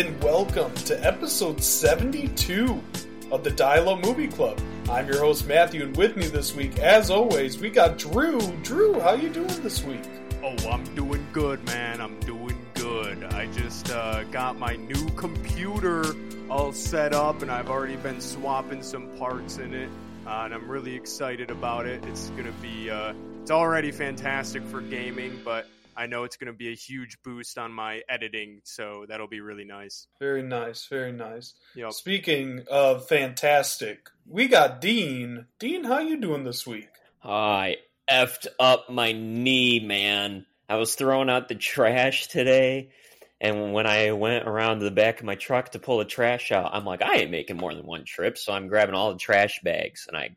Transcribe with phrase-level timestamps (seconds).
[0.00, 2.82] and welcome to episode 72
[3.30, 4.58] of the Dialogue Movie Club.
[4.88, 8.40] I'm your host Matthew, and with me this week, as always, we got Drew.
[8.62, 10.00] Drew, how you doing this week?
[10.42, 12.00] Oh, I'm doing good, man.
[12.00, 13.24] I'm doing good.
[13.24, 16.02] I just uh, got my new computer
[16.48, 19.90] all set up, and I've already been swapping some parts in it,
[20.26, 22.02] uh, and I'm really excited about it.
[22.06, 23.12] It's gonna be, uh,
[23.42, 25.68] it's already fantastic for gaming, but
[26.00, 29.66] I know it's gonna be a huge boost on my editing, so that'll be really
[29.66, 30.06] nice.
[30.18, 31.52] Very nice, very nice.
[31.74, 31.92] Yep.
[31.92, 35.44] Speaking of fantastic, we got Dean.
[35.58, 36.88] Dean, how you doing this week?
[37.22, 37.76] I
[38.10, 40.46] effed up my knee, man.
[40.70, 42.92] I was throwing out the trash today,
[43.38, 46.50] and when I went around to the back of my truck to pull the trash
[46.50, 49.18] out, I'm like, I ain't making more than one trip, so I'm grabbing all the
[49.18, 50.34] trash bags and I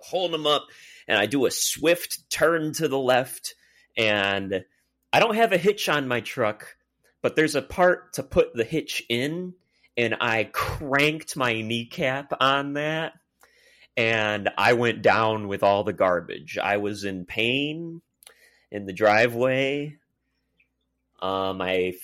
[0.00, 0.66] hold them up,
[1.06, 3.54] and I do a swift turn to the left,
[3.96, 4.64] and
[5.12, 6.76] I don't have a hitch on my truck,
[7.22, 9.54] but there's a part to put the hitch in,
[9.96, 13.14] and I cranked my kneecap on that
[13.98, 16.56] and I went down with all the garbage.
[16.56, 18.00] I was in pain
[18.70, 19.96] in the driveway.
[21.20, 21.94] Um, I,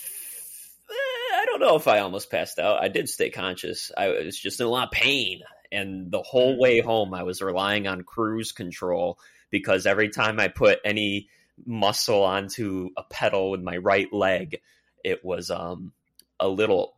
[0.90, 2.82] I don't know if I almost passed out.
[2.82, 3.92] I did stay conscious.
[3.96, 7.40] I was just in a lot of pain, and the whole way home, I was
[7.40, 11.28] relying on cruise control because every time I put any
[11.66, 14.60] muscle onto a pedal with my right leg,
[15.04, 15.92] it was um
[16.40, 16.96] a little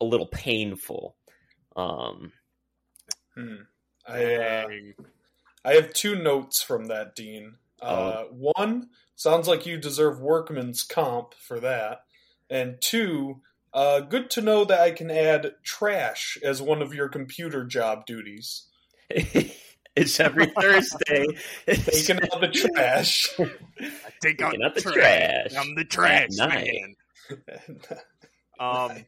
[0.00, 1.16] a little painful.
[1.76, 2.32] Um,
[3.34, 3.54] Hmm.
[4.06, 4.68] I uh,
[5.64, 7.54] I have two notes from that, Dean.
[7.80, 12.04] Uh, One sounds like you deserve workman's comp for that,
[12.50, 13.40] and two,
[13.72, 18.06] uh, good to know that I can add trash as one of your computer job
[18.06, 18.64] duties.
[20.02, 21.26] it's every Thursday.
[21.66, 23.28] Taking out the trash.
[23.38, 23.44] I
[24.22, 25.52] take out Taking out the the trash.
[25.52, 26.94] trash I'm the trash man.
[28.60, 29.04] Um,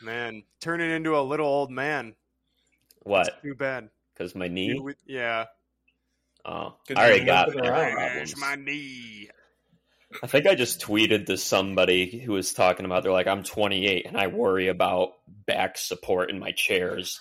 [0.00, 2.14] man, turning into a little old man.
[3.02, 3.42] What?
[3.42, 3.90] Too bad.
[4.14, 4.66] Because my knee?
[4.66, 5.46] You- Yeah.
[6.44, 7.92] Oh, I already got limping back around.
[7.96, 8.30] problems.
[8.34, 9.28] Trash my knee.
[10.22, 14.06] I think I just tweeted to somebody who was talking about they're like, I'm 28
[14.06, 15.14] and I worry about
[15.46, 17.20] back support in my chairs.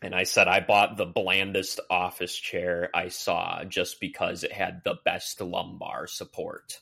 [0.00, 4.82] And I said I bought the blandest office chair I saw just because it had
[4.84, 6.78] the best lumbar support.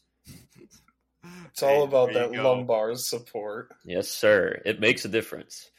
[1.47, 3.71] It's all Hey, about that lumbar support.
[3.84, 4.60] Yes, sir.
[4.65, 5.71] It makes a difference.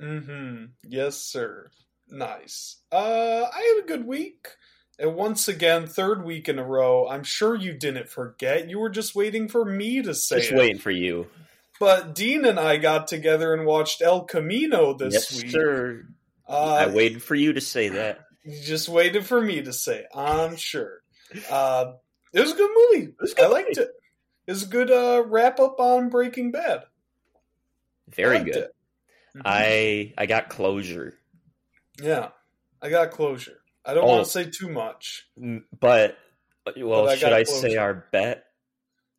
[0.00, 0.66] Mm-hmm.
[0.84, 1.70] Yes, sir.
[2.08, 2.76] Nice.
[2.92, 4.48] Uh, I had a good week.
[4.98, 8.70] And once again, third week in a row, I'm sure you didn't forget.
[8.70, 10.56] You were just waiting for me to say Just it.
[10.56, 11.26] waiting for you.
[11.78, 15.50] But Dean and I got together and watched El Camino this yes, week.
[15.50, 16.06] sir.
[16.48, 18.20] Uh, I waited for you to say that.
[18.44, 21.00] You just waited for me to say, I'm sure.
[21.50, 21.94] Uh,
[22.32, 23.12] it was a good movie.
[23.20, 23.90] was a good I liked it.
[24.46, 26.84] It was a good uh, wrap up on Breaking Bad.
[28.08, 28.56] Very I good.
[28.56, 28.74] it.
[29.36, 29.42] Mhm.
[29.44, 31.14] I I got closure.
[32.00, 32.28] yeah,
[32.80, 33.58] I got closure.
[33.84, 34.06] I don't Oh.
[34.06, 35.28] want to say too much.
[35.36, 36.16] But
[36.76, 37.68] well, But I should I closure.
[37.70, 38.44] say our bet?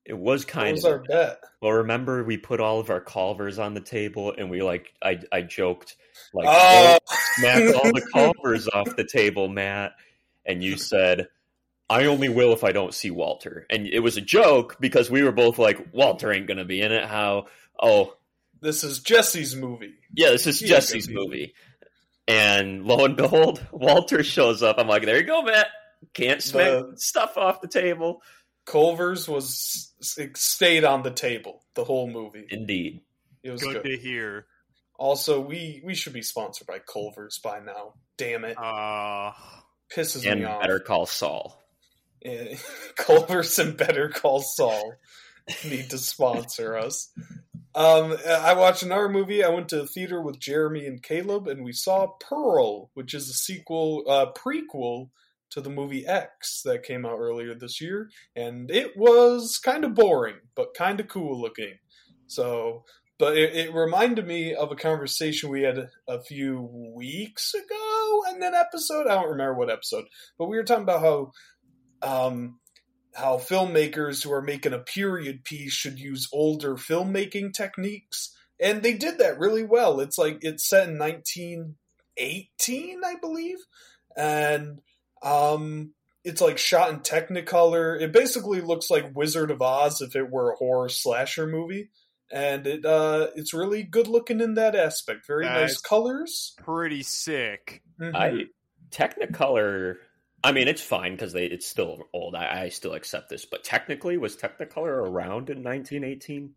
[0.06, 1.42] It was kind was of our bet?
[1.62, 5.20] Well, remember we put all of our Culvers on the table, and we like I
[5.32, 5.98] I joked
[6.34, 6.98] like Oh.
[7.38, 9.94] "Oh, smack all the Culvers off the table, Matt,
[10.46, 11.28] and you said
[11.90, 15.24] I only will if I don't see Walter, and it was a joke because we
[15.24, 17.06] were both like Walter ain't gonna be in it.
[17.06, 17.46] How?
[17.80, 18.16] Oh
[18.62, 19.94] This is Jesse's movie.
[20.14, 21.54] yeah, this is He Jesse's movie,
[22.28, 24.78] and lo and behold, Walter shows up.
[24.80, 25.68] I'm like, there you go, Matt.
[26.14, 28.22] Can't smack The- stuff off the table.
[28.66, 32.46] Culver's was it stayed on the table the whole movie.
[32.50, 33.02] Indeed.
[33.44, 33.84] It was Good, good.
[33.90, 34.46] to hear.
[34.98, 37.94] Also, we we should be sponsored by Culver's by now.
[38.18, 39.32] Damn it, Uh,
[39.96, 40.56] pisses And me off.
[40.56, 41.64] And Better Call Saul.
[42.26, 42.56] Eh,
[42.96, 44.94] Culver's and Better Call Saul
[45.64, 47.12] need to sponsor us.
[47.76, 49.44] Um, I watched another movie.
[49.44, 53.30] I went to the theater with Jeremy and Caleb, and we saw Pearl, which is
[53.30, 55.10] a sequel, uh, prequel
[55.52, 59.94] to the movie X that came out earlier this year, and it was kind of
[59.94, 61.76] boring, but kind of cool looking.
[62.26, 62.84] So,
[63.20, 68.44] but it, it reminded me of a conversation we had a few weeks ago in
[68.44, 69.08] an episode.
[69.08, 70.06] I don't remember what episode,
[70.38, 71.32] but we were talking about how
[72.02, 72.60] um,
[73.16, 78.94] how filmmakers who are making a period piece should use older filmmaking techniques, and they
[78.94, 80.00] did that really well.
[80.00, 83.58] It's like it's set in 1918, I believe,
[84.16, 84.80] and
[85.24, 85.94] um,
[86.24, 88.00] it's like shot in Technicolor.
[88.00, 91.90] It basically looks like Wizard of Oz if it were a horror slasher movie.
[92.32, 95.26] And it uh, it's really good looking in that aspect.
[95.28, 96.54] Very nice colors.
[96.58, 97.82] pretty sick.
[98.00, 98.16] Mhm.
[98.16, 98.46] I
[98.92, 99.96] Technicolor.
[100.44, 102.36] I mean, it's fine because they it's still old.
[102.36, 106.54] I, I still accept this, but technically, was Technicolor around in 1918?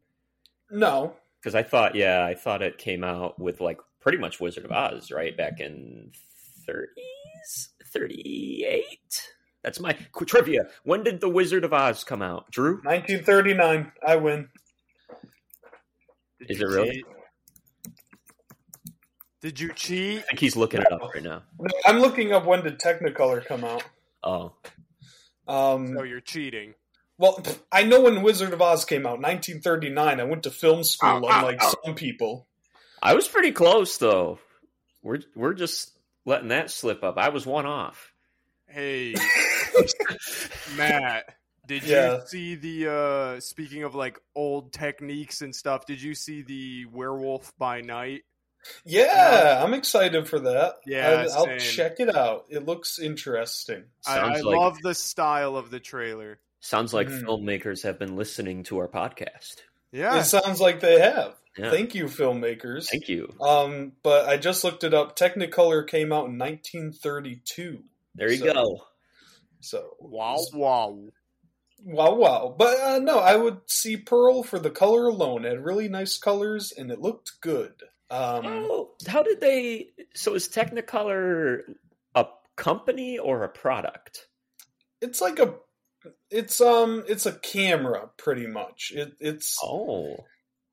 [0.70, 4.64] no, Because I thought, yeah, I thought it came out with like pretty much Wizard
[4.64, 5.37] of Oz, right?
[5.37, 6.12] Back in
[6.69, 9.23] 30s, 38.
[9.62, 9.96] That's my
[10.26, 10.69] trivia.
[10.84, 12.75] When did the Wizard of Oz come out, Drew?
[12.82, 13.93] 1939.
[14.06, 14.49] I win.
[16.40, 16.90] Did Is it really?
[16.90, 17.04] cheat?
[19.40, 20.19] Did you cheat?
[20.19, 21.42] I think he's looking it up right now.
[21.58, 23.82] No, I'm looking up when did Technicolor come out.
[24.22, 24.52] Oh,
[25.48, 26.75] Um, No, you're cheating.
[27.19, 27.42] well,
[27.72, 30.20] I know when Wizard of Oz came out, 1939.
[30.20, 31.72] I went to film school, Ow, ow, unlike ow.
[31.84, 32.46] some people.
[33.02, 34.38] I was pretty close though.
[35.02, 35.92] We're we're just
[36.26, 37.16] letting that slip up.
[37.16, 38.12] I was one off.
[38.69, 39.14] Hey,
[40.76, 41.25] Matt,
[41.70, 42.14] did Yeah.
[42.17, 46.87] you see the uh speaking of like old techniques and stuff, did you see the
[46.87, 48.22] Werewolf by Night?
[48.84, 50.75] Yeah, I'm excited for that.
[50.84, 51.58] Yeah, I, will same.
[51.61, 52.46] check it out.
[52.50, 53.84] It looks interesting.
[54.06, 56.40] I, Sounds I like love the style of the trailer.
[56.61, 57.22] sounds like Mhm.
[57.25, 59.62] filmmakers have been listening to our podcast.
[59.93, 60.19] Yeah.
[60.20, 61.34] It sounds like they have.
[61.56, 61.70] Yeah.
[61.70, 62.88] Thank you, filmmakers.
[62.90, 63.32] Thank you.
[63.40, 65.16] Um, but I just looked it up.
[65.16, 67.82] Technicolor came out in 1932.
[68.14, 68.82] There you So- go.
[69.61, 70.99] So Wow, wow.
[71.84, 72.54] Wow, wow.
[72.56, 75.44] But uh, no, I would see Pearl for the color alone.
[75.44, 77.72] It had really nice colors and it looked good.
[78.10, 79.90] Um, Oh, how did they?
[80.14, 81.60] So is Technicolor
[82.14, 84.26] a company or a product?
[85.02, 85.54] it's like a,
[86.30, 88.92] it's um, it's a camera pretty much.
[88.94, 90.16] It, it's Oh,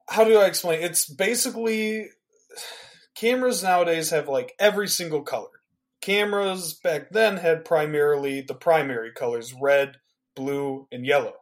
[0.10, 0.82] how do I explain?
[0.84, 2.08] It's basically
[3.16, 5.50] cameras nowadays have like every single color.
[6.02, 9.98] Cameras back then had primarily the primary colors red,
[10.38, 11.34] blue, and yellow.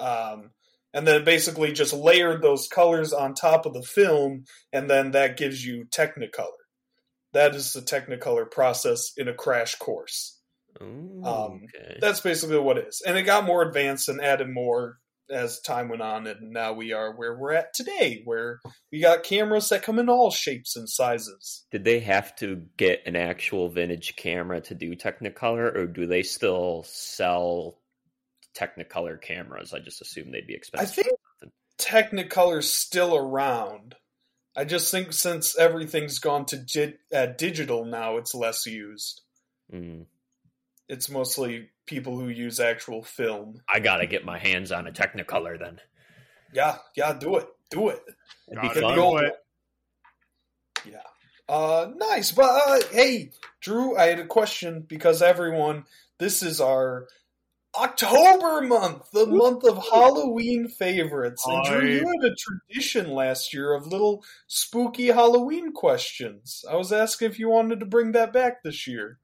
[0.00, 0.50] Um,
[0.92, 5.36] and then basically just layered those colors on top of the film, and then that
[5.36, 6.50] gives you Technicolor.
[7.32, 10.40] That is the Technicolor process in a crash course.
[10.82, 11.98] Ooh, Um, okay.
[12.00, 13.02] That's basically what it is.
[13.06, 14.98] And it got more advanced and added more
[15.30, 18.60] as time went on, and now we are where we're at today, where
[18.92, 21.66] we got cameras that come in all shapes and sizes.
[21.72, 26.22] Did they have to get an actual vintage camera to do Technicolor, or do they
[26.22, 27.78] still sell
[28.56, 29.74] Technicolor cameras?
[29.74, 30.88] I just assume they'd be expensive.
[30.88, 31.18] I think
[31.78, 33.94] Technicolor's still around.
[34.56, 39.20] I just think since everything's gone to di- uh, digital now, it's less used.
[39.72, 40.06] Mm.
[40.88, 43.60] It's mostly people who use actual film.
[43.68, 45.80] I gotta get my hands on a Technicolor then.
[46.54, 48.00] Yeah, yeah, do it, do it.
[48.48, 48.94] It'd be Gotta fun.
[48.94, 49.34] do it.
[50.84, 51.02] Yeah.
[51.48, 52.32] Uh, nice.
[52.32, 53.30] But uh, hey,
[53.60, 55.84] Drew, I had a question because everyone,
[56.18, 57.08] this is our
[57.78, 61.44] October month, the month of Halloween favorites.
[61.46, 66.64] And Drew, you had a tradition last year of little spooky Halloween questions.
[66.70, 69.18] I was asking if you wanted to bring that back this year.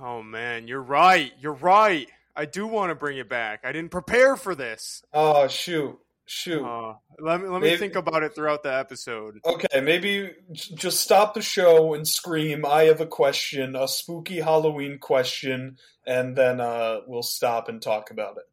[0.00, 1.32] Oh man, you're right.
[1.40, 2.08] You're right.
[2.36, 3.60] I do want to bring it back.
[3.64, 5.04] I didn't prepare for this.
[5.12, 5.98] Oh, shoot.
[6.26, 6.64] Shoot.
[6.64, 9.40] Uh, let me let me Maybe- think about it throughout the episode.
[9.44, 14.98] Okay, maybe just stop the show and scream, I have a question, a spooky Halloween
[14.98, 15.76] question,
[16.06, 18.44] and then uh, we'll stop and talk about it.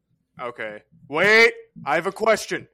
[0.42, 0.82] Okay.
[1.08, 1.52] Wait,
[1.86, 2.68] I have a question.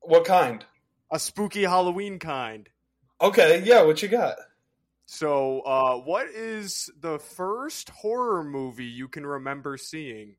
[0.00, 0.64] What kind?
[1.10, 2.68] A spooky Halloween kind.
[3.20, 4.36] Okay, yeah, what you got?
[5.06, 10.36] So, uh, what is the first horror movie you can remember seeing?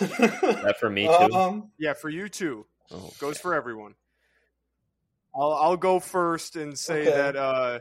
[0.62, 1.34] That for me too.
[1.34, 2.66] Um, Yeah, for you too.
[2.90, 3.94] oh, Goes for everyone.
[5.34, 7.12] I'll I'll go first and say Okay.
[7.16, 7.80] that uh,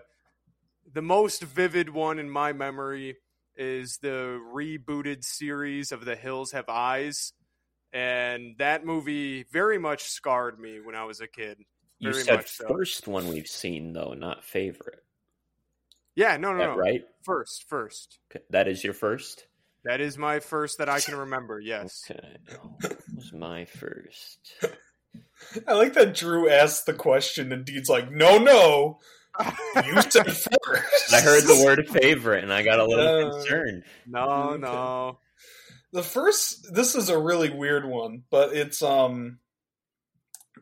[0.93, 3.17] the most vivid one in my memory
[3.55, 7.33] is the rebooted series of The Hills Have Eyes,
[7.91, 11.57] and that movie very much scarred me when I was a kid.
[11.99, 12.67] you said much so.
[12.67, 14.99] first one we've seen though, not favorite.
[16.15, 16.75] Yeah, no, no, no.
[16.75, 17.01] right?
[17.23, 18.19] First, first.
[18.49, 19.47] That is your first.
[19.85, 21.59] That is my first that I can remember.
[21.59, 22.03] Yes.
[22.09, 22.37] Okay,
[22.81, 24.53] what was my first?
[25.67, 28.99] I like that Drew asked the question and Dean's like, no, no,
[29.85, 31.13] you said first.
[31.13, 33.83] I heard the word favorite and I got a little Uh, concerned.
[34.05, 34.61] No, Okay.
[34.61, 35.19] no.
[35.91, 39.39] The first, this is a really weird one, but it's um,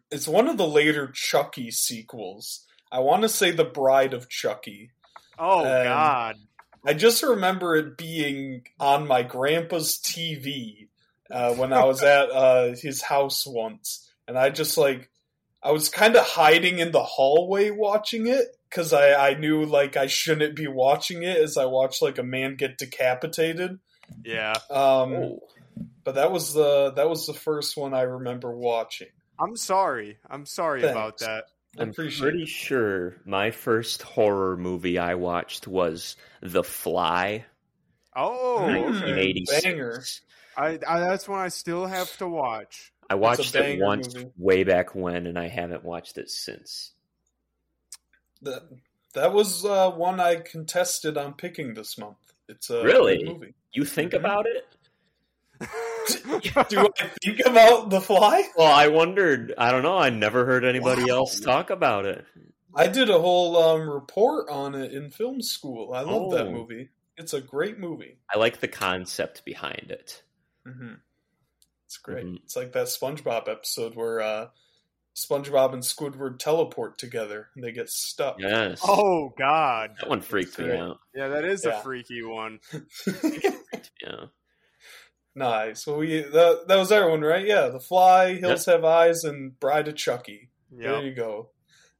[0.09, 2.65] it's one of the later Chucky sequels.
[2.89, 4.91] I want to say The Bride of Chucky.
[5.37, 6.35] Oh Um, God.
[6.87, 10.87] I just remember it being on my grandpa's TV
[11.29, 15.09] uh, when I was at uh, his house once, and I just like
[15.61, 19.97] I was kind of hiding in the hallway watching it because I I knew like
[19.97, 23.79] I shouldn't be watching it as I watched like a man get decapitated.
[24.23, 24.53] Yeah.
[24.69, 25.39] Um, Oh,
[26.05, 29.09] but that was the that was the first one I remember watching.
[29.37, 30.19] I'm sorry.
[30.29, 31.45] I'm sorry about that.
[31.77, 32.47] I I'm pretty it.
[32.47, 37.45] sure my first horror movie I watched was The Fly,
[38.15, 38.75] Oh, Hmm.
[38.77, 39.33] okay.
[39.33, 39.61] 1986.
[39.63, 40.03] banger.
[40.57, 42.91] I, I that's one I still have to watch.
[43.09, 44.31] I watched it banger once movie.
[44.37, 46.93] way back when, and I haven't watched it since.
[48.41, 48.63] That
[49.13, 52.17] that was uh, one I contested on picking this month.
[52.49, 53.23] It's a Really?
[53.23, 53.53] movie.
[53.71, 54.19] You think Mhm.
[54.19, 54.65] about it?
[56.69, 58.43] Do I think about The Fly?
[58.57, 59.53] Well, I wondered.
[59.57, 59.97] I don't know.
[59.97, 61.17] I never heard anybody Wow.
[61.17, 62.25] else talk about it.
[62.75, 65.93] I did a whole um, report on it in film school.
[65.93, 66.51] I love that Oh.
[66.51, 66.89] movie.
[67.17, 68.19] It's a great movie.
[68.33, 70.21] I like the concept behind it.
[70.65, 70.93] hmm
[71.87, 72.25] It's great.
[72.25, 72.37] Mhm.
[72.43, 74.47] It's like that SpongeBob episode where uh,
[75.15, 78.35] SpongeBob and Squidward teleport together and they get stuck.
[78.39, 78.81] Yes.
[78.87, 79.95] Oh God.
[79.99, 80.99] that one freaked me out.
[81.15, 81.79] Yeah, that is Yeah.
[81.79, 82.59] a freaky one.
[84.01, 84.25] Yeah.
[85.37, 85.87] Nice.
[85.87, 87.45] Well, we that, that was everyone, right?
[87.45, 90.49] Yeah, The Fly, Hills Have Eyes, and Bride of Chucky.
[90.71, 91.49] There you go.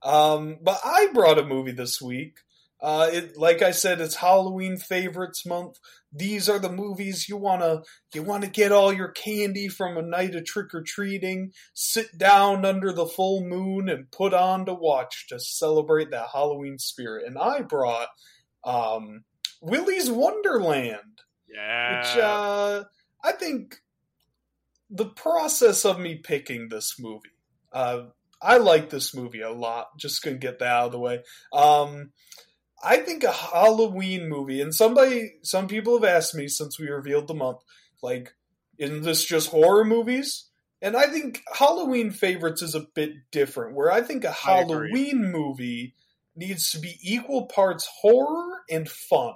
[0.03, 2.39] Um, but I brought a movie this week.
[2.79, 5.79] Uh, it, like I said, it's Halloween favorites month.
[6.13, 7.81] These are the movies you wanna
[8.13, 11.53] you wanna get all your candy from a night of trick or treating.
[11.73, 16.77] Sit down under the full moon and put on to watch to celebrate that Halloween
[16.77, 17.25] spirit.
[17.25, 18.09] And I brought
[18.63, 19.23] um,
[19.61, 21.97] Willy's Wonderland Yeah.
[21.99, 22.83] which uh,
[23.23, 23.81] I think
[24.89, 27.29] the process of me picking this movie,
[27.73, 28.03] uh,
[28.41, 29.97] I like this movie a lot.
[29.97, 31.23] Just gonna get that out of the way.
[31.51, 32.11] Um,
[32.83, 37.27] I think a Halloween movie, and somebody, some people have asked me since we revealed
[37.27, 37.57] the month,
[38.03, 38.33] like,
[38.77, 40.45] isn't this just horror movies?
[40.81, 43.75] And I think Halloween favorites is a bit different.
[43.75, 44.89] Where I think a I agree.
[44.91, 45.95] Halloween movie
[46.35, 49.33] needs to be equal parts horror and fun.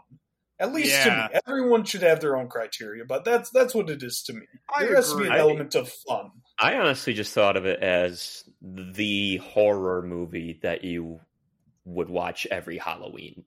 [0.62, 1.04] At least Yeah.
[1.28, 4.34] to me, everyone should have their own criteria, but that's that's what it is to
[4.34, 4.46] me.
[4.74, 5.40] I there has to be an agree.
[5.40, 6.32] element of fun.
[6.60, 11.20] I honestly just thought of it as the horror movie that you
[11.86, 13.44] would watch every Halloween.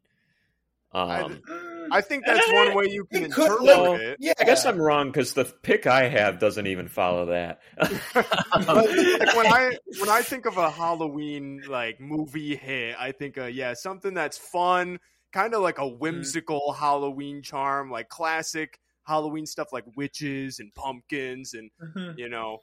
[0.93, 4.17] Um, Mm, I think that's one way you can it could- interpret well, it.
[4.21, 7.61] yeah, I guess I'm wrong because the pick I have doesn't even follow that.
[8.15, 13.45] like when I when I think of a Halloween like movie hit, I think uh
[13.47, 14.99] yeah something that's fun,
[15.35, 21.55] kind of like a whimsical Halloween charm, like classic Halloween stuff like witches and pumpkins
[21.55, 22.17] and Mhm.
[22.17, 22.61] you know,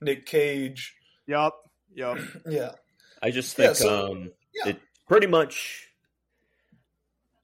[0.00, 0.94] Nick Cage.
[1.26, 1.52] Yep.
[1.94, 2.18] Yep.
[2.46, 2.72] Yeah,
[3.20, 4.68] I just Yeah, think so- um, yeah.
[4.70, 5.84] it pretty much.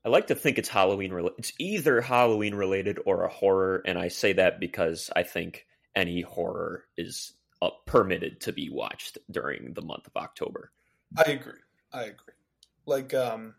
[0.04, 1.38] I like to think it's Halloween related.
[1.38, 6.20] It's either Halloween related or a horror, and I say that because I think any
[6.20, 7.32] horror is
[7.62, 10.70] uh, permitted to be watched during the month of October.
[11.16, 11.60] I agree.
[11.90, 12.34] I agree.
[12.84, 13.54] Like, um,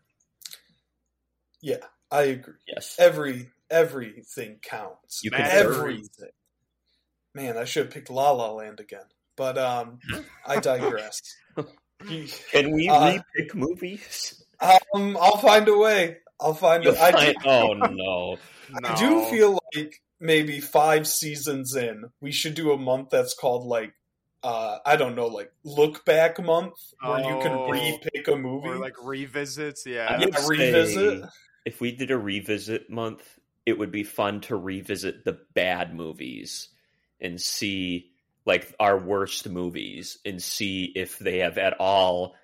[1.62, 2.54] yeah, I agree.
[2.66, 5.20] Yes, Every everything counts.
[5.22, 6.30] You can everything.
[7.34, 9.04] Man, I should have picked La La Land again,
[9.36, 9.98] but um,
[10.46, 11.20] I digress.
[12.06, 14.42] can we Uh, repick movies?
[14.60, 16.18] um, I'll find a way.
[16.40, 16.84] I'll find.
[16.84, 18.38] You'll A, I, find- do, oh no!
[18.84, 23.66] I do feel like maybe five seasons in, we should do a month that's called
[23.66, 23.92] like.
[24.46, 27.68] Uh, I don't know, like look back month, where you can Oh.
[27.68, 28.68] re-pick a movie.
[28.68, 30.18] or like revisits, yeah.
[30.20, 31.24] would Yeah, revisit.
[31.64, 33.22] If we did a revisit month,
[33.64, 36.68] it would be fun to revisit the bad movies
[37.20, 38.12] and see
[38.44, 42.36] like our worst movies and see if they have at all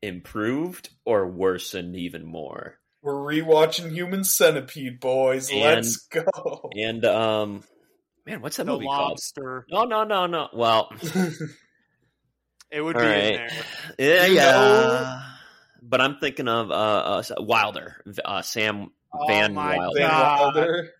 [0.00, 2.78] improved or worsened even more.
[3.02, 5.50] We're rewatching Human Centipede, boys.
[5.50, 6.70] And- Let's go.
[6.74, 7.64] And um
[8.28, 9.18] man, what's that the movie called?
[9.70, 10.48] No, no, no, no.
[10.52, 10.92] Well,
[12.70, 13.16] It would be right.
[13.24, 13.50] in there.
[13.98, 14.52] yeah, You yeah.
[14.52, 15.20] know-
[15.82, 20.00] But I'm thinking of uh, uh Wilder, uh, Sam Oh Van my Wilder.
[20.00, 20.40] God.
[20.54, 20.90] Wilder.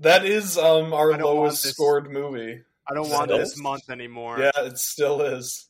[0.00, 2.62] That is um our I don't want lowest scored movie.
[2.86, 4.38] I don't want that this month anymore.
[4.38, 5.66] Yeah, it still is.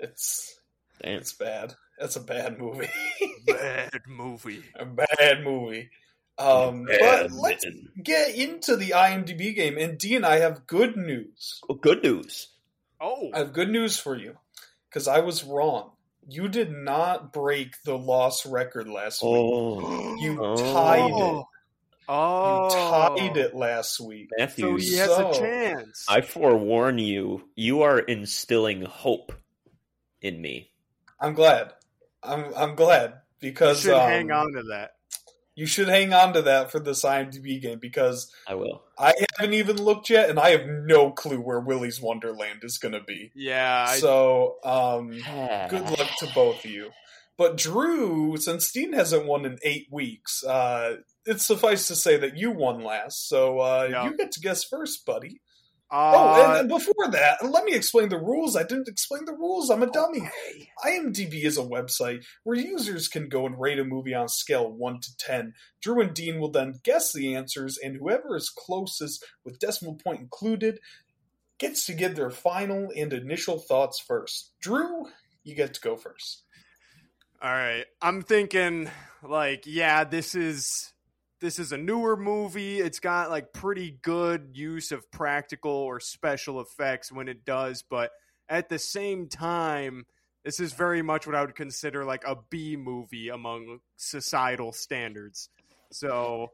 [0.00, 0.58] It's
[1.02, 1.18] Damn.
[1.20, 1.74] it's bad.
[2.00, 2.88] That's a bad movie.
[3.46, 4.64] Bad movie.
[4.74, 5.90] a bad movie.
[6.36, 7.64] Um, but let's
[8.02, 9.78] get into the IMDb game.
[9.78, 11.60] And D and I have good news.
[11.68, 12.48] Oh, good news.
[13.00, 14.36] Oh, I have good news for you
[14.88, 15.90] because I was wrong.
[16.28, 19.30] You did not break the loss record last week.
[19.32, 20.56] Oh, You Oh.
[20.56, 21.44] tied it.
[22.08, 22.70] Oh, You
[23.28, 24.28] tied it last week.
[24.30, 26.04] So Matthew, he has So- a chance.
[26.08, 29.32] I forewarn you, you are instilling hope
[30.20, 30.70] in me.
[31.20, 31.72] I'm glad.
[32.22, 33.10] I'm I'm glad
[33.40, 34.96] You because should um, hang on to that.
[35.56, 38.82] You should hang on to that for this IMDb game because I will.
[38.98, 42.92] I haven't even looked yet, and I have no clue where Willy's Wonderland is going
[42.94, 43.30] to be.
[43.34, 45.10] Yeah, I, So, um,
[45.70, 46.90] good luck to both of you.
[47.36, 50.96] But Drew, since Dean hasn't won in eight weeks, uh,
[51.26, 53.28] it's suffice to say that you won last.
[53.28, 54.04] So uh, Yeah.
[54.04, 55.40] you get to guess first, buddy.
[55.94, 58.56] Oh, uh, and, and before that, let me explain the rules.
[58.56, 59.70] I didn't explain the rules.
[59.70, 60.28] I'm a dummy.
[60.84, 64.66] IMDb is a website where users can go and rate a movie on a scale
[64.66, 65.54] of 1 to 10.
[65.80, 70.20] Drew and Dean will then guess the answers, and whoever is closest with decimal point
[70.20, 70.80] included
[71.58, 74.52] gets to give their final and initial thoughts first.
[74.60, 75.06] Drew,
[75.44, 76.42] you get to go first.
[77.40, 77.84] All right.
[78.00, 78.90] I'm thinking
[79.22, 80.93] like yeah, this is
[81.44, 82.80] this is a newer movie.
[82.80, 88.10] It's got like pretty good use of practical or special effects when it does, but
[88.48, 90.06] at the same time,
[90.42, 95.48] this is very much what I would consider like a B movie among societal standards.
[95.92, 96.52] So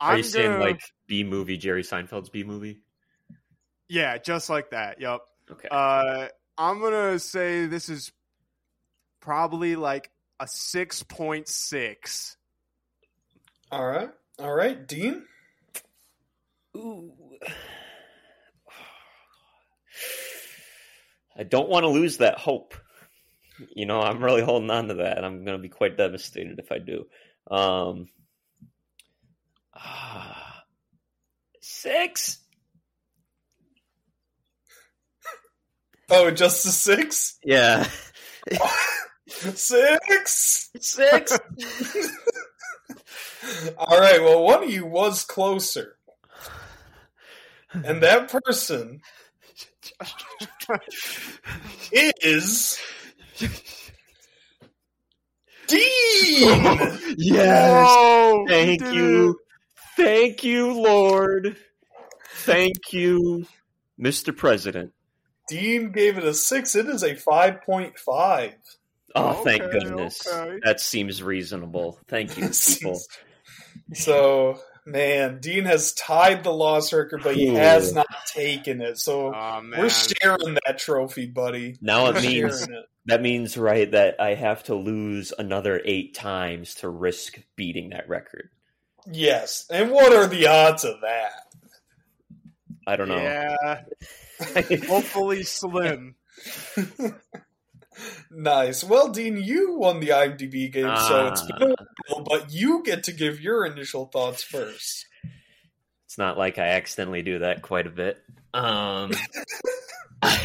[0.00, 2.80] Are I'm you saying gonna- like B movie, Jerry Seinfeld's B movie?
[3.88, 5.00] yeah, just like that.
[5.00, 5.20] Yep.
[5.52, 5.68] Okay.
[5.70, 8.10] Uh, I'm gonna say this is
[9.20, 12.36] probably like a six point six.
[13.70, 14.10] All right.
[14.38, 14.86] All right.
[14.86, 15.24] Dean?
[16.76, 17.12] Ooh.
[21.36, 22.74] I don't want to lose that hope.
[23.74, 25.24] You know, I'm really holding on to that.
[25.24, 27.06] I'm going to be quite devastated if I do.
[27.50, 28.08] Um,
[29.74, 30.62] ah,
[31.60, 32.38] six.
[36.10, 37.38] Oh, just a six?
[37.42, 37.88] Yeah,
[39.28, 40.70] Six?
[40.78, 41.38] six.
[43.76, 44.20] All right.
[44.20, 45.96] Well, one of you was closer,
[47.72, 49.00] and that person
[51.92, 52.78] is
[55.66, 55.80] Dean.
[57.16, 57.88] yes.
[57.90, 59.38] Oh, Thank you.
[59.96, 61.56] Thank you, Lord.
[62.30, 63.46] Thank you,
[64.00, 64.36] Mr.
[64.36, 64.92] President.
[65.48, 66.74] Dean gave it a six.
[66.74, 68.54] It is a 5.5.
[69.14, 70.26] Oh, okay, thank goodness.
[70.26, 70.58] Okay.
[70.64, 71.98] That seems reasonable.
[72.08, 73.00] Thank you, people.
[73.94, 78.98] so, man, Dean has tied the loss record, but he has not taken it.
[78.98, 81.76] So oh, we're sharing that trophy, buddy.
[81.80, 82.66] Now it means
[83.06, 88.08] that means right that I have to lose another eight times to risk beating that
[88.08, 88.50] record.
[89.10, 91.32] Yes, and what are the odds of that?
[92.86, 93.16] I don't know.
[93.16, 93.82] Yeah,
[94.86, 96.14] hopefully slim.
[98.30, 98.82] nice.
[98.84, 101.58] Well, Dean, you won the IMDb game, so it's Ah.
[101.58, 101.74] been a
[102.14, 105.06] while, but you get to give your initial thoughts first.
[106.06, 108.18] It's not like I accidentally do that quite a bit.
[108.54, 109.12] Um,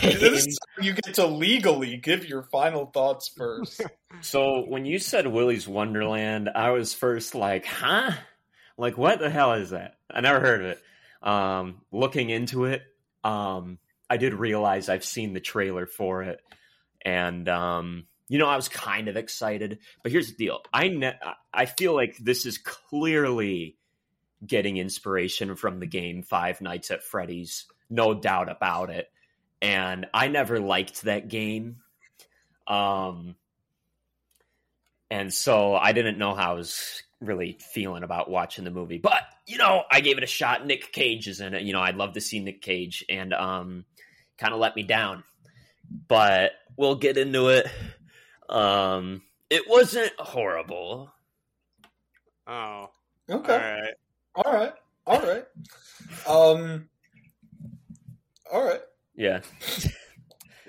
[0.02, 3.82] This time you get to legally give your final thoughts first.
[4.22, 8.14] So when you said Willy's Wonderland, I was first like, huh?
[8.76, 9.98] Like what the hell is that?
[10.10, 10.82] I never heard of it.
[11.22, 12.82] Um, looking into it,
[13.24, 13.78] um,
[14.10, 16.40] I did realize I've seen the trailer for it,
[17.04, 19.80] and um, you know I was kind of excited.
[20.04, 21.20] But here's the deal: I ne-
[21.54, 23.78] I feel like this is clearly
[24.46, 29.10] getting inspiration from the game Five Nights at Freddy's, no doubt about it.
[29.62, 31.78] And I never liked that game.
[32.68, 33.36] Um,
[35.10, 39.00] and so I didn't know how I was really feeling about watching the movie.
[39.00, 40.66] But, you know, I gave it a shot.
[40.66, 41.64] Nick Cage is in it.
[41.64, 43.86] You know, I'd love to see Nick Cage and um
[44.38, 45.24] kind of let me down.
[46.08, 47.68] But we'll get into it.
[48.50, 51.12] Um it wasn't horrible.
[52.48, 52.90] Oh,
[53.30, 53.54] Okay.
[53.56, 53.94] all right.
[54.36, 54.74] All right.
[55.06, 55.46] All right.
[56.28, 56.90] Um.
[58.52, 58.82] All right.
[59.16, 59.42] Yeah.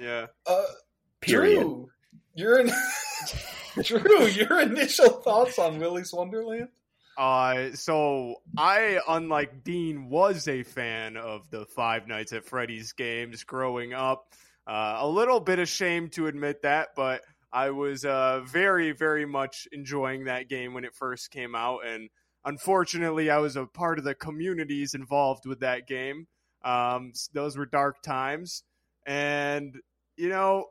[0.00, 0.26] Yeah.
[0.46, 0.62] Uh,
[1.20, 1.60] Period.
[1.62, 1.88] Drew,
[2.34, 2.70] your in-
[3.82, 6.68] Drew, your initial thoughts on Willy's Wonderland?
[7.16, 13.42] Uh, so I, unlike Dean, was a fan of the Five Nights at Freddy's games
[13.44, 14.34] growing up.
[14.68, 19.66] Uh, a little bit ashamed to admit that, but I was uh, very, very much
[19.72, 22.10] enjoying that game when it first came out, and
[22.44, 26.26] unfortunately, I was a part of the communities involved with that game.
[26.62, 28.62] Um, those were dark times,
[29.06, 29.74] and
[30.18, 30.66] you know,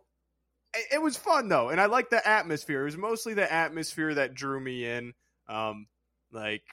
[0.75, 2.81] it, it was fun though, and I liked the atmosphere.
[2.81, 5.13] It was mostly the atmosphere that drew me in.
[5.49, 5.87] Um,
[6.31, 6.63] like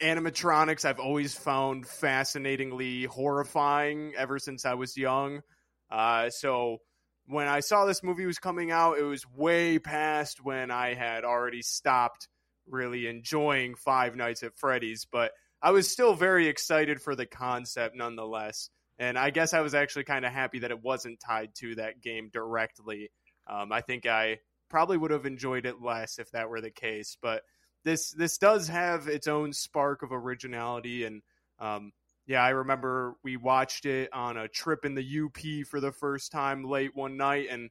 [0.00, 5.40] animatronics, I've always found fascinatingly horrifying ever since I was young.
[5.90, 6.78] Uh, so
[7.26, 11.24] when I saw this movie was coming out, it was way past when I had
[11.24, 12.28] already stopped
[12.66, 17.96] really enjoying Five Nights at Freddy's, but I was still very excited for the concept
[17.96, 18.70] nonetheless.
[18.98, 22.00] And I guess I was actually kind of happy that it wasn't tied to that
[22.00, 23.10] game directly.
[23.46, 27.16] Um, I think I probably would have enjoyed it less if that were the case,
[27.22, 27.42] but
[27.84, 31.22] this this does have its own spark of originality and
[31.58, 31.92] um,
[32.28, 36.30] yeah, I remember we watched it on a trip in the UP for the first
[36.30, 37.70] time late one night, and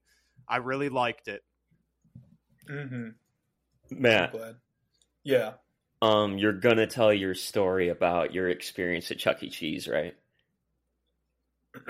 [0.49, 1.43] I really liked it.
[2.69, 3.09] Mm-hmm.
[3.91, 4.55] Matt, glad.
[5.23, 5.53] Yeah.
[6.01, 9.49] um, you're gonna tell your story about your experience at Chuck E.
[9.49, 10.15] Cheese, right?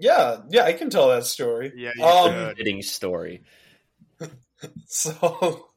[0.00, 0.42] Yeah.
[0.48, 0.62] Yeah.
[0.62, 1.72] I can tell that story.
[1.74, 2.56] Yeah, you Um, should.
[2.58, 3.42] Fitting story.
[4.86, 5.67] So,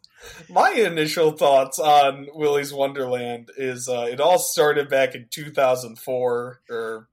[0.49, 7.07] my initial thoughts on Willy's Wonderland is uh, it all started back in 2004 or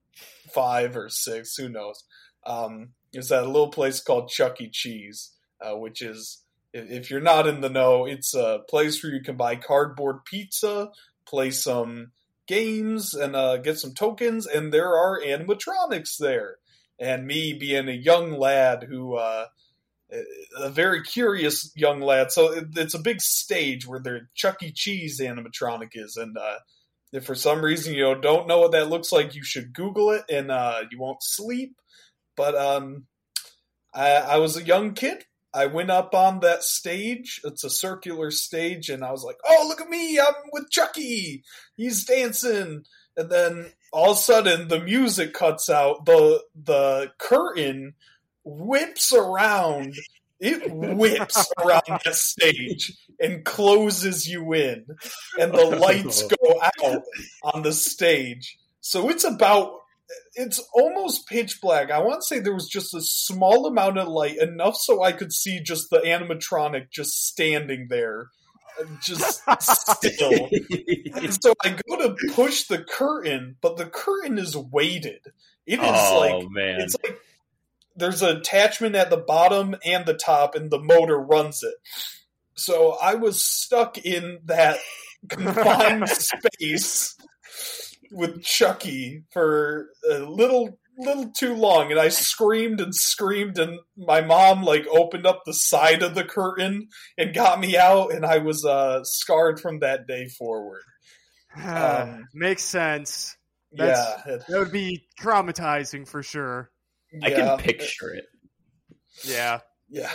[0.53, 2.05] five or six, who knows.
[2.47, 4.69] um, is at a little place called Chuck E.
[4.69, 6.43] Cheese, uh, which is
[6.73, 10.91] if you're not in the know, it's a place where you can buy cardboard pizza,
[11.27, 12.13] play some
[12.47, 16.57] games, and uh, get some tokens, and there are animatronics there.
[16.99, 19.47] And me being a young lad who, uh,
[20.57, 24.73] a very curious young lad, so it, it's a big stage where their Chuck E.
[24.73, 26.59] Cheese animatronic is, and uh,
[27.13, 30.25] if for some reason you don't know what that looks like, you should Google it,
[30.31, 31.77] and uh, you won't sleep.
[32.37, 33.07] But um,
[33.95, 37.41] I, I was a young kid I went up on that stage.
[37.45, 40.19] It's a circular stage, and I was like, "Oh, look at me!
[40.19, 41.43] I'm with Chucky.
[41.77, 42.85] He's dancing."
[43.17, 46.05] And then all of a sudden, the music cuts out.
[46.05, 47.95] the The curtain
[48.49, 49.95] whips around.
[50.41, 54.87] It whips around the stage and closes you in,
[55.39, 57.03] and the lights go out
[57.43, 58.57] on the stage.
[58.81, 59.73] So it's about
[60.35, 61.91] it's almost pitch black.
[61.91, 65.13] I want to say there was just a small amount of light, enough so I
[65.13, 68.29] could see just the animatronic just standing there,
[69.03, 70.49] just still.
[71.15, 75.21] and so I go to push the curtain, but the curtain is weighted.
[75.67, 76.81] It is oh, like man.
[76.81, 77.19] it's like
[77.99, 81.75] there's an attachment at the bottom and the top, and the motor runs it.
[82.55, 84.79] So I was stuck in that
[85.29, 87.15] confined space
[88.11, 94.21] with Chucky for a little little too long and I screamed and screamed and my
[94.21, 98.39] mom like opened up the side of the curtain and got me out and I
[98.39, 100.83] was uh scarred from that day forward.
[101.57, 103.37] Um, Makes sense.
[103.71, 104.35] That's, yeah.
[104.35, 106.69] it- That would be traumatizing for sure.
[107.23, 108.27] I can picture it.
[109.25, 109.61] Yeah.
[109.89, 110.13] Yeah.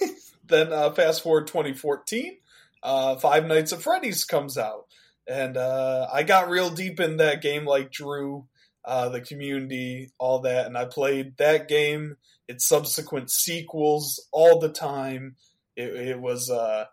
[0.50, 2.36] then uh, fast forward 2014,
[2.82, 4.86] uh, Five Nights at Freddy's comes out,
[5.26, 8.46] and uh, I got real deep in that game, like Drew,
[8.84, 12.16] uh, the community, all that, and I played that game,
[12.48, 15.36] its subsequent sequels all the time.
[15.76, 16.86] It, it was uh,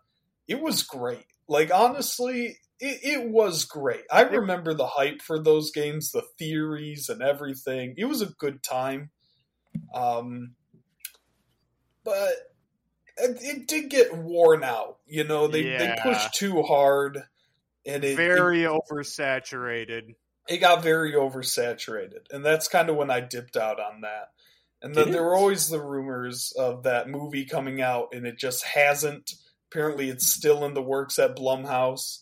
[0.47, 1.25] it was great.
[1.47, 4.03] Like honestly, it, it was great.
[4.11, 7.95] I remember the hype for those games, the theories and everything.
[7.97, 9.11] It was a good time.
[9.93, 10.55] Um,
[12.03, 12.33] but
[13.17, 14.97] it, it did get worn out.
[15.07, 17.23] You know, they they pushed too hard,
[17.85, 20.15] and it, it Very oversaturated.
[20.47, 24.29] it got very oversaturated, and that's kind of when I dipped out on that.
[24.81, 28.63] And then there were always the rumors of that movie coming out, and it just
[28.63, 29.33] hasn't.
[29.71, 32.19] Apparently, it's still in the works at Blumhouse.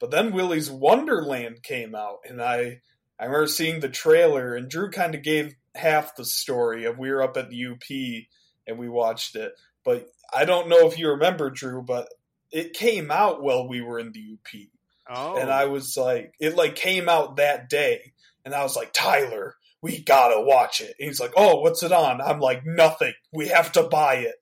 [0.00, 2.80] But then Willy's Wonderland came out, and I
[3.20, 7.10] I remember seeing the trailer, and Drew kind of gave half the story of we
[7.10, 8.26] were up at the UP
[8.66, 9.52] and we watched it.
[9.84, 12.08] But I don't know if you remember, Drew, but
[12.50, 14.68] it came out while we were in the UP
[15.08, 15.36] Oh.
[15.36, 18.12] and I was like, it like came out that day,
[18.44, 20.94] and I was like, Tyler, we gotta watch it.
[20.98, 22.20] And he's like, oh, what's it on?
[22.20, 23.12] I'm like, nothing.
[23.32, 24.36] We have to buy it.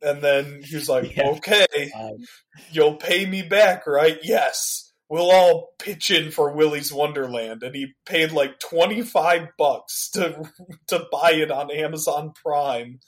[0.00, 1.28] And then he's like, Yeah.
[1.32, 2.16] okay, Um,
[2.70, 4.18] you'll pay me back, right?
[4.22, 4.85] Yes.
[5.08, 10.50] We'll all pitch in for Willy's Wonderland, and he paid like twenty five bucks to
[10.88, 12.98] to buy it on Amazon Prime,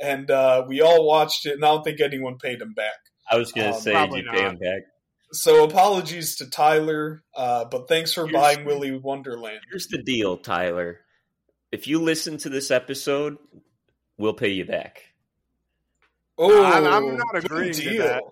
[0.00, 1.54] and uh, we all watched it.
[1.54, 2.94] And I don't think anyone paid him back.
[3.30, 4.82] I was gonna Um, say, did probably you pay him back?
[5.32, 9.60] So apologies to Tyler, uh, but thanks for Here's- buying Willy Wonderland.
[9.70, 11.00] Here's the deal, Tyler.
[11.72, 13.36] If you listen to this episode,
[14.16, 15.04] we'll pay you back.
[16.38, 18.22] Oh, I'm- I'm not good agreeing to that.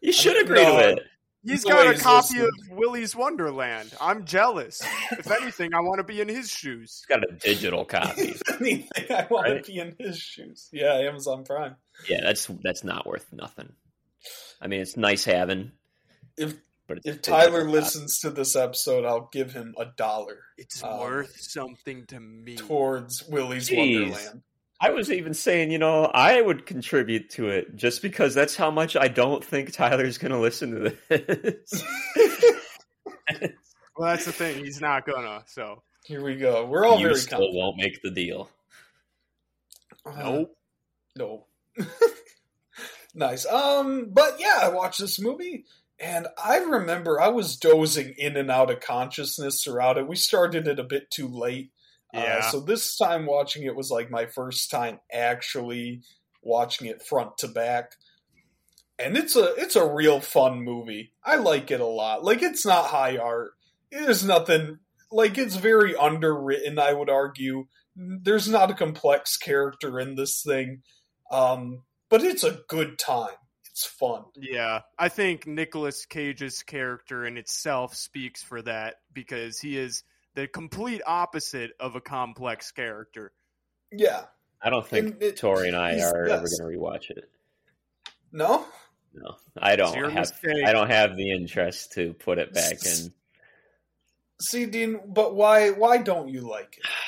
[0.00, 0.78] You should agree no.
[0.80, 0.98] to it.
[1.44, 2.50] He's No got a copy listening.
[2.70, 3.92] of Willy's Wonderland.
[4.00, 4.80] I'm jealous.
[5.12, 7.02] if anything, I want to be in his shoes.
[7.02, 8.22] He's got a digital copy.
[8.34, 9.64] If anything, I want Right?
[9.64, 10.68] to be in his shoes.
[10.72, 11.76] Yeah, Amazon Prime.
[12.08, 13.72] yeah, that's that's not worth nothing.
[14.60, 15.72] I mean, it's nice having.
[16.36, 17.72] If- but If a digital Tyler copy.
[17.72, 22.56] listens to this episode, I'll give him a dollar It's Um, worth something to me.
[22.56, 23.76] towards Willy's Jeez.
[24.02, 24.42] Wonderland.
[24.84, 28.70] I was even saying, you know, I would contribute to it just because that's how
[28.70, 31.84] much I don't think Tyler's going to listen to this.
[33.96, 34.64] Well, that's the thing.
[34.64, 35.44] He's not gonna.
[35.46, 36.66] So Here we go.
[36.66, 37.56] We're all you very still confident.
[37.56, 38.50] won't make the deal.
[40.04, 40.44] Uh,
[41.16, 41.46] No.
[43.14, 43.46] nice.
[43.46, 45.64] Um, but yeah, I watched this movie
[46.00, 50.08] and I remember I was dozing in and out of consciousness throughout it.
[50.08, 51.70] We started it a bit too late.
[52.14, 52.38] Yeah.
[52.38, 56.02] Uh, so this time watching it was like my first time actually
[56.42, 57.92] watching it front to back.
[58.98, 61.12] And it's a it's a real fun movie.
[61.24, 62.24] I like it a lot.
[62.24, 63.52] Like it's not high art.
[63.90, 64.78] There's nothing
[65.10, 67.66] like it's very underwritten, I would argue.
[67.96, 70.82] There's not a complex character in this thing.
[71.30, 73.34] Um, but it's a good time.
[73.70, 74.22] It's fun.
[74.36, 80.46] yeah, I think Nicolas Cage's character in itself speaks for that because he is the
[80.48, 83.32] complete opposite of a complex character.
[83.92, 84.24] Yeah.
[84.62, 87.28] I don't think And it- Tori and I are the ever going to rewatch it.
[88.32, 88.66] No,
[89.12, 90.42] No, I don't It's have.
[90.42, 90.64] mistake.
[90.66, 93.12] I don't have the interest to put it back in.
[94.40, 95.70] see, Dean, but why?
[95.70, 96.84] Why don't you like it?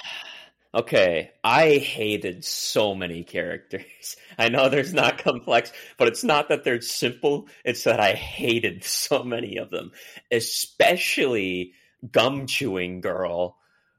[0.74, 3.82] Okay, I hated so many characters.
[4.38, 7.48] I know there's not complex, but it's not that they're simple.
[7.64, 9.92] It's that I hated so many of them,
[10.30, 11.72] especially
[12.11, 13.56] gum chewing girl,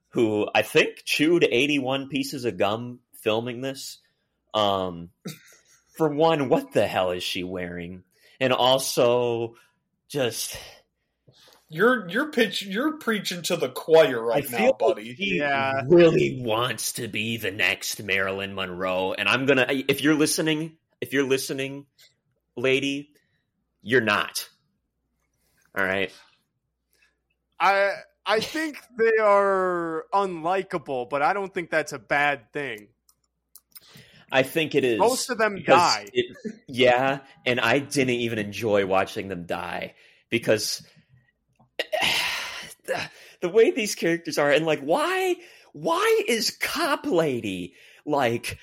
[0.10, 4.00] who I think chewed 81 pieces of gum filming this.
[4.54, 5.10] Um,
[5.96, 8.04] for one, what the hell is she wearing?
[8.40, 9.56] And also,
[10.10, 10.58] just
[11.70, 15.14] You're you're pitch you're preaching to the choir right I now, feel buddy.
[15.14, 15.82] he Yeah.
[15.88, 19.66] really wants to be the next Marilyn Monroe, and I'm gonna.
[19.70, 21.88] If you're listening, if you're listening,
[22.56, 23.10] lady,
[23.82, 24.48] you're not.
[25.78, 26.12] All right.
[27.60, 27.94] I
[28.26, 32.90] I think they are unlikable, but I don't think that's a bad thing.
[34.32, 35.00] I think it is.
[35.00, 36.08] Most of them die.
[36.12, 36.36] it-
[36.68, 39.96] yeah, and I didn't even enjoy watching them die
[40.30, 40.86] because
[42.86, 43.02] the,
[43.42, 45.36] the way these characters are, and like, why,
[45.72, 48.58] why is Cop Lady like,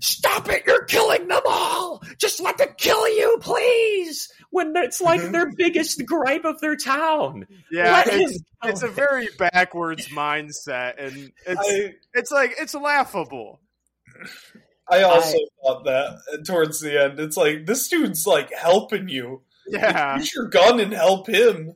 [0.00, 4.28] stop it, you're killing them all, just let them kill you, please?
[4.50, 5.32] When it's like Mhm.
[5.32, 7.46] their biggest gripe of their town.
[7.70, 12.74] Yeah, Let it's him it's a very backwards mindset, and it's I it's like it's
[12.74, 13.60] laughable.
[14.88, 17.18] I also thought that towards the end.
[17.18, 19.42] It's like this dude's like helping you.
[19.68, 21.74] Yeah, Use your gun and help him.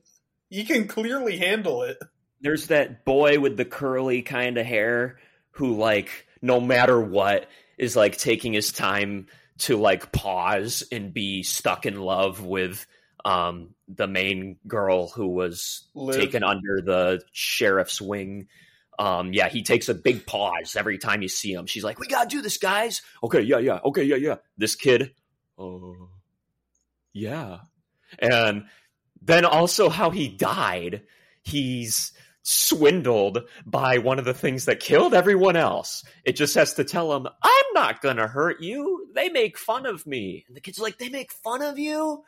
[0.48, 1.98] He can clearly handle it.
[2.40, 5.18] there's that boy with the curly kind of hair
[5.52, 7.46] who like no matter what
[7.80, 12.86] is like taking his time to like pause and be stuck in love with
[13.24, 16.14] um the main girl who was Liv.
[16.14, 18.48] taken under the sheriff's wing.
[18.98, 21.66] Um yeah he takes a big pause every time you see him.
[21.66, 23.00] She's like we gotta do this guys.
[23.24, 24.36] Okay yeah yeah okay yeah yeah.
[24.58, 25.14] This kid
[25.58, 25.94] uh
[27.14, 27.60] yeah.
[28.18, 28.64] And
[29.22, 31.02] then also how he died.
[31.42, 36.04] He's swindled by one of the things that killed everyone else.
[36.24, 39.08] It just has to tell him, I'm not gonna hurt you.
[39.14, 40.44] They make fun of me.
[40.48, 42.24] And the kid's are like, They make fun of you?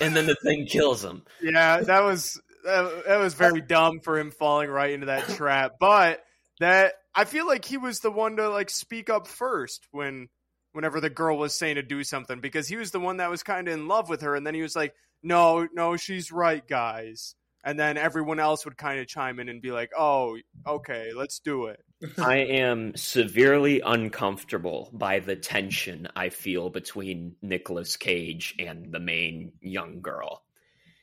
[0.00, 1.22] And then the thing kills him.
[1.42, 5.76] yeah, that was that was very dumb for him falling right into that trap.
[5.78, 6.24] But
[6.60, 10.28] that I feel like he was the one to like speak up first when
[10.72, 13.42] whenever the girl was saying to do something because he was the one that was
[13.42, 16.66] kind of in love with her, and then he was like, "No, no, she's right,
[16.66, 17.34] guys."
[17.66, 21.40] And then everyone else would kind of chime in and be like, "Oh, okay, let's
[21.40, 21.84] do it."
[22.18, 29.52] I am severely uncomfortable by the tension I feel between Nicolas Cage and the main
[29.60, 30.44] young girl.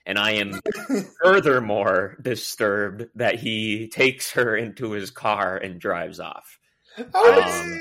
[0.05, 0.53] And I am
[1.23, 6.59] furthermore disturbed that he takes her into his car and drives off.
[7.13, 7.79] How Um,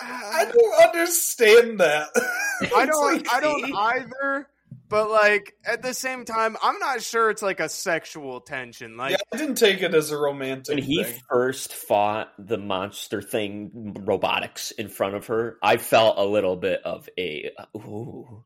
[0.00, 2.08] I don't understand that.
[2.74, 4.48] I don't like, I don't either.
[4.92, 8.96] But like at the same time, I'm not sure it's like a sexual tension.
[8.96, 11.20] Like yeah, I didn't take it as a romantic when he thing.
[11.28, 16.82] first fought the monster thing robotics in front of her i felt a little bit
[16.84, 18.44] of a ooh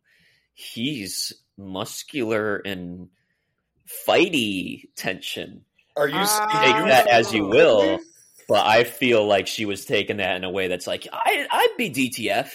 [0.55, 3.09] he's muscular and
[4.07, 5.65] fighty tension
[5.97, 6.61] Are you ah.
[6.63, 7.99] saying take that as you will
[8.49, 11.75] but i feel like she was taking that in a way that's like I, i'd
[11.77, 12.51] be dtf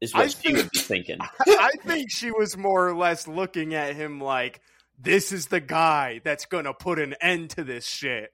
[0.00, 3.26] is what I she think- would be thinking I think she was more or less
[3.28, 4.60] looking at him like
[4.98, 8.30] this is the guy that's gonna put an end to this shit.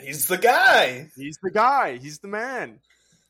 [0.00, 1.08] He's the guy.
[1.16, 1.96] He's the guy.
[1.96, 2.80] He's the man.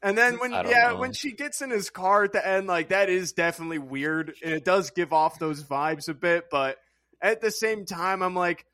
[0.02, 0.96] And then when yeah, know.
[0.98, 4.52] when she gets in his car at the end, like that is definitely weird, and
[4.52, 6.44] it does give off those vibes a bit.
[6.50, 6.76] But
[7.20, 8.66] at the same time, I'm like,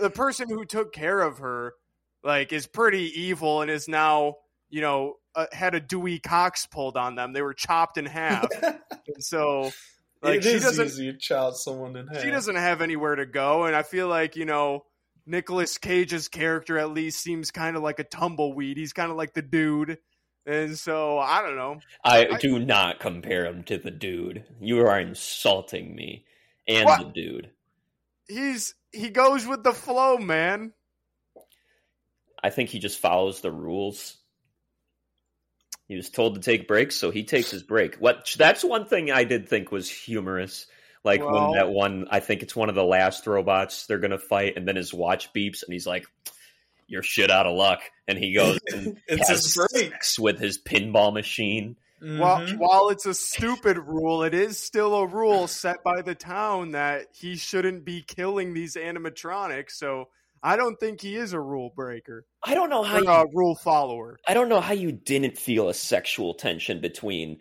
[0.00, 1.74] the person who took care of her,
[2.22, 4.36] like, is pretty evil and is now,
[4.70, 7.32] you know, uh, had a Dewey Cox pulled on them.
[7.32, 8.78] They were chopped in half, and
[9.24, 9.70] so
[10.22, 12.22] like it she is doesn't easy to chop someone in half.
[12.22, 14.84] she doesn't have anywhere to go and i feel like you know
[15.26, 19.32] Nicolas Cage's character at least seems kind of like a tumbleweed he's kind of like
[19.34, 19.98] the dude
[20.44, 24.80] and so i don't know i I- do not compare him to the dude you
[24.80, 26.24] are insulting me
[26.66, 26.98] and What?
[26.98, 27.50] the dude
[28.26, 30.72] he's he goes with the flow man
[32.42, 34.17] I think he just follows the rules.
[35.88, 37.96] He was told to take breaks, so he takes his break.
[37.96, 40.66] What that's one thing I did think was humorous.
[41.02, 44.18] Like Well- when that one I think it's one of the last robots they're gonna
[44.18, 46.04] fight, and then his watch beeps and he's like,
[46.86, 47.80] You're shit out of luck.
[48.06, 49.92] And he goes and It's has his break.
[49.92, 51.76] sex with his pinball machine.
[52.00, 52.58] while, Mhm.
[52.58, 57.06] while it's a stupid rule it is still a rule set by the town that
[57.12, 60.08] he shouldn't be killing these animatronics so
[60.42, 63.54] I don't think he is a rule breaker, I don't know how you, a rule
[63.56, 64.18] follower.
[64.26, 67.38] I don't know how you didn't feel a sexual tension between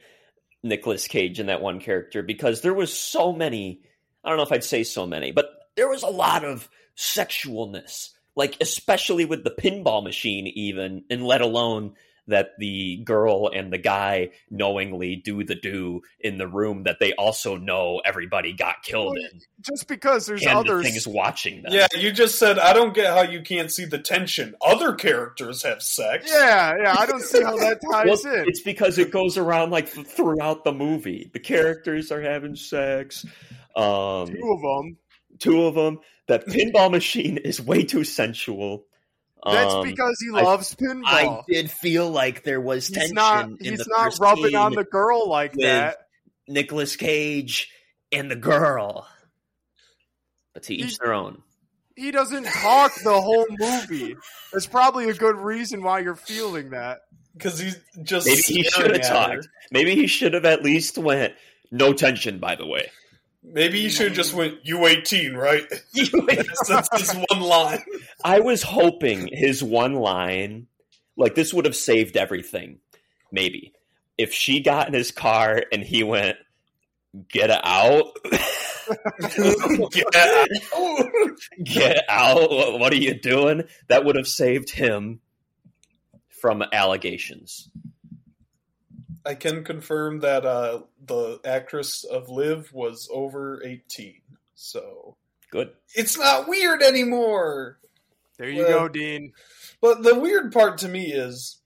[0.63, 3.81] Nicolas Cage and that one character because there was so many.
[4.23, 8.10] I don't know if I'd say so many, but there was a lot of sexualness,
[8.36, 11.93] like especially with the pinball machine, even, and let alone
[12.27, 17.13] that the girl and the guy knowingly do the do in the room that they
[17.13, 20.83] also know everybody got killed Well, in, Just because there's and others.
[20.83, 21.71] the things watching them.
[21.73, 24.55] Yeah, you just said I don't get how you can't see the tension.
[24.61, 26.25] Other characters have sex.
[26.29, 26.95] Yeah, yeah.
[26.97, 28.47] I don't see how that ties Well, in.
[28.47, 31.29] it's because it goes around like throughout the movie.
[31.33, 33.25] The characters are having sex.
[33.75, 34.97] Um, Two of them.
[35.39, 35.99] two of them.
[36.27, 38.83] That pinball machine is way too sensual.
[39.45, 41.04] That's Um, because he I- loves pinball.
[41.06, 43.45] I did feel like there was he's tension not.
[43.50, 45.97] in He's the not first rubbing on the girl like that.
[46.47, 47.69] Nicolas Cage
[48.12, 49.08] and the girl.
[50.54, 51.43] But to He- each their own.
[51.95, 54.15] He doesn't talk the whole movie.
[54.54, 57.00] That's probably a good reason why you're feeling that.
[57.34, 59.13] because he's just Maybe he should have at her.
[59.36, 59.47] talked.
[59.71, 61.36] Maybe he should have at least went.
[61.71, 62.89] No tension, by the way.
[63.49, 64.65] Maybe he should have just went.
[64.65, 65.63] U eighteen, right?
[65.93, 67.83] that's, his one line.
[68.23, 70.67] I was hoping his one line,
[71.15, 72.79] like this would have saved everything.
[73.31, 73.73] Maybe
[74.17, 76.38] if she got in his car and he went,
[77.29, 78.17] "Get out,
[81.63, 82.51] get out!
[82.51, 85.21] What what are you doing?" That would have saved him
[86.41, 87.69] from allegations.
[89.27, 94.21] I can confirm that uh, the actress of Liv was over eighteen,
[94.55, 95.17] so
[95.51, 95.71] Good.
[95.95, 97.79] it's not weird anymore.
[98.37, 99.33] There you Well- go, Dean.
[99.81, 101.57] But the weird part to me is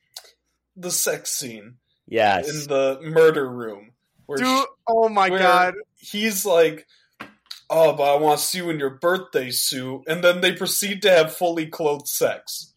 [0.76, 1.76] the sex scene
[2.08, 2.50] Yes.
[2.50, 3.92] in the murder room,
[4.26, 5.76] where Dude, sh- oh my where- god.
[5.98, 6.88] he's like,
[7.70, 11.02] "Oh, but I want to see you in your birthday suit," and then they proceed
[11.04, 12.74] to have fully clothed sex.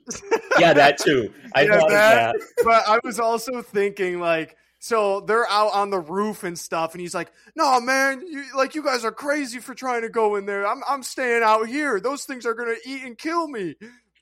[0.59, 1.33] yeah, that too.
[1.55, 2.65] I Yeah, thought that- of that.
[2.65, 7.01] But I was also thinking like so they're out on the roof and stuff, and
[7.01, 10.45] he's like, "No, man, you, like you guys are crazy for trying to go in
[10.45, 10.67] there.
[10.67, 12.01] I'm I'm staying out here.
[12.01, 13.77] Those things are gonna eat and kill me."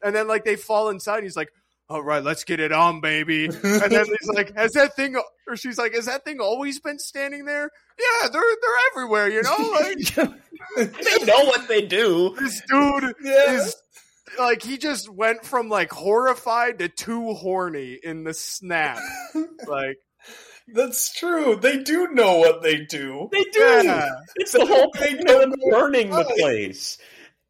[0.05, 1.17] And then like they fall inside.
[1.17, 1.49] And he's like,
[1.89, 5.17] "All right, let's get it on, baby." And then he's like, "Has that thing?"
[5.49, 9.31] Or she's like, "Has that thing always been standing there?" Yeah, they're they're everywhere.
[9.31, 12.37] You know, like they know what they do.
[12.39, 13.75] this dude yeah, is
[14.39, 18.99] like he just went from like horrified to too horny in the snap.
[19.67, 19.99] Like,
[20.69, 21.57] that's true.
[21.57, 23.29] They do know what they do.
[23.33, 23.81] They do.
[23.85, 24.11] yeah.
[24.37, 26.99] It's the whole They thing of don't them burning the place.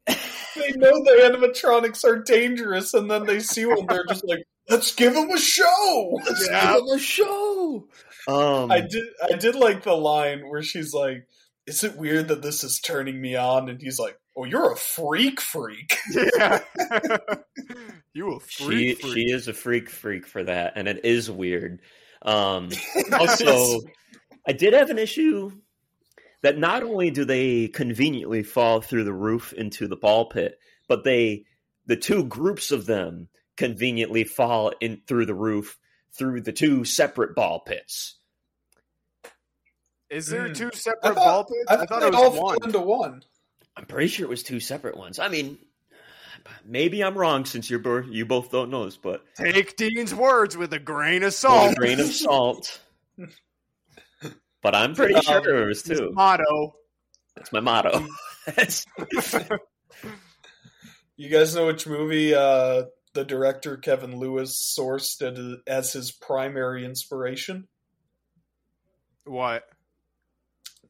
[0.07, 3.85] They know the animatronics are dangerous, and then they see one.
[3.87, 6.73] They're just like, "Let's give them a show." Let's Yeah.
[6.73, 7.87] give them a show.
[8.27, 9.03] Um, I did.
[9.23, 11.27] I did like the line where she's like,
[11.65, 14.77] "Is it weird that this is turning me on?" And he's like, "Oh, you're a
[14.77, 15.97] freak, freak."
[16.37, 16.59] Yeah.
[18.13, 19.13] you a she freak, freak.
[19.13, 21.81] she is a freak freak for that, and it is weird.
[22.23, 23.81] Um, It's- also,
[24.47, 25.51] I did have an issue
[26.41, 30.57] that not only do they conveniently fall through the roof into the ball pit,
[30.87, 31.45] but they
[31.85, 35.77] the two groups of them conveniently fall in through the roof
[36.17, 38.17] through the two separate ball pits.
[40.09, 40.55] Is there Mm.
[40.55, 41.65] two separate thought- ball pits?
[41.69, 42.57] I, I, thought it was fell one.
[42.63, 43.23] into one.
[43.75, 45.17] I'm pretty sure it was two separate ones.
[45.19, 45.57] I mean,
[46.65, 50.73] maybe I'm wrong since you're you both don't know this, but Take Dean's words with
[50.73, 51.71] a grain of with salt.
[51.71, 52.81] a grain of salt.
[54.61, 56.11] But I'm pretty Um, sure it was His two.
[56.13, 56.75] motto.
[57.35, 58.05] That's my motto.
[61.15, 67.67] You guys know which movie uh, the director Kevin Lewis sourced as his primary inspiration?
[69.25, 69.63] What?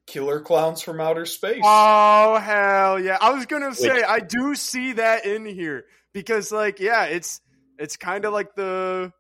[0.05, 1.61] Killer Clowns from Outer Space.
[1.63, 3.17] Oh hell yeah!
[3.21, 7.41] I was gonna say Which- I do see that in here because, like, yeah, it's
[7.79, 9.11] it's kind of like the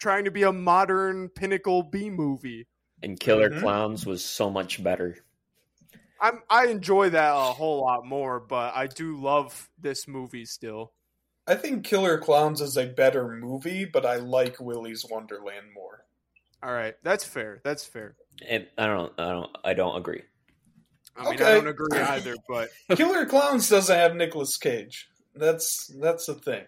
[0.00, 2.66] trying to be a modern pinnacle B movie.
[3.02, 3.60] and Killer Mhm.
[3.60, 5.18] Clowns was so much better.
[6.20, 10.92] I'm I enjoy that a whole lot more, but I do love this movie still.
[11.46, 15.95] I think Killer Clowns is a better movie, but I like Willy's Wonderland more.
[16.66, 17.60] All right, that's fair.
[17.62, 18.16] That's fair.
[18.46, 20.22] And I don't, I don't, I don't agree.
[21.16, 21.44] I mean, Okay.
[21.44, 25.08] I don't agree either, but Killer Clowns doesn't have Nicolas Cage.
[25.36, 26.64] That's that's the thing.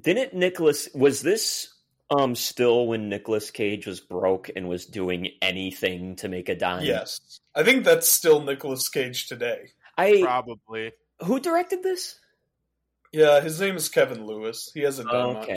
[0.00, 0.88] Didn't Nicolas?
[0.92, 1.72] Was this
[2.10, 6.84] um still when Nicolas Cage was broke and was doing anything to make a dime?
[6.84, 9.68] Yes, I think that's still Nicolas Cage today.
[9.96, 10.20] I.
[10.20, 10.90] probably.
[11.24, 12.18] Who directed this?
[13.12, 14.72] Yeah, his name is Kevin Lewis.
[14.74, 15.48] He hasn't done much.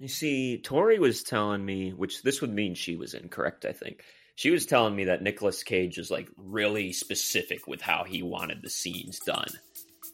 [0.00, 4.02] You see, Tori was telling me, which this would mean she was incorrect, I think.
[4.34, 8.62] She was telling me that Nicolas Cage is like really specific with how he wanted
[8.62, 9.50] the scenes done.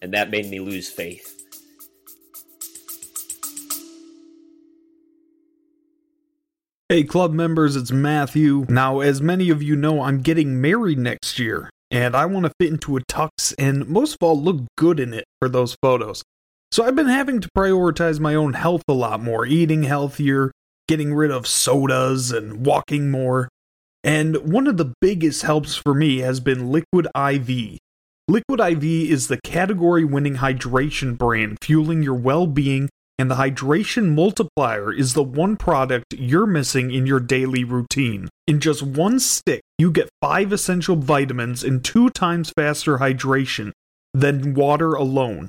[0.02, 1.40] And that made me lose faith.
[6.88, 8.66] Hey, club members, it's Matthew.
[8.68, 12.52] Now, as many of you know, I'm getting married next year, and I want to
[12.58, 16.24] fit into a tux and most of all look good in it for those photos.
[16.76, 20.52] So I've been having to prioritize my own health a lot more, eating healthier,
[20.86, 23.48] getting rid of sodas, and walking more.
[24.04, 27.78] And one of the biggest helps for me has been Liquid IV.
[28.28, 34.14] Liquid IV is the category winning hydration brand fueling your well being and the hydration
[34.14, 38.28] multiplier is the one product you're missing in your daily routine.
[38.46, 43.72] In just one stick, you get five essential vitamins and two times faster hydration
[44.12, 45.48] than water alone.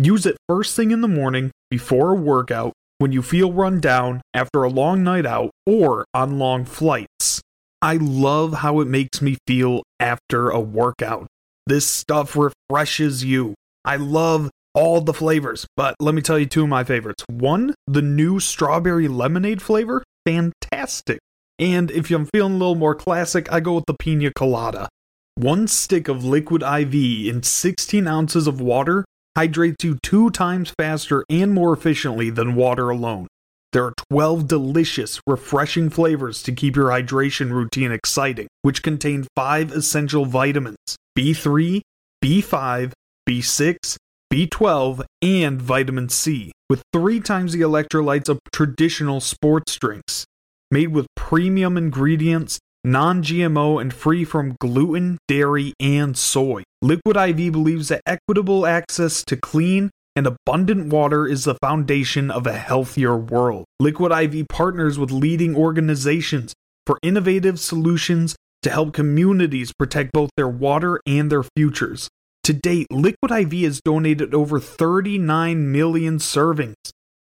[0.00, 4.22] Use it first thing in the morning, before a workout, when you feel run down,
[4.32, 7.42] after a long night out, or on long flights.
[7.82, 11.26] I love how it makes me feel after a workout.
[11.66, 13.54] This stuff refreshes you.
[13.84, 17.24] I love all the flavors, but let me tell you two of my favorites.
[17.28, 21.18] One, the new strawberry lemonade flavor, fantastic.
[21.58, 24.88] And if I'm feeling a little more classic, I go with the pina colada.
[25.34, 29.04] One stick of liquid IV in 16 ounces of water
[29.36, 33.28] hydrates you two times faster and more efficiently than water alone.
[33.72, 39.72] There are 12 delicious, refreshing flavors to keep your hydration routine exciting, which contain five
[39.72, 41.82] essential vitamins B3,
[42.24, 42.92] B5,
[43.28, 43.96] B6,
[44.32, 50.24] B12, and vitamin C, with three times the electrolytes of traditional sports drinks.
[50.70, 56.62] Made with premium ingredients, non GMO, and free from gluten, dairy, and soy.
[56.82, 62.46] Liquid IV believes that equitable access to clean and abundant water is the foundation of
[62.46, 63.64] a healthier world.
[63.78, 66.54] Liquid IV partners with leading organizations
[66.86, 72.08] for innovative solutions to help communities protect both their water and their futures.
[72.44, 76.74] To date, Liquid IV has donated over 39 million servings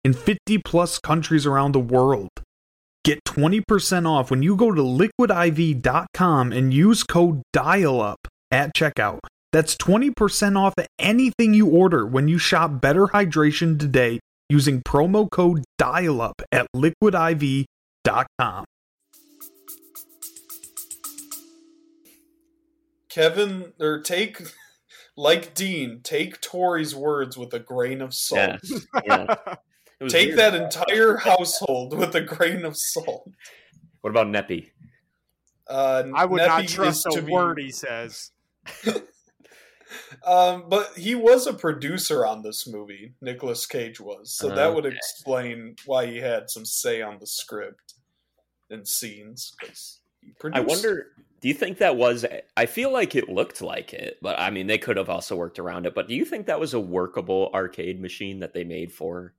[0.03, 2.30] in 50 plus countries around the world.
[3.08, 8.18] Get 20% off when you go to liquidiv.com and use code DIALUP
[8.51, 9.20] at checkout.
[9.53, 15.64] That's 20% off anything you order when you shop Better Hydration today using promo code
[15.82, 18.66] DIALUP at liquidiv.com.
[23.08, 24.41] Kevin, or take,
[25.16, 28.60] like Dean, take Tori's words with a grain of salt.
[29.05, 29.28] Yeah.
[29.38, 29.55] yeah.
[29.99, 30.39] It was Take weird.
[30.39, 33.31] that entire household with a grain of salt.
[34.01, 34.69] What about Neppy?
[35.67, 38.31] Uh, I would Neppy not trust to a be- word he says.
[40.25, 43.13] Um, but he was a producer on this movie.
[43.21, 47.93] Nicolas Cage was, so that would explain why he had some say on the script
[48.69, 49.55] and scenes.
[50.53, 51.07] I wonder.
[51.39, 52.25] Do you think that was?
[52.57, 55.59] I feel like it looked like it, but I mean, they could have also worked
[55.59, 55.95] around it.
[55.95, 59.33] But do you think that was a workable arcade machine that they made for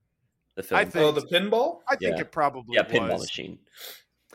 [0.59, 0.79] the film?
[0.81, 1.81] I think- Oh, the pinball?
[1.89, 2.21] I think Yeah.
[2.21, 3.23] it probably yeah, pinball was.
[3.23, 3.59] machine.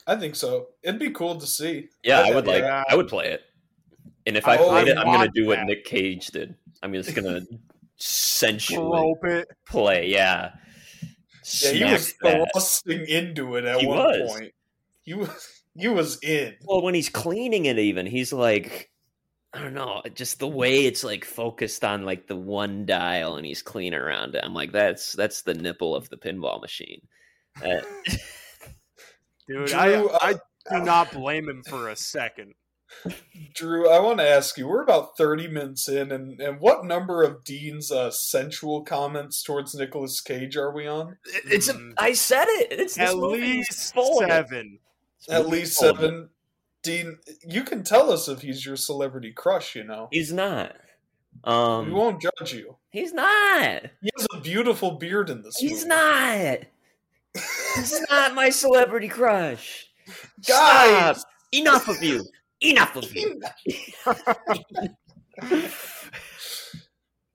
[0.08, 0.70] I think so.
[0.82, 1.90] It'd be cool to see.
[2.04, 2.64] Yeah, I I'd- like.
[2.64, 2.84] yeah.
[2.90, 3.42] I would play it.
[4.26, 5.68] And if I Oh, played I it, I'm gonna want do what that.
[5.68, 6.56] Nick Cage did.
[6.82, 7.42] I'm just gonna
[7.98, 9.48] sensually it.
[9.68, 10.08] play.
[10.10, 10.54] Yeah.
[11.62, 12.50] Yeah, he was that.
[12.54, 14.32] thrusting into it at He one was.
[14.32, 14.54] point.
[15.04, 16.56] He was he was in.
[16.64, 18.90] Well, when he's cleaning it, even he's like,
[19.56, 23.46] I don't know, just the way it's like focused on like the one dial, and
[23.46, 24.44] he's cleaning around it.
[24.44, 27.02] I'm like, that's that's the nipple of the pinball machine.
[27.64, 27.82] Uh,
[29.48, 30.34] Dude, Drew, I, uh, I
[30.78, 32.54] do not blame him for a second.
[33.54, 34.68] Drew, I want to ask you.
[34.68, 39.76] We're about thirty minutes in, and, and what number of Dean's uh, sensual comments towards
[39.76, 41.18] Nicolas Cage are we on?
[41.46, 41.94] it's a, Mm.
[41.98, 42.68] I said it.
[42.80, 44.30] It's At least full of it.
[44.32, 44.80] seven.
[45.30, 46.02] At least full of it.
[46.02, 46.30] seven.
[46.84, 47.18] Dean,
[47.48, 49.76] you can tell us if he's your celebrity crush.
[49.76, 50.76] You know, He's not.
[51.46, 52.76] we Um, won't judge you.
[52.92, 53.84] he's not.
[54.02, 55.56] He has a beautiful beard in this.
[55.58, 55.88] He's movie.
[55.90, 56.58] not.
[57.76, 59.88] He's not my celebrity crush.
[60.48, 61.18] Guys!
[61.22, 61.28] Stop.
[61.54, 62.24] Enough of you.
[62.62, 63.42] Enough of you.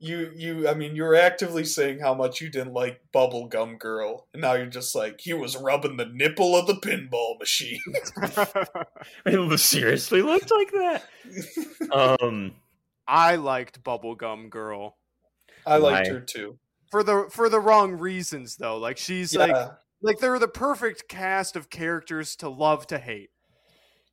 [0.00, 4.26] you you I mean you were actively saying how much you didn't like Bubblegum Girl,
[4.32, 7.80] and now you're just like he was rubbing the nipple of the pinball machine.
[9.26, 11.04] It seriously looked like that.
[12.20, 12.54] Um,
[13.06, 14.96] I liked Bubblegum Girl
[15.66, 16.14] I liked Why?
[16.14, 16.58] her too.
[16.90, 18.76] for the for the wrong reasons though.
[18.78, 19.70] Like she's like Yeah,
[20.02, 23.30] like they're the perfect cast of characters to love to hate.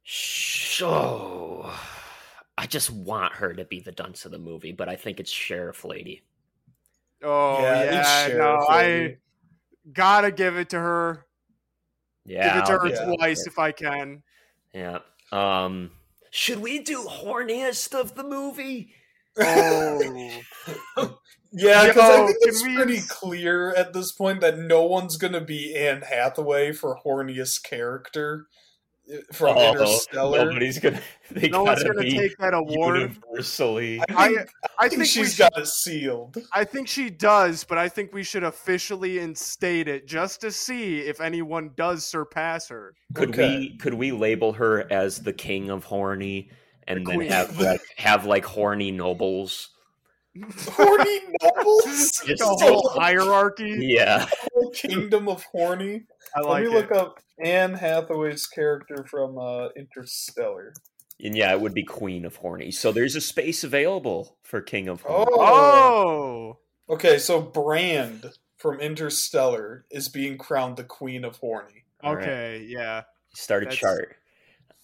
[0.03, 1.69] so
[2.57, 5.31] I just want her to be the dunce of the movie, but I think it's
[5.31, 6.23] Sheriff Lady.
[7.23, 9.17] Oh Yeah, yeah, no, Sheriff I
[9.91, 11.25] gotta give it to her.
[12.25, 13.15] Yeah, give it to I'll her yeah.
[13.17, 14.23] twice if I can.
[14.73, 14.99] Yeah.
[15.31, 15.91] Um,
[16.31, 18.93] should we do horniest of the movie?
[19.37, 20.39] Oh,
[21.57, 25.39] Yeah, because I think it's we pretty clear at this point that no one's gonna
[25.39, 28.47] be Anne Hathaway for horniest character
[29.33, 30.45] from Oh, Interstellar.
[30.45, 31.01] Nobody's gonna.
[31.31, 32.99] They no one's gonna take that award.
[32.99, 33.99] universally.
[33.99, 36.37] I I- think, I I think think we she's should- got it sealed.
[36.53, 40.99] I think she does, but I think we should officially instate it just to see
[40.99, 42.93] if anyone does surpass her.
[43.15, 43.57] Could Okay.
[43.57, 46.51] we could we label her as the king of horny
[46.87, 47.31] and The then queen.
[47.31, 49.69] have like have like horny nobles?
[50.43, 51.83] Horny nobles?
[52.25, 53.75] Just The whole hierarchy.
[53.79, 54.27] Yeah.
[54.53, 56.03] whole kingdom of horny.
[56.35, 56.73] I like Let me it.
[56.73, 60.73] look up Anne Hathaway's character from uh, Interstellar.
[61.23, 62.71] And yeah, it would be queen of horny.
[62.71, 65.25] So there's a space available for king of horny.
[65.31, 66.57] Oh.
[66.57, 66.57] Oh,
[66.93, 71.83] Okay, so Brand from Interstellar is being crowned the queen of horny.
[72.03, 72.23] All right.
[72.23, 73.03] okay, yeah.
[73.33, 74.15] Start a That's- chart.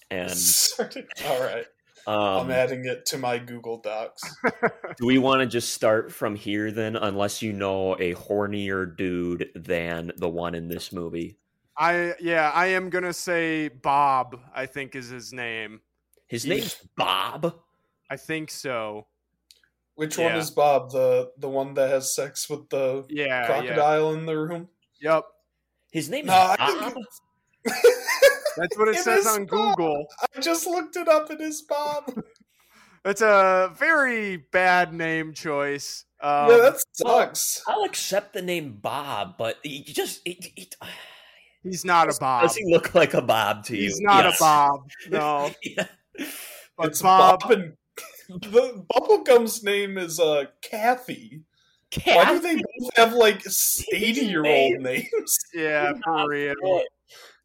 [0.10, 1.66] And All right,
[2.08, 4.22] um, I'm adding it to my Google Docs.
[4.98, 6.96] do we want to just start from here then?
[6.96, 11.38] Unless you know a hornier dude than the one in this movie.
[11.78, 14.40] I yeah, I am gonna say Bob.
[14.54, 15.82] I think is his name.
[16.28, 16.56] His Yeah.
[16.56, 17.56] name's Bob.
[18.10, 19.08] I think so.
[19.96, 20.92] Which one is Bob?
[20.92, 23.46] The the one that has sex with the Yeah, yeah.
[23.46, 24.70] crocodile in the room?
[25.02, 25.24] Yep.
[25.92, 26.94] His name's No, I Bob.
[28.56, 29.78] think That's what it, It says on Bob.
[29.78, 30.06] Google.
[30.36, 31.30] I just looked it up.
[31.32, 32.14] It is Bob.
[33.04, 36.06] It's a very bad name choice.
[36.22, 37.64] Um, yeah, that sucks.
[37.68, 40.76] I'll accept the name Bob, but he just it, it,
[41.64, 42.44] he's not a Bob.
[42.44, 43.82] does he look like a Bob to you?
[43.86, 44.40] He's not Yes.
[44.40, 44.82] a Bob.
[45.10, 45.50] No.
[45.64, 45.88] Yeah.
[46.78, 47.74] But it's Bob, Bob, and
[48.30, 51.42] the Bubblegum's name is uh Kathy.
[52.06, 53.42] Why do they both have like
[53.94, 55.38] eighty year old names?
[55.56, 56.54] yeah, for real.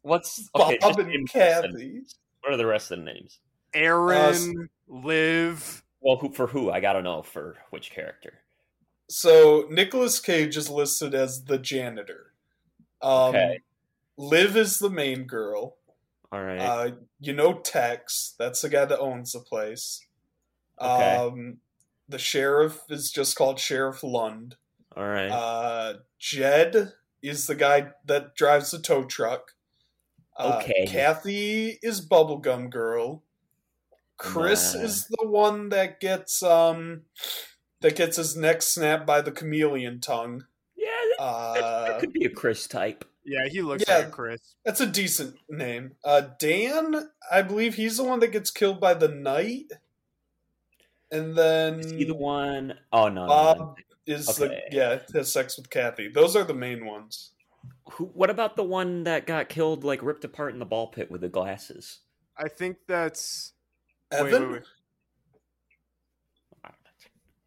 [0.07, 2.01] What's Bob okay, just and name the rest of the- Kathy.
[2.41, 3.39] What are the rest of the names?
[3.73, 5.83] Aaron, Liv.
[5.99, 6.71] Well, who for who?
[6.71, 8.39] I gotta know for which character.
[9.09, 12.33] So Nicolas Cage is listed as the janitor.
[13.01, 13.59] Um, Okay.
[14.17, 15.77] Liv is the main girl.
[16.31, 16.59] All right.
[16.59, 20.05] Uh, you know Tex, that's the guy that owns the place.
[20.81, 21.15] Okay.
[21.15, 21.57] Um,
[22.09, 24.55] the sheriff is just called Sheriff Lund.
[24.95, 25.29] All right.
[25.29, 29.53] Uh, Jed is the guy that drives the tow truck.
[30.37, 30.85] Uh, Okay.
[30.87, 33.23] Kathy is Bubblegum Girl.
[34.17, 34.81] Chris Nah.
[34.81, 37.03] is the one that gets um
[37.81, 40.45] that gets his neck snapped by the chameleon tongue.
[40.75, 43.05] yeah, that, Uh, that could be a Chris type.
[43.23, 43.97] Yeah, he looks Yeah.
[43.97, 44.55] like Chris.
[44.63, 45.95] that's a decent name.
[46.03, 49.71] Uh, Dan, I believe he's the one that gets killed by the knight.
[51.11, 53.75] And then Is he the one oh no, no, Bob no.
[54.05, 54.63] is Okay.
[54.69, 56.07] the yeah has sex with Kathy.
[56.09, 57.31] Those are the main ones.
[57.93, 58.05] Who?
[58.05, 61.21] What about the one that got killed, like ripped apart in the ball pit with
[61.21, 61.99] the glasses?
[62.37, 63.53] I think that's
[64.11, 64.61] Wait, wait, Evan, wait.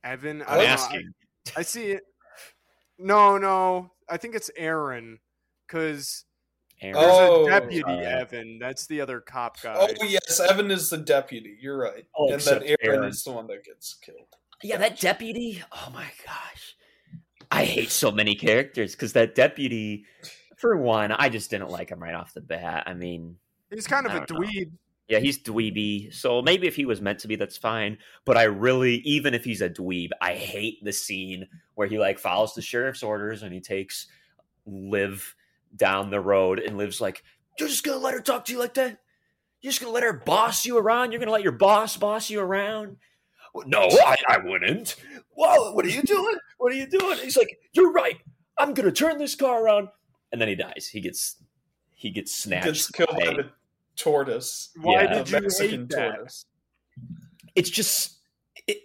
[0.04, 0.42] Evan.
[0.42, 0.72] I I'm don't know.
[0.72, 1.12] asking.
[1.56, 2.02] I, I see it.
[2.98, 3.92] No, no.
[4.08, 5.18] I think it's Aaron.
[5.66, 6.24] Because
[6.82, 8.04] there's Oh, a deputy sorry.
[8.06, 8.58] Evan.
[8.58, 9.74] That's the other cop guy.
[9.78, 11.56] Oh yes, Evan is the deputy.
[11.60, 13.04] You're right, Oh, and then Aaron, Aaron.
[13.04, 14.26] is the one that gets killed.
[14.62, 15.62] Yeah, that deputy.
[15.70, 16.74] Oh my gosh,
[17.50, 20.04] I hate so many characters because that deputy.
[20.56, 22.84] For one, I just didn't like him right off the bat.
[22.86, 23.36] I mean,
[23.70, 24.46] He's kind of a don't know.
[24.46, 24.70] dweeb.
[25.08, 27.96] yeah, he's dweeby, so maybe if he was meant to be, that's fine.
[28.26, 32.18] But I really, even if he's a dweeb, I hate the scene where he like
[32.18, 34.06] follows the sheriff's orders and he takes
[34.66, 35.34] Liv
[35.74, 37.22] down the road and Liv's like,
[37.58, 38.98] "You're just gonna let her talk to you like that?
[39.62, 41.12] You're just gonna let her boss you around?
[41.12, 42.98] You're gonna let your boss boss you around?"
[43.66, 44.96] No, I, I wouldn't.
[45.36, 46.36] Well, what are you doing?
[46.58, 47.18] What are you doing?
[47.18, 48.16] He's like, "You're right.
[48.58, 49.88] I'm gonna turn this car around,"
[50.32, 50.88] and then he dies.
[50.92, 51.36] He gets
[51.94, 52.64] he gets snatched.
[52.66, 53.50] Gets killed by by- the
[53.96, 54.70] tortoise.
[54.80, 55.14] Why Yeah.
[55.14, 56.14] did you Mexican hate that?
[56.14, 56.46] tortoise.
[57.54, 58.18] it's just
[58.66, 58.78] it,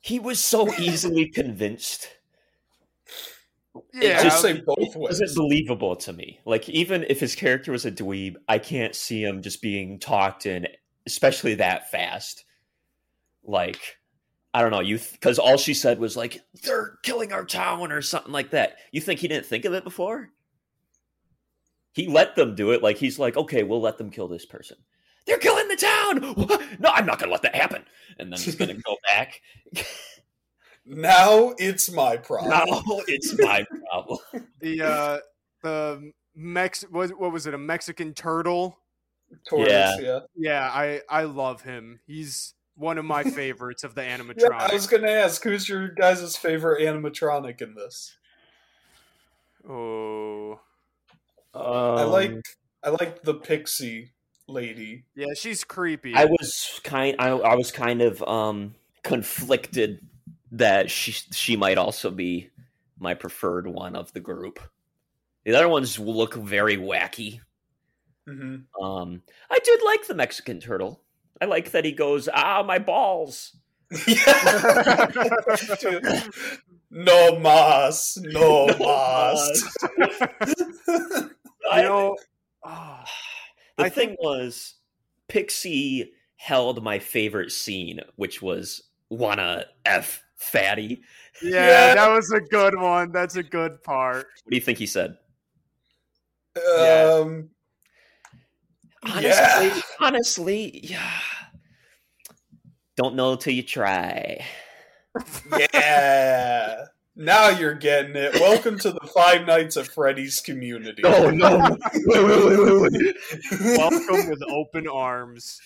[0.00, 2.08] he was so easily convinced
[3.92, 5.34] Yeah, just say it both wasn't ways.
[5.36, 9.42] believable to me like even if his character was a dweeb i can't see him
[9.42, 10.66] just being talked in
[11.06, 12.44] especially that fast
[13.50, 13.80] like
[14.54, 18.00] i don't know you because all she said was like they're killing our town or
[18.02, 20.30] something like that you think he didn't think of it before
[21.92, 24.76] he let them do it like he's like okay we'll let them kill this person
[25.26, 26.62] they're killing the town What?
[26.78, 27.84] no i'm not gonna let that happen
[28.18, 29.40] and then he's gonna go back
[30.86, 32.50] Now it's my problem.
[32.50, 32.64] now
[33.06, 34.18] it's my problem
[34.60, 35.18] the uh,
[35.62, 36.82] the Mex.
[36.90, 37.54] What, what was it?
[37.54, 38.78] A Mexican turtle.
[39.48, 39.96] Tortoise, Yeah.
[40.00, 40.18] yeah.
[40.34, 42.00] Yeah, I I love him.
[42.06, 44.00] He's one of my favorites of the
[44.36, 44.70] Yeah, animatronics.
[44.70, 48.16] I was gonna ask, who's your guys' favorite animatronic in this?
[49.68, 50.60] Oh,
[51.96, 52.44] I Um, like
[52.82, 54.12] I like the pixie
[54.48, 55.04] lady.
[55.14, 56.14] yeah, she's creepy.
[56.14, 57.16] I was kind.
[57.18, 60.00] I, I was kind of um conflicted
[60.52, 62.50] that she she might also be
[62.98, 64.58] my preferred one of the group.
[65.44, 67.40] The other ones look very wacky.
[68.26, 71.02] hmm Um, I did like the Mexican turtle.
[71.40, 73.56] I like that he goes, "Ah, my balls."
[76.90, 79.74] no mas, no mas.
[79.98, 81.30] you
[81.70, 82.16] I- know,
[82.64, 83.00] oh,
[83.78, 84.74] the I thing think- was,
[85.28, 91.02] Pixie held my favorite scene, which was wanna f fatty.
[91.42, 91.94] yeah, Yeah.
[91.94, 93.12] that was a good one.
[93.12, 94.26] That's a good part.
[94.44, 95.16] What do you think he said?
[96.56, 97.18] Yeah.
[97.22, 97.50] Um,
[99.02, 99.80] Honestly, Yeah.
[100.00, 101.10] honestly, yeah.
[103.02, 104.44] Don't know till you try.
[105.72, 106.84] yeah.
[107.16, 108.34] Now you're getting it.
[108.34, 111.02] Welcome to the Five Nights at Freddy's community.
[111.06, 111.78] Oh no!
[111.94, 113.16] wait, wait, wait, wait, wait.
[113.78, 115.58] Welcome with open arms.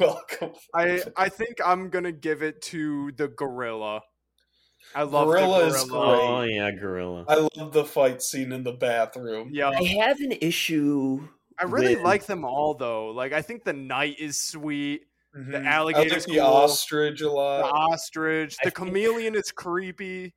[0.00, 0.50] Welcome.
[0.74, 4.00] I I think I'm gonna give it to the gorilla.
[4.96, 6.38] I love Gorilla the is gorilla.
[6.40, 7.24] Oh yeah, gorilla.
[7.28, 9.50] I love the fight scene in the bathroom.
[9.52, 11.28] Yeah, I have an issue.
[11.56, 13.10] I really with- like them all though.
[13.10, 15.02] Like I think the night is sweet.
[15.36, 15.50] Mhm.
[15.52, 15.68] The alligator,
[15.98, 16.50] alligator's like the cool.
[16.52, 17.56] ostrich a lot.
[17.58, 17.92] The lot.
[17.92, 20.34] ostrich, I the think- chameleon is creepy.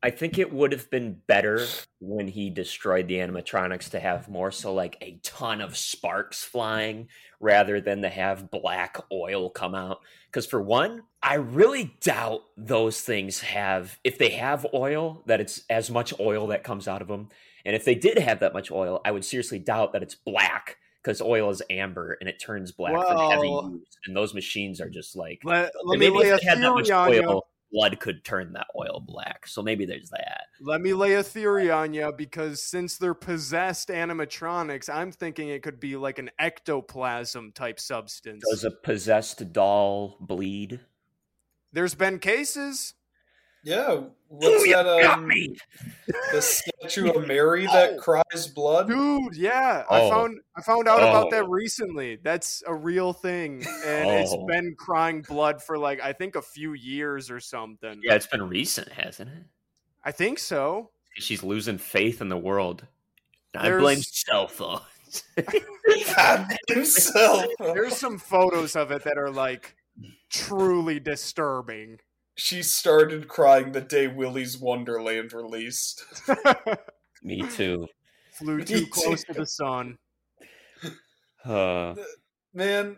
[0.00, 1.66] I think it would have been better
[1.98, 7.08] when he destroyed the animatronics to have more so like a ton of sparks flying
[7.40, 9.98] rather than to have black oil come out.
[10.26, 15.62] Because for one, I really doubt those things have, if they have oil, that it's
[15.68, 17.28] as much oil that comes out of them.
[17.64, 20.76] And if they did have that much oil, I would seriously doubt that it's black
[21.02, 23.86] because oil is amber and it turns black from heavy use.
[24.06, 27.12] And those machines are just like, Let, let maybe if they had that much on
[27.12, 27.24] you.
[27.24, 29.46] oil, blood could turn that oil black.
[29.46, 30.44] So maybe there's that.
[30.60, 35.62] Let me lay a theory on you because since they're possessed animatronics, I'm thinking it
[35.62, 38.44] could be like an ectoplasm type substance.
[38.50, 40.80] Does a possessed doll bleed?
[41.72, 42.94] There's been cases.
[43.64, 44.02] Yeah.
[44.28, 44.84] What's Ooh, that?
[44.84, 45.56] got Um, me.
[46.32, 47.98] the statue of Mary that Oh.
[48.00, 48.88] cries blood.
[48.88, 50.10] Dude, yeah, I Oh.
[50.10, 51.48] found I found out about that Oh.
[51.48, 52.16] recently.
[52.16, 56.74] That's a real thing, and it's been crying blood for like I think a few
[56.74, 58.00] years or something.
[58.02, 59.44] Yeah, it's been recent, hasn't it?
[60.04, 60.90] I think so.
[61.16, 62.86] She's losing faith in the world.
[63.56, 64.82] I There's- blame Selfa.
[66.16, 67.46] God himself.
[67.58, 69.74] There's some photos of it that are like
[70.30, 71.98] truly disturbing.
[72.38, 76.04] She started crying the day Willy's Wonderland released.
[77.22, 77.88] Me too.
[78.32, 79.32] Flew Me too close too.
[79.34, 79.98] to the sun.
[81.44, 81.94] Uh,
[82.54, 82.96] Man,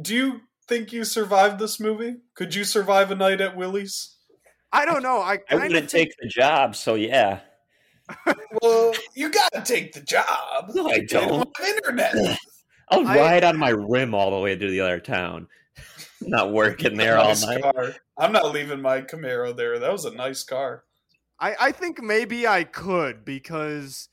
[0.00, 2.16] do you think you survived this movie?
[2.34, 4.16] Could you survive a night at Willy's?
[4.72, 5.20] I don't know.
[5.20, 7.40] I I wouldn't think take the job, so yeah.
[8.62, 10.70] Well, you gotta take the job.
[10.74, 11.48] No, I don't don't.
[11.58, 12.14] have internet.
[12.90, 15.46] I'll I- ride on my rim all the way to the other town.
[16.20, 17.62] Not working there all nice night.
[17.62, 17.94] car.
[18.20, 19.78] I'm not leaving my Camaro there.
[19.78, 20.84] That was a nice car.
[21.40, 24.08] I, I think maybe I could because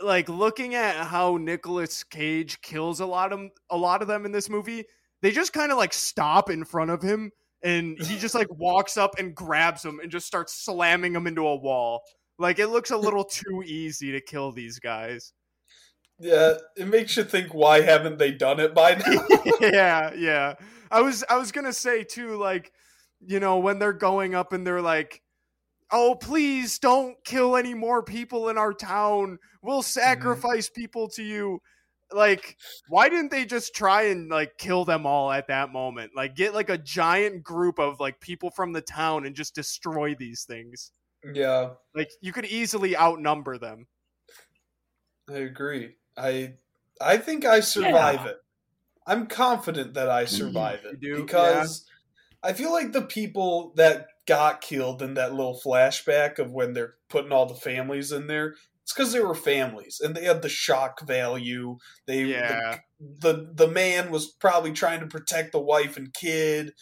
[0.00, 4.32] like looking at how Nicolas Cage kills a lot of a lot of them in
[4.32, 4.84] this movie,
[5.20, 7.30] they just kind of like stop in front of him
[7.62, 11.46] and he just like walks up and grabs them and just starts slamming them into
[11.46, 12.02] a wall.
[12.38, 15.32] Like it looks a little too easy to kill these guys.
[16.18, 19.26] Yeah, it makes you think why haven't they done it by now?
[19.60, 20.54] yeah, yeah.
[20.90, 22.72] I was I was gonna say too, like,
[23.26, 25.22] you know, when they're going up and they're like,
[25.90, 29.38] "Oh, please don't kill any more people in our town.
[29.62, 30.00] We'll mm-hmm.
[30.00, 31.60] sacrifice people to you."
[32.12, 32.56] Like,
[32.88, 36.12] why didn't they just try and like kill them all at that moment?
[36.14, 40.14] Like, get like a giant group of like people from the town and just destroy
[40.14, 40.92] these things.
[41.32, 43.86] yeah, Like, you could easily outnumber them.
[45.30, 45.94] I agree.
[46.16, 46.54] I
[47.00, 48.36] I think I survive it.
[49.06, 51.22] I'm confident that I survive it You do?
[51.22, 51.86] because
[52.42, 56.94] I feel like the people that got killed in that little flashback of when they're
[57.08, 60.48] putting all the families in there, it's because they were families and they had the
[60.48, 61.78] shock value.
[62.06, 62.78] They Yeah.
[62.98, 66.72] the, the the man was probably trying to protect the wife and kid,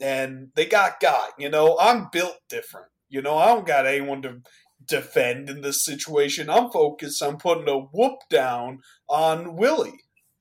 [0.00, 1.30] and they got got.
[1.38, 2.86] You know, I'm built different.
[3.08, 4.40] You know, I don't got anyone to
[4.86, 6.48] defend in this situation.
[6.48, 10.00] I'm focused on putting a whoop down on Willy,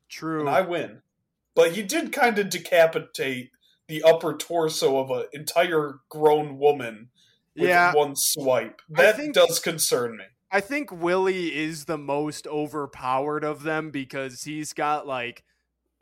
[0.09, 0.41] True.
[0.41, 1.01] and I win.
[1.55, 3.49] But he did kind of decapitate
[3.89, 7.09] the upper torso of an entire grown woman
[7.57, 7.93] with yeah.
[7.93, 8.81] one swipe.
[8.89, 10.23] That think- does concern me.
[10.51, 15.43] I think Willy is the most overpowered of them because he's got like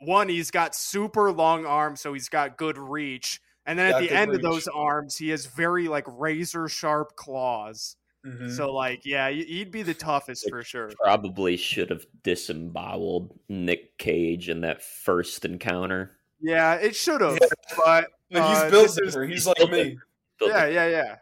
[0.00, 3.40] one, he's got super long arms, so he's got good reach.
[3.66, 6.68] And then Got at the good end of those arms, he has very like razor
[6.68, 7.96] sharp claws.
[8.26, 8.50] Mhm.
[8.56, 10.90] So like, yeah, he- he'd be the toughest for sure.
[11.02, 16.17] Probably should have disemboweled Nick Cage in that first encounter.
[16.40, 17.38] Yeah, it should have,
[17.76, 19.30] but But uh, he's built this is- different.
[19.32, 19.98] He's he's like built me.
[20.38, 21.16] Build Yeah, yeah, yeah.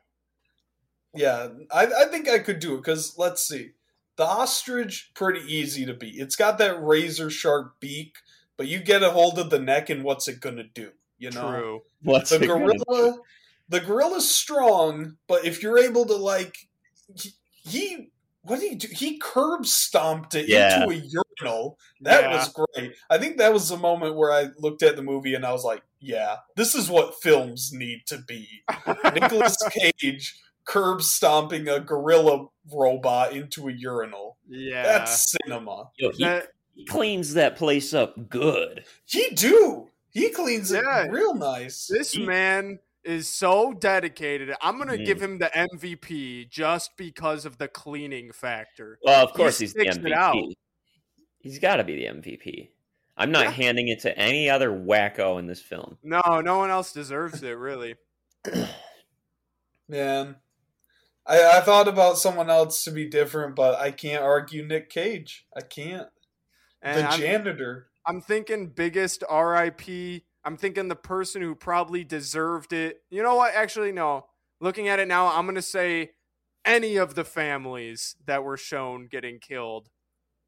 [1.14, 3.70] Yeah, I, I think I could do it because let's see,
[4.16, 6.16] the ostrich pretty easy to beat.
[6.20, 8.16] It's got that razor sharp beak,
[8.58, 10.90] but you get a hold of the neck, and what's it gonna do?
[11.18, 11.82] You know, True.
[12.02, 12.84] What's the it gonna do?
[12.86, 13.18] gorilla,
[13.70, 16.54] the gorilla's strong, but if you're able to like,
[17.18, 17.30] he,
[17.64, 18.10] he
[18.46, 18.88] what did he do?
[18.90, 20.82] He curb stomped it Yeah.
[20.82, 20.94] into a
[21.40, 21.78] urinal.
[22.00, 22.36] That Yeah.
[22.36, 22.94] was great.
[23.10, 25.64] I think that was the moment where I looked at the movie and I was
[25.64, 28.46] like, yeah, this is what films need to be.
[29.14, 34.36] Nicolas Cage curb stomping a gorilla robot into a urinal.
[34.48, 34.82] Yeah.
[34.82, 35.90] That's cinema.
[35.98, 38.84] Yo, he, That- he cleans that place up good.
[39.06, 39.88] He do.
[40.10, 41.04] He cleans Yeah.
[41.04, 41.86] it real nice.
[41.86, 44.54] this He- man is so dedicated.
[44.60, 45.06] I'm gonna Mhm.
[45.06, 48.98] give him the MVP just because of the cleaning factor.
[49.02, 50.34] Well, of course He he's the sticks it out.
[50.34, 50.56] MVP.
[51.38, 52.72] He's got to be the MVP.
[53.16, 53.50] I'm not Yeah.
[53.52, 55.98] handing it to any other wacko in this film.
[56.02, 57.94] No, no one else deserves it, really.
[59.88, 60.36] Man.
[61.26, 65.46] I, I thought about someone else to be different, but I can't argue Nick Cage.
[65.56, 66.08] I can't.
[66.82, 67.88] And the I'm, janitor.
[68.06, 70.22] I'm thinking biggest RIP.
[70.46, 73.02] I'm thinking the person who probably deserved it.
[73.10, 73.52] You know what?
[73.54, 74.26] Actually, no.
[74.60, 76.12] Looking at it now, I'm gonna say
[76.64, 79.88] any of the families that were shown getting killed.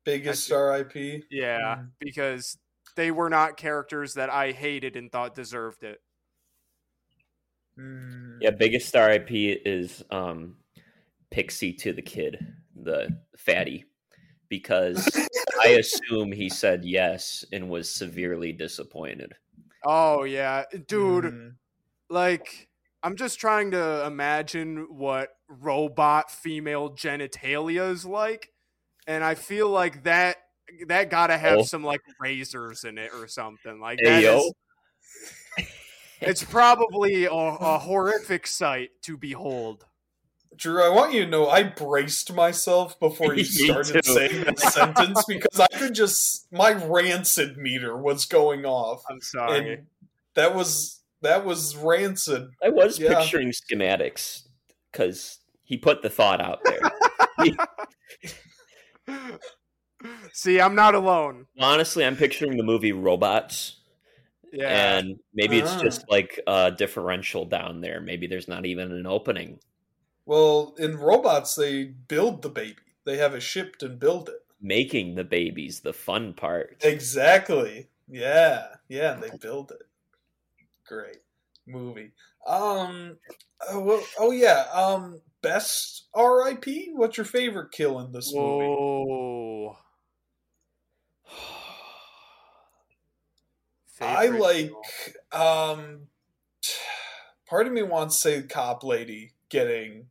[0.05, 1.25] Biggest That's- RIP.
[1.31, 1.91] Yeah, Mhm.
[1.99, 2.59] because
[2.95, 6.01] they were not characters that I hated and thought deserved it.
[7.77, 8.39] Mm.
[8.41, 9.31] Yeah, biggest RIP
[9.65, 10.57] is um,
[11.31, 12.39] Pixie to the kid,
[12.75, 13.85] the fatty,
[14.49, 14.97] because
[15.65, 19.35] I assume he said yes and was severely disappointed.
[19.85, 21.25] Oh yeah, dude.
[21.25, 21.55] Mm.
[22.11, 22.69] like
[23.03, 28.51] I'm just trying to imagine what robot female genitalia is like,
[29.07, 30.37] and I feel like that
[30.89, 31.63] that gotta have Oh.
[31.63, 33.81] some like razors in it or something.
[33.81, 34.53] Like Hey that yo, is-
[36.21, 39.85] it's probably a, a horrific sight to behold.
[40.59, 45.25] Drew, I want you to know I braced myself before you started saying that sentence
[45.27, 49.03] because I could just my rancid meter was going off.
[49.09, 49.73] I'm sorry.
[49.75, 49.87] And
[50.35, 52.49] that was that was rancid.
[52.63, 53.19] I was Yeah.
[53.21, 54.43] picturing schematics
[54.93, 56.81] because he put the thought out there.
[60.33, 61.47] See, I'm not alone.
[61.59, 63.81] Honestly, I'm picturing the movie Robots,
[64.53, 64.97] Yeah.
[64.99, 65.83] and maybe it's Ah.
[65.83, 68.01] just like a differential down there.
[68.01, 69.59] Maybe there's not even an opening.
[70.29, 72.77] Well, in robots they build the baby.
[73.07, 74.45] They have it shipped and build it.
[74.61, 76.77] Making the babies the fun part.
[76.83, 77.89] Exactly.
[78.07, 78.67] Yeah.
[78.91, 79.87] Yeah, and they build it.
[80.87, 81.23] Great
[81.67, 82.13] movie.
[82.47, 83.17] Um
[83.71, 86.67] oh, well, oh yeah, um best RIP?
[86.93, 88.67] What's your favorite kill in this movie?
[88.67, 89.79] Whoa.
[94.03, 94.73] I like
[95.33, 95.41] kill.
[95.41, 96.01] um
[97.49, 100.09] part of me wants to say cop lady getting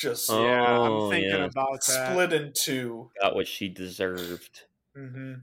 [0.00, 0.44] just Oh.
[0.44, 1.44] Yeah, I'm thinking yeah.
[1.44, 2.10] about that.
[2.12, 3.10] split in two.
[3.20, 4.64] Got what she deserved.
[4.94, 5.34] hmm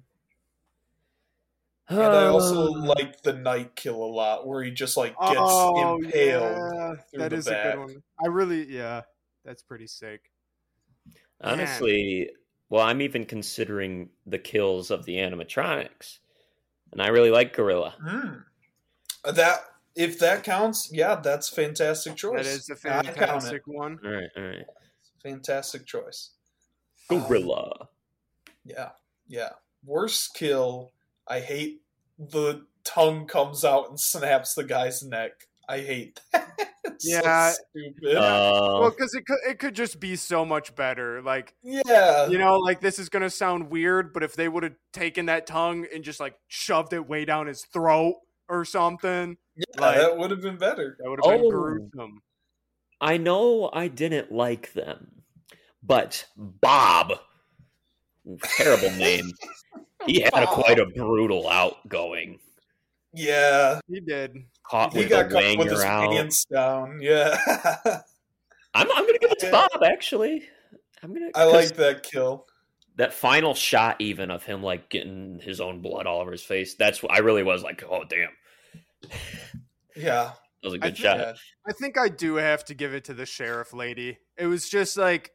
[1.90, 5.36] And I also Uh, like the night kill a lot, where he just like gets
[5.38, 6.14] oh, impaled.
[6.14, 7.74] yeah, through that the is a back.
[7.76, 8.04] good one.
[8.24, 9.04] I really, yeah,
[9.46, 10.32] that's pretty sick.
[11.42, 11.54] Man.
[11.54, 12.32] honestly,
[12.70, 16.20] well, I'm even considering the kills of the animatronics,
[16.92, 17.96] and I really like Gorilla.
[18.02, 18.40] Hmm.
[19.34, 19.62] That
[19.98, 22.46] if that counts, yeah, that's fantastic choice.
[22.46, 24.00] That is a fantastic one.
[24.06, 24.66] All right, all right.
[25.24, 26.32] Fantastic choice.
[27.10, 27.90] Um, Gorilla.
[28.64, 28.90] Yeah,
[29.28, 29.50] yeah.
[29.84, 30.92] Worst kill.
[31.28, 31.82] I hate
[32.18, 35.48] the tongue comes out and snaps the guy's neck.
[35.68, 36.50] I hate that.
[36.86, 37.52] It's so Yeah.
[37.52, 38.16] stupid.
[38.16, 41.22] Uh, Well, because it could, it could just be so much better.
[41.22, 44.76] Like, yeah, you know, like this is gonna sound weird, but if they would have
[44.94, 48.16] taken that tongue and just like shoved it way down his throat
[48.50, 50.96] or something, yeah, like- that would have been better.
[51.00, 51.50] that would have been Oh.
[51.52, 52.22] gruesome.
[53.00, 55.22] I know I didn't like them,
[55.84, 57.14] but Bob,
[58.44, 59.32] terrible name.
[60.06, 60.50] He had a, Bob.
[60.64, 62.40] quite a brutal outgoing.
[63.14, 64.36] Yeah, He did.
[64.64, 66.12] Caught he with got a caught with his wanger out.
[66.12, 67.00] pants down.
[67.02, 67.38] Yeah,
[68.74, 69.68] I'm, I'm gonna give it to Yeah.
[69.72, 69.84] Bob.
[69.84, 70.44] Actually,
[71.04, 71.28] I'm gonna.
[71.36, 72.47] I 'cause like that kill.
[72.98, 76.76] That final shot, even of him like getting his own blood all over his face.
[76.76, 77.84] That's what I really was like.
[77.90, 78.30] Oh damn,
[79.96, 80.32] Yeah,
[80.62, 81.18] that was a good think- shot.
[81.20, 81.34] yeah.
[81.68, 84.20] I think I do have to give it to the sheriff lady.
[84.38, 85.32] It was just like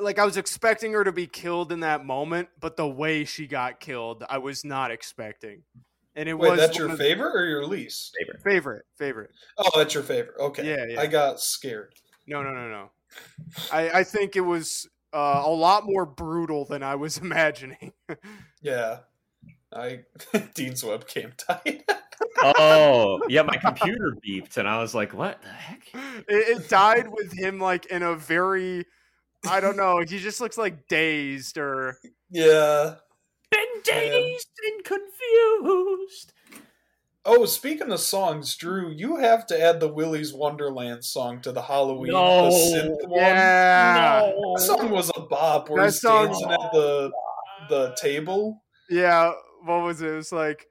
[0.00, 3.46] like I was expecting her to be killed in that moment, but the way she
[3.46, 5.62] got killed, I was not expecting.
[6.14, 8.14] And it Wait, was that's your of- favorite or your least?
[8.18, 8.42] Favorite.
[8.42, 9.30] favorite, favorite.
[9.56, 10.34] Oh, that's your favorite.
[10.40, 10.68] Okay.
[10.68, 11.00] Yeah, yeah.
[11.00, 11.94] I got scared.
[12.26, 12.90] No, no, no, no.
[13.72, 17.92] I I think it was uh, a lot more brutal than I was imagining.
[18.62, 19.00] Yeah.
[19.72, 20.00] I
[20.54, 21.84] Dean's webcam died.
[22.38, 25.82] Oh, yeah, my computer beeped, and I was like, "What the heck?"
[26.28, 28.86] It, it died with him like in a very,
[29.46, 30.00] I don't know.
[30.00, 31.98] He just looks like dazed or
[32.30, 32.94] yeah.
[33.50, 36.32] Been dazed and confused.
[37.30, 41.60] Oh, speaking of songs, Drew, you have to add the Willy's Wonderland song to the
[41.62, 42.44] Halloween No.
[42.50, 43.20] the synth one.
[43.20, 44.54] yeah, No.
[44.56, 47.10] That song was a bop where That he's song- dancing at the
[47.68, 48.62] the table.
[48.88, 49.32] yeah.
[49.64, 50.08] What was it?
[50.08, 50.66] It was like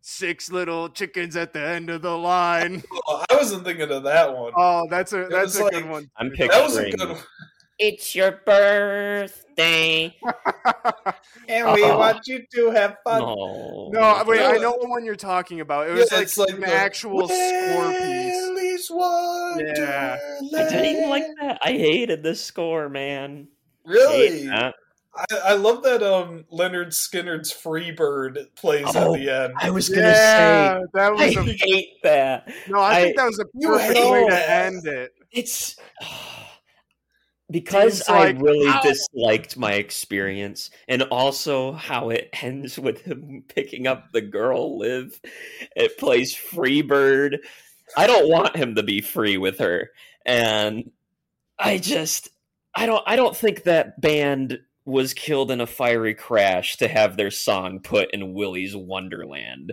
[0.00, 2.84] six little chickens at the end of the line.
[3.08, 4.52] Oh, I wasn't thinking of that one.
[4.56, 6.08] Oh, that's a It that's a like- good one.
[6.16, 6.46] I'm too.
[6.48, 6.96] that was a picturing.
[7.08, 7.24] good one.
[7.78, 10.16] It's your birthday.
[11.48, 11.96] And we Oh.
[11.98, 13.20] want you to have fun.
[13.20, 13.88] No.
[13.92, 15.86] No, wait, I know what one you're talking about.
[15.88, 18.42] It Yeah, was like, it's like an the actual score piece.
[18.48, 19.76] Willy's Wonderland.
[19.78, 20.18] Yeah.
[20.58, 21.58] I didn't even like that.
[21.62, 23.46] I hated this score, man.
[23.84, 24.38] Really?
[24.40, 24.74] Hate that.
[25.14, 29.54] I, I love that um Lynyrd Skynyrd's Freebird plays Oh, at the end.
[29.56, 32.48] I was gonna Yeah, that I was a hate that.
[32.68, 32.80] no.
[32.80, 34.66] I, think I- that was a You perfect hate way to that.
[34.66, 35.12] end it.
[35.30, 35.76] It's
[37.50, 43.02] because Dean's I like, really "Ow." disliked my experience, and also how it ends with
[43.02, 45.20] him picking up the girl Liv.
[45.74, 47.38] It plays Freebird.
[47.96, 49.90] I don't want him to be free with her,
[50.24, 50.90] and
[51.58, 52.28] I just
[52.74, 57.16] I don't I don't think that band was killed in a fiery crash to have
[57.16, 59.72] their song put in Willy's Wonderland.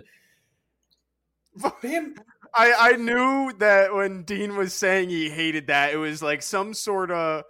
[1.82, 2.14] Man,
[2.54, 6.72] I I knew that when Dean was saying he hated that, it was like some
[6.72, 7.44] sort of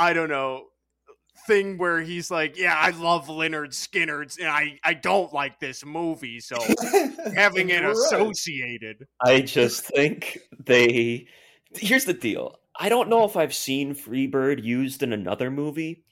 [0.00, 0.64] I don't know
[1.46, 5.84] thing where he's like, yeah, I love Lynyrd Skynyrd's, and I I don't like this
[5.84, 6.56] movie, so
[7.34, 7.92] having it You're right.
[7.92, 9.06] associated.
[9.24, 11.26] I just think they.
[11.74, 12.56] Here's the deal.
[12.78, 16.04] I don't know if I've seen Freebird used in another movie,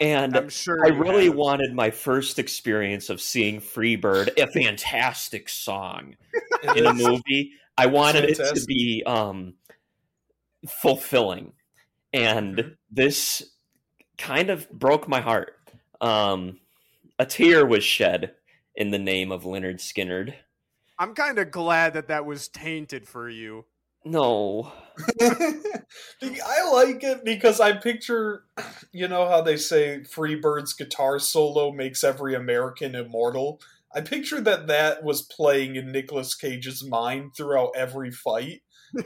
[0.00, 1.34] and I'm sure I really have.
[1.34, 6.16] wanted my first experience of seeing Freebird, a fantastic song
[6.76, 7.52] in a movie.
[7.76, 9.54] I wanted it to be um,
[10.68, 11.54] fulfilling,
[12.14, 12.76] and Mhm.
[12.90, 13.42] this
[14.16, 15.58] kind of broke my heart.
[16.00, 16.60] Um,
[17.18, 18.34] a tear was shed
[18.74, 20.34] in the name of Lynyrd Skynyrd.
[20.98, 23.66] I'm kind of glad that that was tainted for you.
[24.06, 24.70] No,
[25.20, 28.44] I like it because I picture,
[28.92, 33.60] you know how they say Freebird's guitar solo makes every American immortal.
[33.94, 38.62] I picture that that was playing in Nicolas Cage's mind throughout every fight,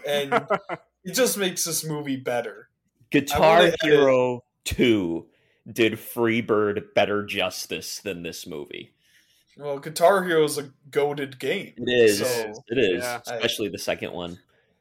[0.07, 0.33] and
[1.05, 2.68] it just makes this movie better.
[3.11, 5.27] Guitar wanna- Hero 2
[5.71, 8.93] did Freebird better justice than this movie.
[9.57, 11.75] Well, Guitar Hero is a goaded game.
[11.77, 12.19] It is.
[12.21, 13.03] So, it is.
[13.03, 13.21] Yeah.
[13.27, 14.39] Especially the second one.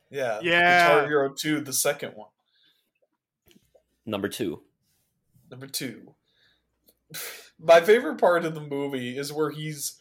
[0.10, 0.88] yeah, Yeah.
[0.88, 2.30] Guitar Hero Two, the second one.
[4.06, 4.62] Number two.
[5.50, 6.14] Number two.
[7.60, 10.00] My favorite part of the movie is where he's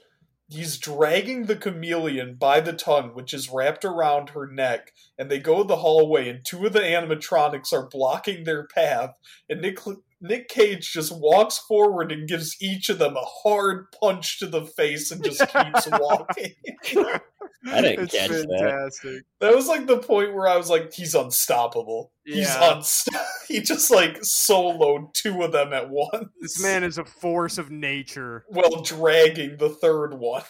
[0.49, 5.39] he's dragging the chameleon by the tongue, which is wrapped around her neck, and they
[5.39, 9.15] go the hallway, and two of the animatronics are blocking their path,
[9.49, 9.79] and Nick
[10.21, 14.65] Nick Cage just walks forward and gives each of them a hard punch to the
[14.65, 16.55] face and just keeps walking.
[17.67, 18.49] I didn't it's catch that.
[18.49, 19.23] fantastic.
[19.41, 22.13] That was like the point where I was like, he's unstoppable.
[22.25, 22.77] He's Yeah.
[22.77, 23.25] unstoppable.
[23.49, 26.29] He just like soloed two of them at once.
[26.41, 28.45] This man is a force of nature.
[28.49, 30.43] while dragging the third one.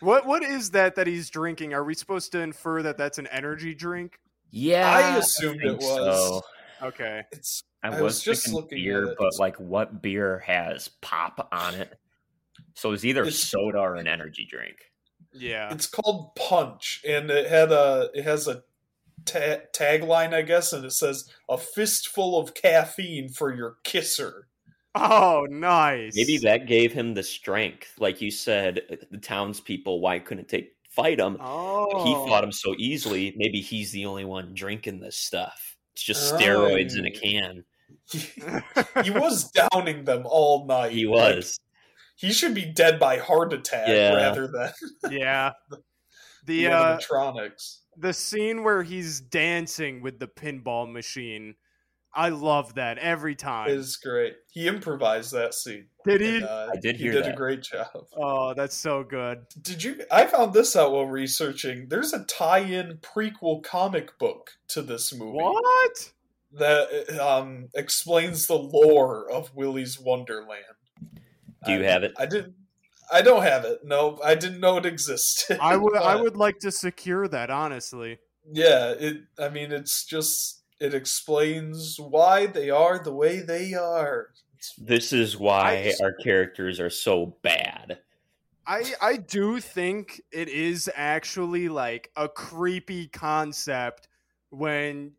[0.00, 1.74] What what is that that he's drinking?
[1.74, 4.18] Are we supposed to infer that that's an energy drink?
[4.50, 4.88] Yeah.
[4.88, 5.84] I assumed think it was.
[6.16, 6.42] so.
[6.86, 7.22] Okay.
[7.32, 9.16] It's I, I was, was just looking beer, at it.
[9.18, 11.92] but like what beer has pop on it?
[12.74, 14.76] So it's either It's- soda or an energy drink.
[15.38, 15.72] Yeah.
[15.72, 18.62] it's called Punch, and it had a it has a
[19.24, 24.48] ta- tagline, I guess, and it says "a fistful of caffeine for your kisser."
[24.94, 26.14] Oh, nice.
[26.16, 27.92] Maybe that gave him the strength.
[27.98, 28.80] Like you said,
[29.10, 31.36] the townspeople, why couldn't they fight him?
[31.38, 32.02] Oh.
[32.02, 33.34] He fought him so easily.
[33.36, 35.76] Maybe he's the only one drinking this stuff.
[35.92, 36.38] It's just Oh.
[36.38, 37.64] steroids in a can.
[39.04, 40.92] he was downing them all night.
[40.92, 41.60] He Like, was.
[42.16, 44.14] He should be dead by heart attack Yeah.
[44.14, 44.72] rather than
[45.12, 45.52] yeah.
[45.70, 45.78] the
[46.46, 47.78] The uh, animatronics.
[47.96, 51.54] the scene where he's dancing with the pinball machine.
[52.18, 53.68] I love that every time.
[53.68, 54.36] It's great.
[54.50, 55.88] He improvised that scene.
[56.06, 56.36] Did he?
[56.36, 57.34] and, uh, I did he hear did that.
[57.34, 57.88] a great job.
[58.16, 59.40] Oh, that's so good.
[59.60, 60.00] Did you?
[60.10, 61.88] I found this out while researching.
[61.90, 66.12] There's a tie-in prequel comic book to this movie What?
[66.52, 70.62] that um, explains the lore of Willy's Wonderland.
[71.64, 72.12] Do you I- have it?
[72.18, 72.54] I didn't.
[73.12, 73.84] I don't have it.
[73.84, 75.58] No, I didn't know it existed.
[75.60, 78.18] I would I would like to secure that honestly.
[78.52, 78.90] Yeah.
[78.98, 79.18] It.
[79.38, 84.28] I mean, it's just it explains why they are the way they are.
[84.78, 87.98] This is why just- our characters are so bad.
[88.66, 94.08] I I do think it is actually like a creepy concept
[94.50, 95.12] when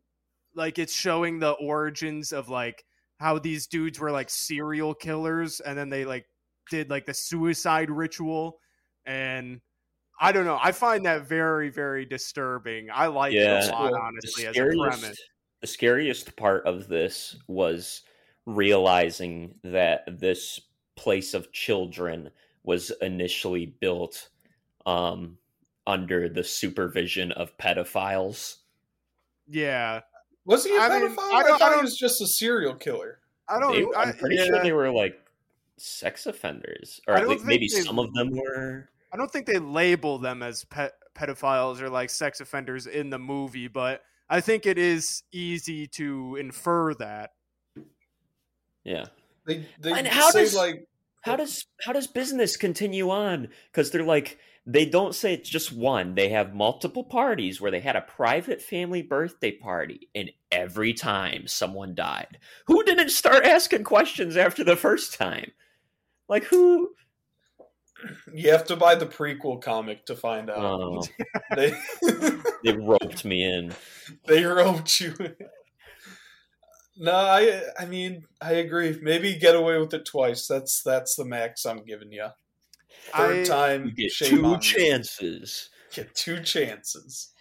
[0.56, 2.84] like it's showing the origins of like
[3.20, 6.28] how these dudes were like serial killers and then they like
[6.70, 8.60] did like the suicide ritual
[9.06, 9.62] and
[10.20, 10.60] I don't know.
[10.62, 12.90] I find that very very disturbing.
[12.92, 13.70] I like it Yeah.
[13.72, 15.30] a lot honestly the as a scariest, premise.
[15.62, 18.04] the scariest part of this was
[18.46, 20.60] realizing that this
[20.96, 22.32] place of children
[22.64, 24.30] was initially built
[24.86, 25.40] um,
[25.88, 28.58] under the supervision of pedophiles.
[29.48, 30.02] Yeah.
[30.48, 31.02] Was he a I pedophile?
[31.02, 33.20] mean, I, I don't- I thought he don't- was just a serial killer.
[33.48, 34.46] I don't They, I, I'm pretty yeah.
[34.46, 35.20] sure they were like
[35.78, 38.90] sex offenders, or I at least maybe they- some of them were.
[39.14, 43.20] I don't think they label them as pe- pedophiles or like sex offenders in the
[43.20, 47.32] movie, but I think it is easy to infer that.
[48.84, 49.06] Yeah.
[49.46, 50.88] They they And how say does- like
[51.28, 53.50] How does how does business continue on?
[53.72, 56.16] Because they're like they don't say it's just one.
[56.16, 61.48] They have multiple parties where they had a private family birthday party, and every time
[61.48, 65.52] someone died, who didn't start asking questions after the first time?
[66.28, 66.90] Like who?
[68.34, 70.58] you have to buy the prequel comic to find out.
[70.60, 71.04] Oh,
[71.56, 71.74] They
[72.64, 73.74] they roped me in.
[74.26, 75.14] they roped you.
[75.20, 75.36] in.
[77.00, 78.98] No, I I mean I agree.
[79.02, 80.48] Maybe get away with it twice.
[80.48, 82.28] That's that's the max I'm giving you.
[83.16, 84.60] Third I, time, You get shame two on you.
[84.60, 85.70] chances.
[85.94, 87.32] Get two chances.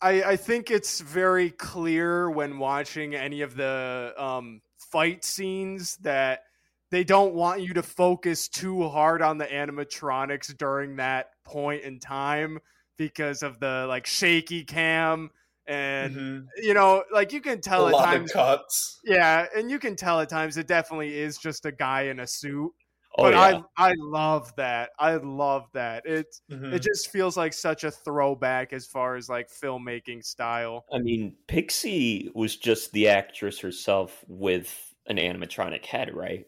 [0.00, 6.42] I I think it's very clear when watching any of the um, fight scenes that
[6.90, 11.98] they don't want you to focus too hard on the animatronics during that point in
[11.98, 12.58] time
[12.96, 15.30] because of the like shaky cam
[15.66, 16.46] and Mhm.
[16.58, 19.00] you know like you can A tell at lot times of cuts.
[19.04, 22.26] Yeah, and you can tell at times it definitely is just a guy in a
[22.26, 22.72] suit.
[23.18, 23.60] Oh but yeah.
[23.76, 24.90] I I love that.
[24.98, 26.04] I love that.
[26.06, 26.72] It Mhm.
[26.74, 30.84] it just feels like such a throwback as far as like filmmaking style.
[30.92, 36.46] I mean, Pixie was just the actress herself with an animatronic head, right?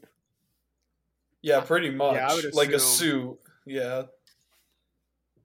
[1.42, 2.16] Yeah, pretty much.
[2.18, 3.38] I would like a suit.
[3.64, 4.04] Yeah.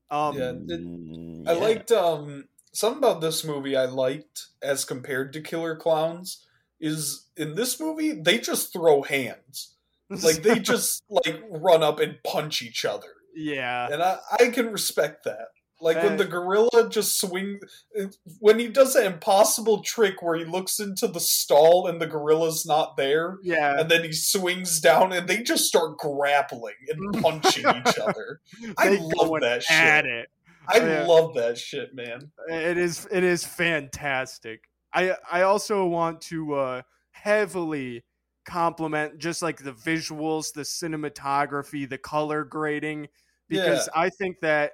[0.09, 0.49] Um Yeah.
[0.51, 5.75] It- Mm, I liked um something about this movie I liked as compared to Killer
[5.75, 6.45] Clowns
[6.79, 9.75] is in this movie they just throw hands.
[10.09, 13.07] Like they just like run up and punch each other.
[13.35, 13.87] yeah.
[13.91, 15.47] And I, I can respect that.
[15.81, 17.59] Like when the gorilla just swing
[18.39, 22.65] when he does that impossible trick where he looks into the stall and the gorilla's
[22.65, 23.79] not there Yeah.
[23.81, 28.39] and then he swings down and they just start grappling and punching each other.
[28.77, 29.75] I love that shit.
[29.77, 30.29] At it.
[30.67, 31.05] I Yeah.
[31.05, 32.31] love that shit, man.
[32.49, 34.69] It is it is fantastic.
[34.93, 38.03] I I also want to uh heavily
[38.45, 43.07] compliment just like the visuals, the cinematography, the color grading
[43.47, 44.73] because I think that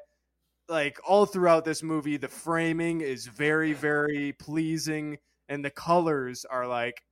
[0.69, 5.17] like all throughout this movie the framing is very very pleasing
[5.49, 7.03] and the colors are like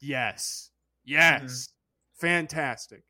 [0.00, 0.70] yes.
[1.04, 1.68] Yes.
[2.14, 3.04] Fantastic.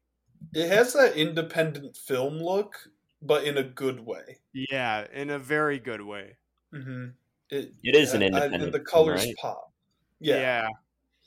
[0.55, 2.89] It has that independent film look,
[3.23, 4.39] but in a good way.
[4.53, 6.37] Yeah, in a very good way.
[6.75, 7.07] Mm-hmm.
[7.51, 9.35] It, It is an I- I- independent and the colors right?
[9.41, 9.73] pop.
[10.21, 10.37] Yeah.
[10.37, 10.69] Yeah,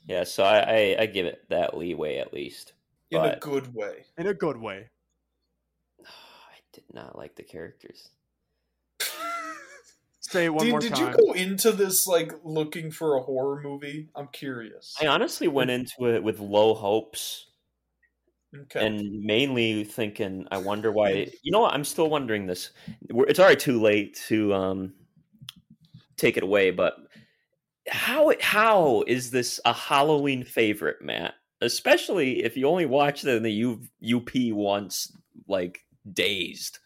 [0.06, 2.72] Yeah, so I, I, I give it that leeway at least.
[3.10, 4.04] in a good way.
[4.18, 4.90] in a good way.
[6.04, 8.08] I did not like the characters.
[10.20, 11.12] Say it one Did, more did time.
[11.12, 14.08] Did you go into this like looking for a horror movie?
[14.14, 14.94] I'm curious.
[15.00, 17.46] I honestly went into it with low hopes
[18.52, 18.84] Okay.
[18.84, 21.30] and mainly thinking, I wonder why.
[21.42, 21.72] You know what?
[21.72, 22.70] I'm still wondering this.
[23.08, 24.94] It's already too late to um,
[26.16, 26.96] take it away, but
[27.88, 31.34] how how is this a Halloween favorite, Matt?
[31.60, 33.82] Especially if you only watched it in the U,
[34.16, 36.78] UP once, like dazed.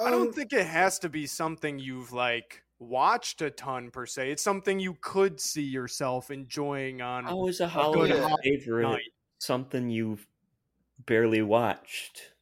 [0.00, 4.06] I don't Um, think it has to be something you've like watched a ton per
[4.06, 4.30] se.
[4.32, 7.24] It's something you could see yourself enjoying on.
[7.24, 9.02] How is a good Halloween Halloween favorite night.
[9.38, 10.26] Something you've
[11.06, 12.32] barely watched?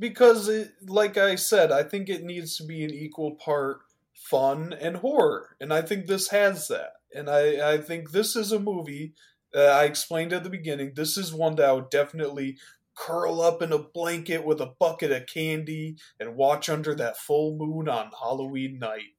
[0.00, 3.82] because it, like I said, I think it needs to be an equal part
[4.14, 6.94] fun and horror, and I think this has that.
[7.14, 9.14] And I, I think this is a movie
[9.52, 10.92] that I explained at the beginning.
[10.94, 12.56] This is one that I would definitely
[12.96, 17.56] curl up in a blanket with a bucket of candy and watch under that full
[17.56, 19.14] moon on Halloween night.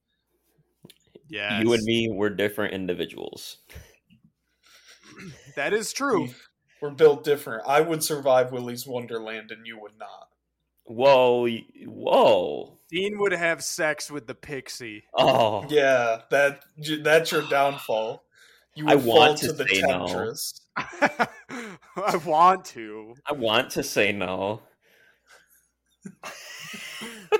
[1.28, 3.58] Yeah, You and me, we're different individuals.
[5.56, 6.30] That is true.
[6.82, 7.62] We- We're built different.
[7.66, 10.28] I would survive Willy's Wonderland, and you would not.
[10.84, 11.46] Whoa,
[11.86, 12.78] whoa.
[12.90, 15.04] Dean would have sex with the pixie.
[15.14, 16.64] Oh, Yeah, that
[17.02, 18.24] that's your downfall.
[18.74, 20.06] You I would want fall to the say no.
[20.06, 20.60] temptress.
[20.76, 23.14] I want to.
[23.26, 24.60] I want to say no.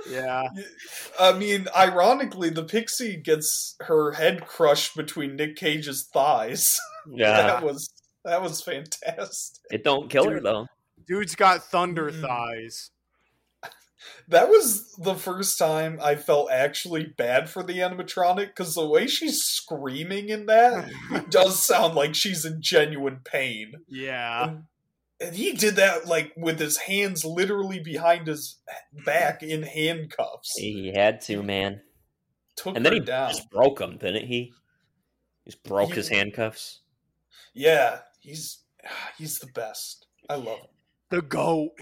[0.09, 0.49] Yeah.
[1.21, 6.79] I mean, ironically, the pixie gets her head crushed between Nick Cage's thighs.
[7.13, 7.91] Yeah, that was
[8.25, 9.63] that was fantastic.
[9.71, 10.67] it don't kill her though.
[11.07, 12.21] Dude's got thunder Mm.
[12.23, 12.91] thighs.
[14.29, 19.07] That was the first time I felt actually bad for the animatronic because the way
[19.07, 20.91] she's screaming in that
[21.31, 23.75] does sound like she's in genuine pain.
[23.87, 24.49] yeah.
[24.49, 24.65] And,
[25.21, 28.59] and he did that like with his hands literally behind his
[29.05, 30.57] back in handcuffs.
[30.57, 31.83] He had to, man.
[32.57, 33.31] Took And then her he down.
[33.31, 34.53] just broke them, didn't he?
[35.45, 36.81] He just broke his handcuffs.
[37.55, 38.61] Yeah, he's
[39.19, 40.07] he's the best.
[40.29, 40.67] I love him.
[41.11, 41.73] The goat.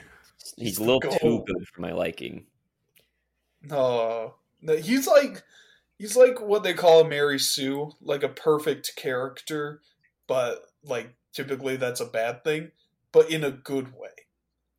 [0.56, 2.46] He's He's a the little too good for my liking.
[3.62, 5.42] No, no, he's like
[5.98, 9.82] he's like what they call a Mary Sue, like a perfect character,
[10.26, 12.72] but like typically that's a bad thing,
[13.12, 14.08] but in a good way.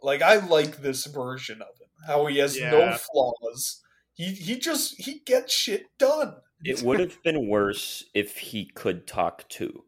[0.01, 1.89] Like I like this version of him.
[2.07, 3.81] How he has no flaws.
[4.13, 6.37] He he just he gets shit done.
[6.63, 9.83] It would have been worse if he could talk too.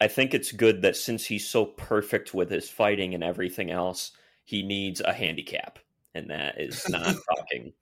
[0.00, 4.12] I think it's good that since he's so perfect with his fighting and everything else,
[4.44, 5.78] he needs a handicap,
[6.14, 7.72] and that is not talking.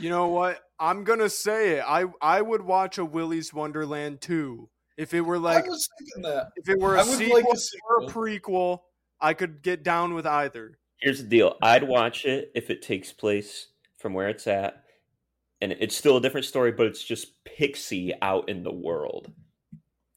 [0.00, 0.60] You know what?
[0.78, 1.84] I'm gonna say it.
[1.86, 5.88] I I would watch a Willy's Wonderland 2 if it were like I was
[6.22, 6.48] that.
[6.56, 8.80] if it were I a would sequel like a or a prequel.
[9.20, 10.78] I could get down with either.
[10.98, 14.84] Here's the deal: I'd watch it if it takes place from where it's at,
[15.60, 19.32] and it's still a different story, but it's just Pixie out in the world.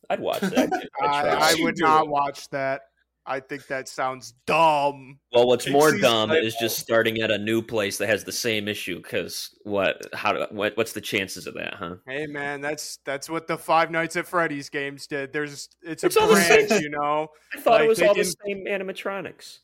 [0.10, 0.58] I'd watch that.
[1.02, 1.30] I'd I, try.
[1.30, 2.10] I You would not it.
[2.10, 2.82] watch that.
[3.30, 5.20] I think that sounds dumb.
[5.34, 8.70] Well, what's more dumb is just starting at a new place that has the same
[8.70, 9.02] issue.
[9.02, 10.02] Because what?
[10.14, 10.48] How?
[10.52, 10.78] What?
[10.78, 11.74] What's the chances of that?
[11.74, 11.96] Huh?
[12.08, 15.34] Hey man, that's that's what the Five Nights at Freddy's games did.
[15.34, 16.68] There's it's, It's a all the same.
[16.68, 17.28] branch, you know.
[17.54, 19.60] I thought it Like, was they all the same animatronics.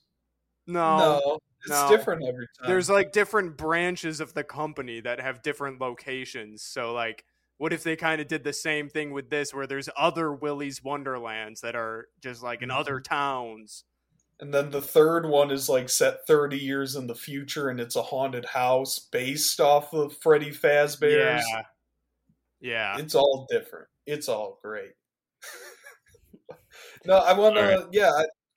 [0.68, 1.90] No, no, it's no.
[1.90, 2.68] different every time.
[2.70, 6.64] there's like different branches of the company that have different locations.
[6.64, 7.24] So like,
[7.58, 10.84] what if they kind of did the same thing with this, where there's other Willy's
[10.84, 13.14] Wonderlands that are just like in other Mm-hmm.
[13.14, 13.84] towns?
[14.40, 17.96] And then the third one is like set 30 years in the future and it's
[17.96, 21.46] a haunted house based off of Freddy Fazbear's.
[21.48, 21.62] Yeah,
[22.60, 22.98] yeah.
[22.98, 23.88] It's all different.
[24.06, 24.92] It's all great.
[27.06, 28.12] no, I want to, yeah,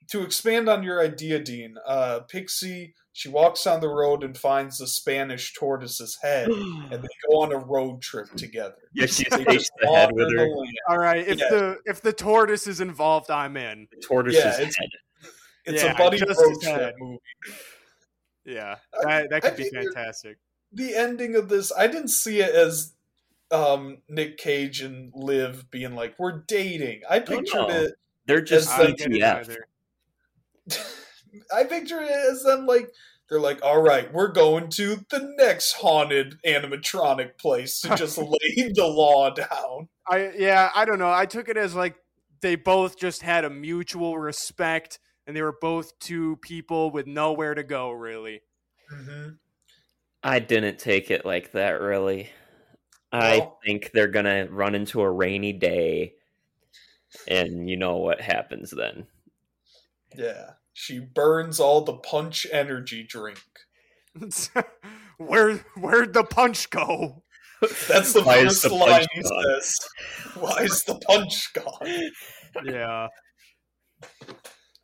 [0.09, 1.75] to expand on your idea, Dean.
[1.85, 7.07] Uh, Pixie, she walks down the road and finds the Spanish tortoise's head, and they
[7.27, 8.75] go on a road trip together.
[8.93, 10.47] yeah, she They takes the head with her.
[10.87, 11.49] All right, if Yeah.
[11.49, 13.87] the if the tortoise is involved, I'm in.
[13.91, 14.89] The tortoise's Yeah, it's- head.
[15.65, 16.93] It's Yeah, a buddy just road trip head.
[16.99, 17.19] movie.
[18.45, 20.37] Yeah, I- that that I could be fantastic.
[20.71, 22.93] the ending of this, I didn't see it as
[23.49, 27.69] um, Nick Cage and Liv being like, "We're dating." I pictured no.
[27.69, 27.93] it.
[28.27, 29.57] They're just As I the- don't get it
[30.69, 31.03] CTF.
[31.51, 31.61] Either.
[31.61, 32.91] I pictured it as them like
[33.29, 38.71] they're like, "All right, we're going to the next haunted animatronic place to just lay
[38.73, 41.11] the law down." I yeah, I don't know.
[41.11, 41.95] I took it as like
[42.41, 47.53] they both just had a mutual respect, and they were both two people with nowhere
[47.55, 47.91] to go.
[47.91, 48.41] Really,
[48.93, 49.29] Mm-hmm.
[50.23, 52.29] I didn't take it like that, really.
[53.11, 56.13] I Well- think they're gonna run into a rainy day,
[57.27, 59.07] and you know what happens then.
[60.15, 63.41] Yeah, she burns all the punch energy drink.
[65.17, 67.23] where where'd the punch go?
[67.87, 69.43] That's the Why first the line punch he gone?
[69.59, 69.75] says.
[70.39, 72.11] Why is the punch gone?
[72.63, 73.07] Yeah,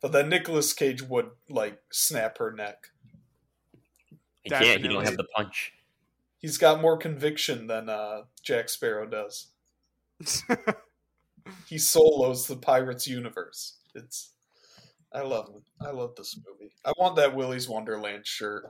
[0.02, 2.88] But then Nicolas Cage would like snap her neck.
[4.42, 4.82] He can't.
[4.82, 5.74] He don't have the punch.
[6.38, 9.46] He's got more conviction than uh, Jack Sparrow does.
[11.68, 13.76] He solos the Pirates universe.
[13.94, 14.33] It's
[15.14, 15.62] I love it.
[15.86, 16.72] I love this movie.
[16.84, 18.64] I want that Willy's Wonderland shirt.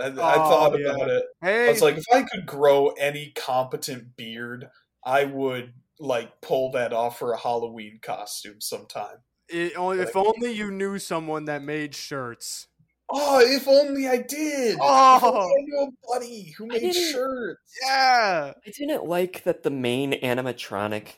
[0.00, 0.88] I, I Oh, thought yeah.
[0.90, 1.24] about it.
[1.42, 4.68] I was like, if I could grow any competent beard,
[5.04, 9.16] I would like pull that off for a Halloween costume sometime.
[9.48, 12.66] it, only, if only you knew someone that made shirts.
[13.10, 14.76] Oh, if only I did!
[14.82, 15.48] Oh.
[15.48, 17.72] I knew a buddy who made shirts.
[17.82, 21.14] Yeah, I didn't like that the main animatronic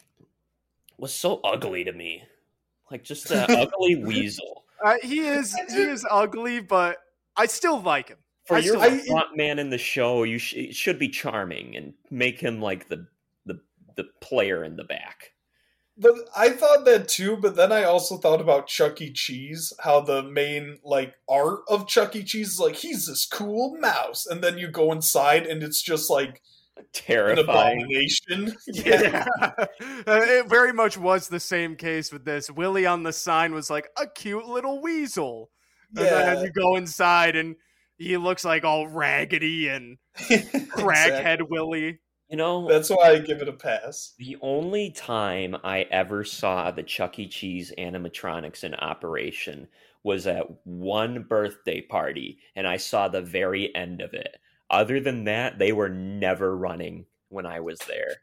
[0.97, 2.23] was so ugly to me.
[2.93, 4.60] Like just that ugly weasel.
[4.85, 6.99] Uh, he is he is ugly, but
[7.37, 8.19] I still like him.
[8.47, 11.09] For I your still- I- front man in the show, you sh- it should be
[11.09, 13.07] charming and make him like the
[13.47, 13.61] the
[13.97, 15.33] the player in the back.
[15.99, 19.13] But I thought that too, but then I also thought about Chuck E.
[19.13, 22.23] Cheese, how the main like art of Chuck E.
[22.25, 26.09] Cheese is like he's this cool mouse, and then you go inside and it's just
[26.09, 26.37] like an
[26.93, 27.39] Terrifying.
[27.83, 28.57] abomination.
[28.69, 29.27] Yeah.
[29.41, 29.67] Uh,
[30.07, 32.51] it very much was the same case with this.
[32.51, 35.51] Willy on the sign was like a cute little weasel.
[35.97, 36.43] And then Yeah.
[36.45, 37.57] you go inside and
[37.99, 39.99] he looks like all raggedy and
[40.31, 40.61] Exactly.
[40.83, 42.01] crackhead Willy.
[42.29, 44.15] You know, That's why I give it a pass.
[44.19, 47.27] the only time I ever saw the Chuck E.
[47.27, 49.67] Cheese animatronics in operation
[50.05, 54.37] was at one birthday party, and I saw the very end of it.
[54.71, 58.17] Other than that, they were never running when I was there.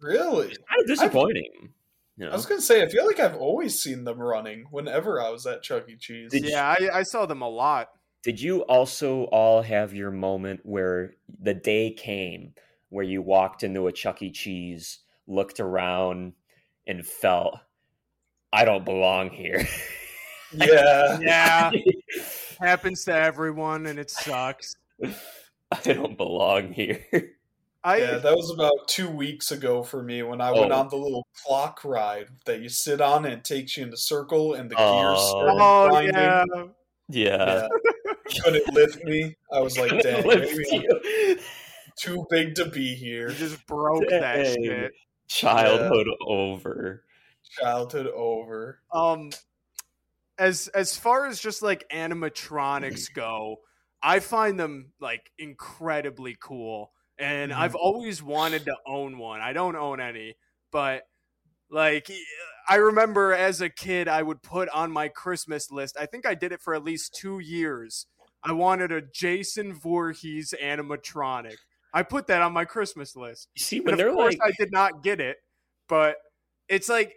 [0.00, 0.48] Really?
[0.48, 1.72] Kind of disappointing.
[2.16, 2.32] You know?
[2.32, 5.46] I was gonna say, I feel like I've always seen them running whenever I was
[5.46, 5.96] at Chuck E.
[5.96, 6.30] Cheese.
[6.32, 7.90] Did you- Yeah, I, I saw them a lot.
[8.22, 12.52] Did you also all have your moment where the day came
[12.90, 14.30] where you walked into a Chuck E.
[14.30, 16.32] Cheese, looked around,
[16.86, 17.56] and felt,
[18.52, 19.66] I don't belong here?
[20.52, 21.18] yeah.
[21.20, 21.70] Yeah,
[22.60, 24.74] happens to everyone, and it sucks.
[25.86, 27.04] I don't belong here.
[27.82, 30.80] I Yeah, that was about two weeks ago for me when I went Oh.
[30.80, 33.96] on the little clock ride that you sit on and it takes you in a
[33.96, 35.30] circle and the gears Oh.
[35.30, 36.14] started oh grinding.
[36.14, 36.44] yeah,
[37.08, 37.68] Yeah.
[37.68, 37.68] Yeah.
[38.44, 39.36] Couldn't lift me.
[39.52, 41.38] I was like, dang, maybe
[41.98, 43.28] too big to be here.
[43.30, 44.64] you just broke that Dang.
[44.64, 44.92] shit.
[45.28, 47.04] Childhood over.
[47.60, 48.80] Childhood over.
[48.92, 49.30] Um,
[50.38, 53.56] as as far as just like animatronics go,
[54.02, 57.52] I find them like incredibly cool, and Mhm.
[57.52, 59.40] I've always wanted to own one.
[59.40, 60.36] I don't own any,
[60.72, 61.04] but
[61.70, 62.10] like
[62.68, 65.96] I remember as a kid, I would put on my Christmas list.
[65.98, 68.06] I think I did it for at least two years.
[68.42, 71.58] I wanted a Jason Voorhees animatronic.
[71.92, 73.48] I put that on my Christmas list.
[73.54, 75.38] You see, And when of they're course, like, I did not get it,
[75.88, 76.16] but
[76.68, 77.14] it's like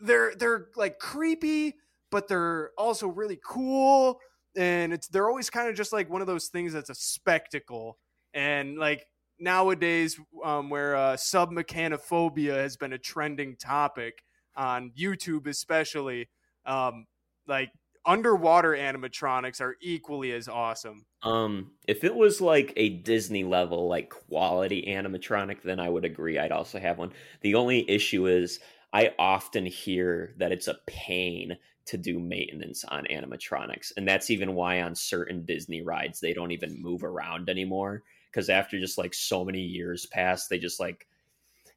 [0.00, 1.74] they're they're like creepy,
[2.10, 4.20] but they're also really cool,
[4.56, 7.98] and it's they're always kind of just like one of those things that's a spectacle.
[8.34, 9.06] And like
[9.38, 14.22] nowadays, um, where uh, submechanophobia has been a trending topic
[14.56, 16.28] on YouTube, especially,
[16.64, 17.06] um,
[17.46, 17.70] like
[18.04, 21.04] underwater animatronics are equally as awesome.
[21.22, 26.38] Um, if it was like a Disney level, like quality animatronic, then I would agree.
[26.38, 27.12] I'd also have one.
[27.40, 28.60] The only issue is
[28.92, 34.54] I often hear that it's a pain to do maintenance on animatronics, and that's even
[34.54, 39.14] why on certain Disney rides they don't even move around anymore because after just like
[39.14, 41.06] so many years pass, they just like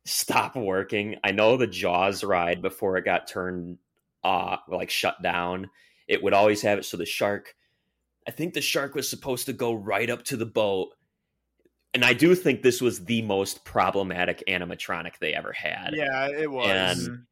[0.05, 1.15] stop working.
[1.23, 3.77] I know the Jaws ride before it got turned
[4.23, 5.69] uh like shut down,
[6.07, 7.55] it would always have it so the shark
[8.27, 10.89] I think the shark was supposed to go right up to the boat.
[11.95, 15.93] And I do think this was the most problematic animatronic they ever had.
[15.95, 17.07] Yeah, it was.
[17.07, 17.25] And- Mhm.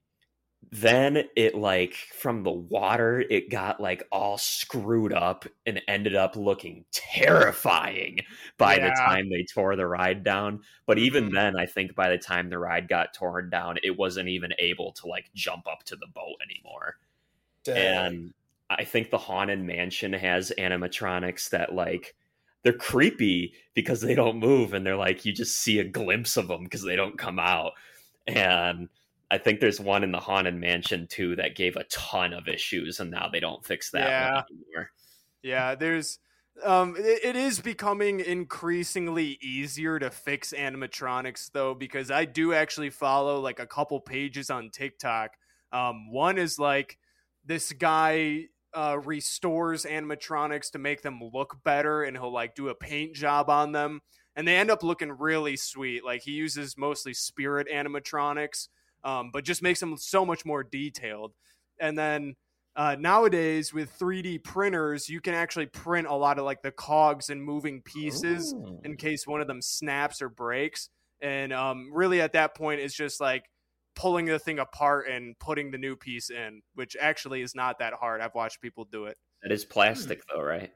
[0.72, 6.36] Then it like from the water, it got like all screwed up and ended up
[6.36, 8.20] looking terrifying
[8.58, 10.62] by the time they tore the ride down.
[10.86, 11.32] But even Mhm.
[11.34, 14.92] then, I think by the time the ride got torn down, it wasn't even able
[14.94, 16.98] to like jump up to the boat anymore.
[17.64, 18.10] Dang.
[18.16, 18.34] and
[18.70, 22.16] I think the Haunted Mansion has animatronics that like
[22.64, 26.48] they're creepy because they don't move and they're like you just see a glimpse of
[26.48, 27.74] them because they don't come out.
[28.28, 28.90] And
[29.30, 33.00] I think there's one in the Haunted Mansion too that gave a ton of issues
[33.00, 34.30] and now they don't fix that Yeah.
[34.32, 34.92] one anymore.
[35.42, 36.20] Yeah, there's
[36.64, 42.90] um it, it is becoming increasingly easier to fix animatronics though because I do actually
[42.90, 45.32] follow like a couple pages on TikTok.
[45.72, 46.98] Um one is like
[47.46, 52.76] this guy uh restores animatronics to make them look better and he'll like do a
[52.76, 54.02] paint job on them
[54.36, 56.04] and they end up looking really sweet.
[56.04, 58.68] Like he uses mostly spirit animatronics
[59.04, 61.34] um but just makes them so much more detailed.
[61.80, 62.36] And then
[62.78, 67.30] uh, nowadays with 3D printers, you can actually print a lot of like the cogs
[67.32, 68.80] and moving pieces Ooh.
[68.84, 70.90] in case one of them snaps or breaks.
[71.20, 73.46] And um, really, at that point, it's just like
[73.96, 77.94] pulling the thing apart and putting the new piece in, which actually is not that
[77.94, 78.22] hard.
[78.22, 79.18] I've watched people do it.
[79.42, 80.72] That is plastic though, right?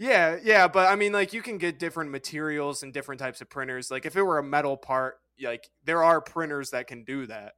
[0.00, 3.48] Yeah, yeah, but I mean, like you can get different materials and different types of
[3.48, 3.92] printers.
[3.92, 7.54] Like if it were a metal part, like there are printers that can do that.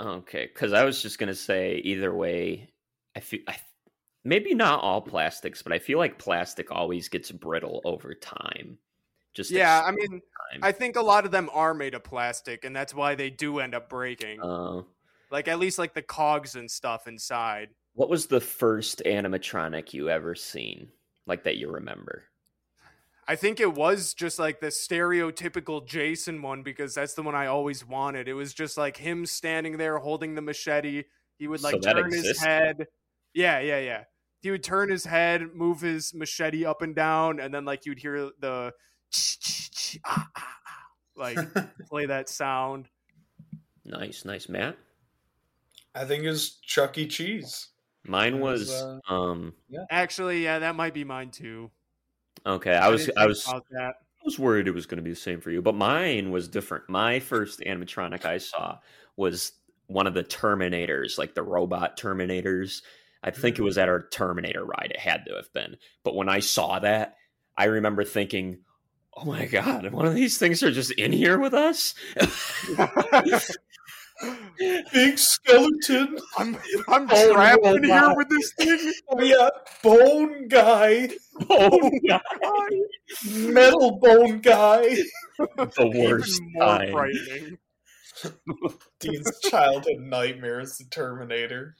[0.00, 2.70] Okay, because I was just gonna say either way,
[3.16, 3.56] I feel I,
[4.24, 8.78] maybe not all plastics, but I feel like plastic always gets brittle over time.
[9.34, 10.60] Just Yeah, I mean, time.
[10.62, 13.60] I think a lot of them are made of plastic, and that's why they do
[13.60, 14.42] end up breaking.
[14.42, 14.82] Uh,
[15.30, 17.70] like at least like the cogs and stuff inside.
[17.94, 20.88] what was the first animatronic you ever seen,
[21.26, 22.24] like that you remember?
[23.28, 27.46] I think it was just like the stereotypical Jason one because that's the one I
[27.46, 28.26] always wanted.
[28.26, 31.04] It was just like him standing there holding the machete.
[31.38, 32.86] He would like So that turn his head.
[33.32, 34.04] Yeah, yeah, yeah.
[34.40, 38.00] He would turn his head, move his machete up and down, and then like you'd
[38.00, 38.72] hear the
[40.04, 40.86] ah, ah, ah,
[41.16, 41.38] like
[41.88, 42.88] play that sound.
[43.84, 44.76] Nice, nice, Matt.
[45.94, 47.06] I think it's Chuck E.
[47.06, 47.68] Cheese.
[48.04, 49.54] Mine Mine was, was uh, um
[49.90, 51.70] Actually, yeah, that might be mine too.
[52.44, 53.46] Okay, I was I was.
[53.46, 56.46] I was worried it was going to be the same for you, but mine was
[56.46, 56.88] different.
[56.88, 58.78] My first animatronic I saw
[59.16, 59.50] was
[59.88, 62.82] one of the Terminators, like the robot Terminators.
[63.24, 64.92] I think it was at our Terminator ride.
[64.94, 65.76] It had to have been.
[66.04, 67.16] But when I saw that,
[67.56, 68.60] I remember thinking,
[69.16, 71.94] "Oh my god, one of these things are just in here with us."
[74.92, 76.18] Big skeleton.
[76.38, 76.56] I'm
[76.88, 78.14] I'm trapped in here wow.
[78.16, 78.92] with this thing.
[79.10, 79.48] Oh yeah,
[79.82, 81.08] bone guy,
[81.48, 82.70] Bone god,
[83.26, 84.96] metal bone guy.
[85.38, 86.92] the worst Even more time.
[86.92, 87.58] frightening.
[89.00, 91.76] Dean's childhood nightmare is the Terminator.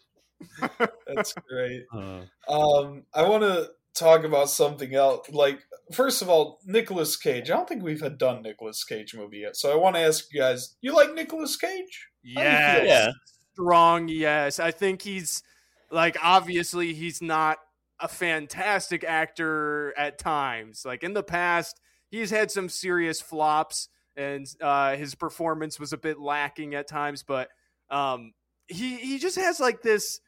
[1.07, 1.85] That's great.
[1.95, 5.29] Uh, Um, I want to talk about something else.
[5.31, 5.61] Like,
[5.95, 7.49] first of all, Nicolas Cage.
[7.51, 10.25] I don't think we've had done Nicolas Cage movie yet, so I want to ask
[10.33, 12.09] you guys: You like Nicolas Cage?
[12.35, 12.85] How do you feel?
[12.85, 12.89] Yes.
[12.89, 13.13] yeah,
[13.53, 15.43] strong yes i think he's
[15.91, 17.59] like obviously he's not
[18.01, 21.81] a fantastic actor at times like in the past
[22.11, 27.23] he's had some serious flops and uh his performance was a bit lacking at times
[27.23, 27.49] but
[27.91, 28.33] um
[28.69, 30.21] he he just has like this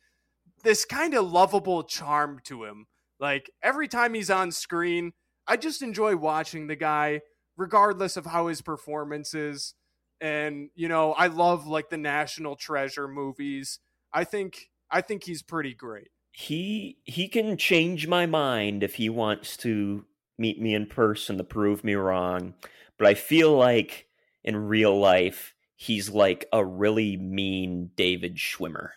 [0.63, 2.87] this kind of lovable charm to him
[3.19, 5.13] like every time he's on screen
[5.47, 7.21] i just enjoy watching the guy
[7.57, 9.75] regardless of how his performance is
[10.21, 13.79] and you know i love like the national treasure movies.
[14.13, 16.09] I think i think he's pretty great.
[16.33, 20.05] He he can change my mind if he wants to
[20.39, 22.55] meet me in person to prove me wrong
[22.99, 24.09] but i feel like
[24.43, 28.91] in real life he's like a really mean david schwimmer.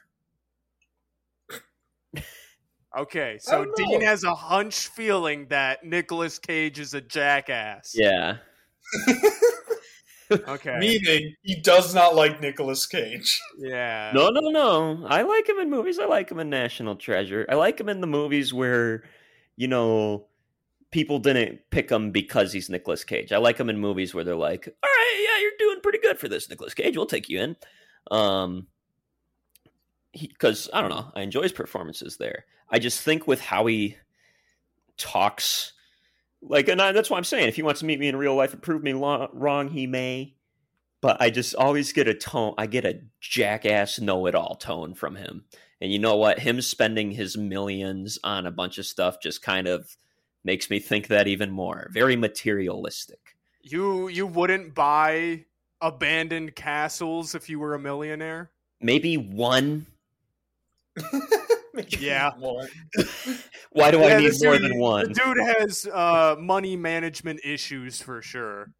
[2.98, 7.94] Okay so oh, dean has a hunch feeling that Nicolas cage is a jackass.
[7.96, 8.38] Yeah
[10.32, 13.40] okay Meaning, he does not like Nicolas Cage.
[13.58, 17.46] yeah no no no i like him in movies i like him in national treasure
[17.50, 19.04] i like him in the movies where
[19.56, 20.28] you know
[20.92, 23.34] people didn't pick him because he's Nicolas Cage.
[23.34, 26.18] I like him in movies where they're like, "All right, yeah, you're doing pretty good
[26.18, 26.96] for this, Nicolas Cage.
[26.96, 27.56] We'll take you in."
[28.10, 28.68] Um,
[30.14, 32.46] because I don't know, I enjoy his performances there.
[32.70, 33.98] I just think with how he
[34.98, 35.74] talks,
[36.42, 38.36] like, and I, that's why I'm saying, if he wants to meet me in real
[38.36, 40.36] life and prove me lo- wrong, he may.
[41.02, 42.54] But I just always get a tone.
[42.58, 45.46] I get a jackass know-it-all tone from him.
[45.80, 46.40] And you know what?
[46.40, 49.96] Him spending his millions on a bunch of stuff just kind of
[50.44, 51.90] makes me think that even more.
[51.92, 53.20] Very materialistic.
[53.62, 55.46] you you wouldn't buy
[55.82, 58.50] abandoned castles if you were a millionaire
[58.82, 59.86] Maybe one.
[61.90, 62.32] Yeah.
[62.40, 62.68] One.
[63.72, 65.10] Why do Yeah, I need this more than one?
[65.10, 68.72] the dude has uh money management issues for sure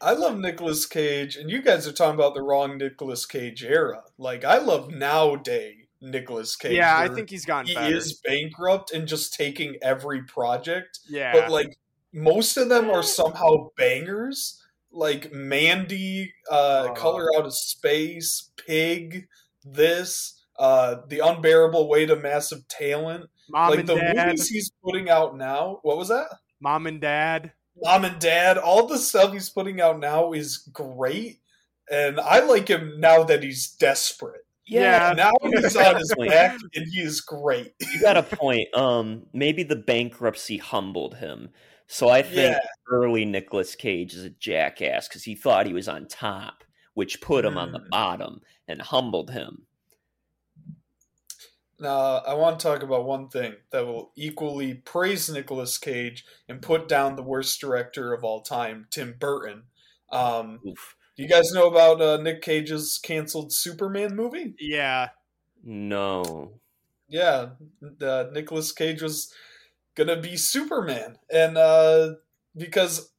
[0.00, 4.02] I love Nicolas Cage, and you guys are talking about the wrong Nicolas Cage era.
[4.18, 6.72] Like, I love nowadays Nicolas Cage.
[6.74, 10.98] yeah i think he's gotten he better is bankrupt and just taking every project.
[11.08, 11.78] yeah But like
[12.12, 14.60] most of them are somehow bangers.
[14.92, 16.94] Like Mandy, uh, Oh.
[16.94, 19.26] Color Out of Space, Pig,
[19.64, 23.28] this, uh, The Unbearable Weight of Massive Talent.
[23.48, 25.80] mom like and the dad movies he's putting out now.
[25.82, 26.28] What was that?
[26.60, 27.52] mom and dad
[27.82, 28.56] Mom and Dad.
[28.56, 31.40] All the stuff he's putting out now is great.
[31.90, 34.42] And I like him now that he's desperate.
[34.64, 35.12] Yeah.
[35.16, 37.74] Now he's on his back and he is great.
[37.92, 38.72] you got a point.
[38.76, 41.50] Um, maybe the bankruptcy humbled him.
[41.88, 42.60] So I think Yeah.
[42.90, 46.62] early Nicolas Cage is a jackass because he thought he was on top,
[46.94, 47.90] which put him on the Mm.
[47.90, 49.66] bottom and humbled him.
[51.84, 56.62] Now, I want to talk about one thing that will equally praise Nicolas Cage and
[56.62, 59.64] put down the worst director of all time, Tim Burton.
[60.10, 64.54] Um, do you guys know about uh, Nick Cage's canceled Superman movie?
[64.58, 65.08] yeah
[65.62, 66.52] No.
[67.06, 67.50] Yeah,
[68.00, 69.30] uh, Nicolas Cage was
[69.94, 72.14] gonna be Superman, and uh,
[72.56, 73.10] because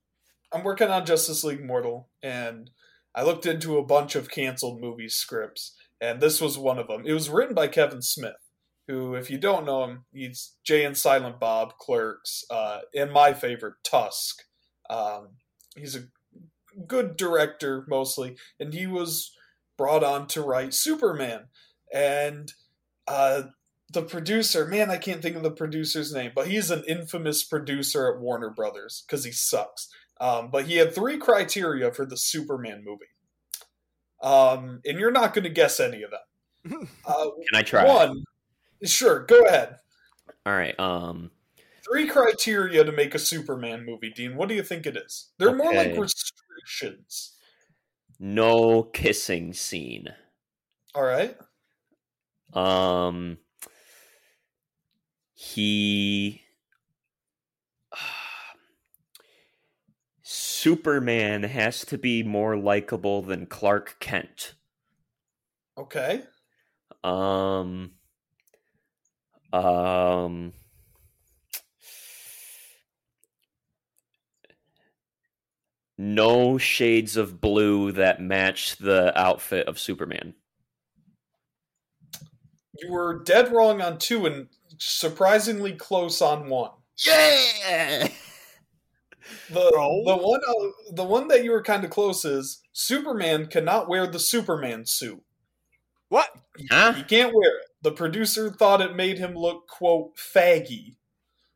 [0.51, 2.71] I'm working on Justice League Mortal, and
[3.13, 7.03] I looked into a bunch of canceled movie scripts, and this was one of them.
[7.05, 8.44] It was written by Kevin Smith,
[8.87, 13.33] who, if you don't know him, he's Jay and Silent Bob, Clerks, uh, and my
[13.33, 14.43] favorite, Tusk.
[14.89, 15.29] Um,
[15.75, 16.03] he's a
[16.87, 19.31] good director mostly, and he was
[19.77, 21.45] brought on to write Superman,
[21.93, 22.53] and
[23.07, 23.43] uh,
[23.91, 28.13] the producer, man, I can't think of the producer's name, but he's an infamous producer
[28.13, 29.89] at Warner Brothers because he sucks.
[30.19, 33.05] Um, but he had three criteria for the Superman movie,
[34.23, 36.19] um, and you're not going to guess any of them.
[37.05, 37.85] Uh, Can I try?
[37.85, 38.23] one,
[38.83, 39.77] Sure, go ahead.
[40.45, 40.79] All right.
[40.79, 41.31] Um,
[41.83, 44.35] Three criteria to make a Superman movie, Dean.
[44.35, 45.29] What do you think it is?
[45.37, 45.57] They're okay.
[45.57, 47.33] more like restrictions.
[48.19, 50.07] No kissing scene.
[50.93, 51.37] All right.
[52.53, 53.37] Um,
[55.33, 56.41] he.
[60.23, 64.55] Superman has to be more likable than Clark Kent.
[65.77, 66.23] Okay.
[67.03, 67.91] Um,
[69.55, 70.53] um.
[75.97, 80.33] No shades of blue that match the outfit of Superman.
[82.77, 86.71] You were dead wrong on two and surprisingly close on one.
[87.05, 88.09] Yeah.
[89.49, 90.03] The Bro.
[90.05, 94.05] the one uh, the one that you were kind of close is Superman cannot wear
[94.05, 95.23] the Superman suit.
[96.09, 96.29] What?
[96.69, 96.93] Huh?
[96.93, 97.64] He can't wear it.
[97.85, 100.95] The producer thought it made him look quote faggy.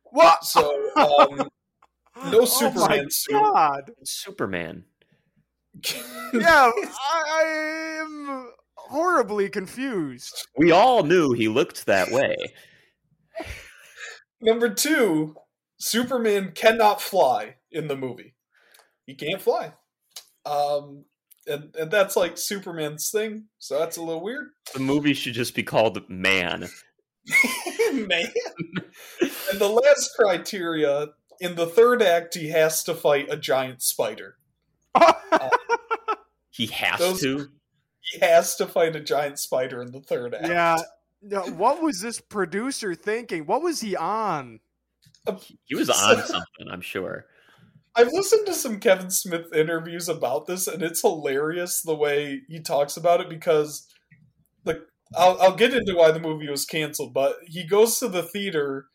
[0.04, 0.44] What?
[0.44, 1.50] So um,
[2.30, 3.32] no Oh Superman my suit.
[3.32, 3.90] God.
[4.04, 4.84] Superman.
[6.32, 10.46] Yeah, I, I am horribly confused.
[10.56, 12.36] We all knew he looked that way.
[14.40, 15.34] Number two,
[15.80, 18.36] Superman cannot fly in the movie.
[19.04, 19.72] He can't fly.
[20.46, 21.06] Um,
[21.50, 24.48] and, and that's like Superman's thing, so that's a little weird.
[24.72, 26.68] The movie should just be called Man.
[27.92, 28.32] Man.
[29.20, 31.08] and the last criteria
[31.40, 34.36] in the third act, he has to fight a giant spider.
[36.52, 37.48] He has Those- to.
[38.00, 40.48] He has to fight a giant spider in the third act.
[40.48, 40.76] yeah.
[41.22, 43.46] No, what was this producer thinking?
[43.46, 44.60] What was he on?
[45.26, 47.26] Um, he was on something, I'm sure.
[47.96, 52.60] I've listened to some Kevin Smith interviews about this, and it's hilarious the way he
[52.60, 53.86] talks about it because
[54.64, 54.84] the
[55.16, 58.86] I'll, I'll get into why the movie was canceled, but he goes to the theater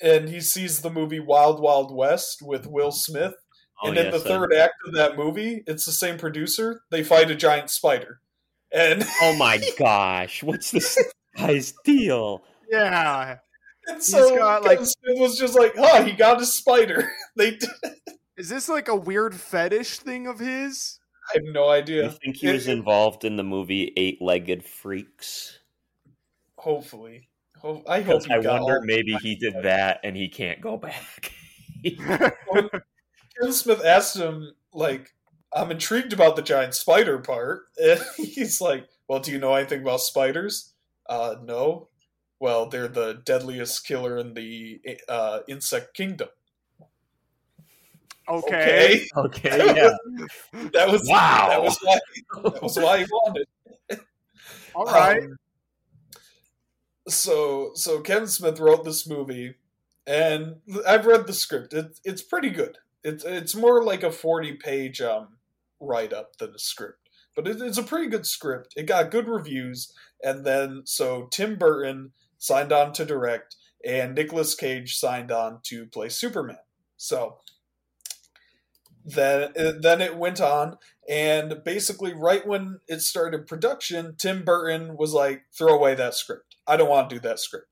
[0.00, 3.34] and he sees the movie Wild Wild West with Will Smith,
[3.82, 6.82] Oh, and in yes, the I- third act of that movie, it's the same producer.
[6.92, 8.20] They fight a giant spider,
[8.72, 10.96] and, Oh my gosh, what's this
[11.36, 12.42] guy's deal?
[12.70, 13.36] Yeah.
[13.88, 17.52] And He's so got, like- Smith was just like, "Huh, he got a spider." they,
[17.52, 17.68] did-
[18.36, 20.98] Is this like a weird fetish thing of his?
[21.34, 22.04] I have no idea.
[22.04, 25.58] you think he was involved in the movie Eight Legged Freaks?
[26.58, 27.28] Hopefully,
[27.60, 28.22] Ho- I hope.
[28.30, 31.32] I wonder maybe he did that and he can't go back.
[31.84, 35.12] Kevin Smith asked him, like,
[35.54, 37.62] I'm intrigued about the giant spider part.
[37.82, 40.72] And he's like, Well, do you know anything about spiders?
[41.08, 41.88] Uh, no.
[42.40, 46.28] Well, they're the deadliest killer in the uh, insect kingdom.
[48.28, 49.06] Okay.
[49.16, 49.94] okay, yeah.
[50.72, 51.48] That was Wow.
[51.48, 51.98] That was why.
[52.42, 53.46] That was why he wanted.
[54.74, 55.22] All right.
[55.22, 55.36] Um,
[57.06, 59.56] so so Kevin Smith wrote this movie,
[60.06, 60.56] and
[60.86, 61.74] I've read the script.
[61.74, 62.78] It, it's pretty good.
[63.02, 65.36] It's it's more like a forty page um,
[65.80, 68.72] write up than a script, but it, it's a pretty good script.
[68.74, 69.92] It got good reviews,
[70.22, 72.12] and then so Tim Burton
[72.44, 76.58] signed on to direct, and Nicolas Cage signed on to play Superman.
[76.96, 77.38] So
[79.04, 85.12] then then it went on and basically, right when it started production, Tim Burton was
[85.12, 86.56] like, throw away that script.
[86.66, 87.66] I don't want to do that script.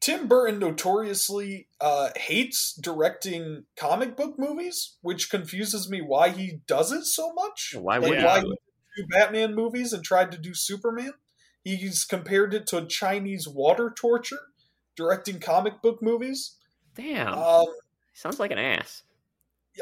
[0.00, 6.90] Tim Burton notoriously uh, hates directing comic book movies, which confuses me why he does
[6.90, 7.74] it so much.
[7.78, 8.46] Why like, would why he?
[8.46, 11.12] he do Batman movies and tried to do Superman?
[11.64, 14.40] He's compared it to Chinese water torture,
[14.96, 16.56] directing comic book movies.
[16.94, 17.34] Damn.
[17.34, 17.66] Um,
[18.14, 19.02] Sounds like an ass.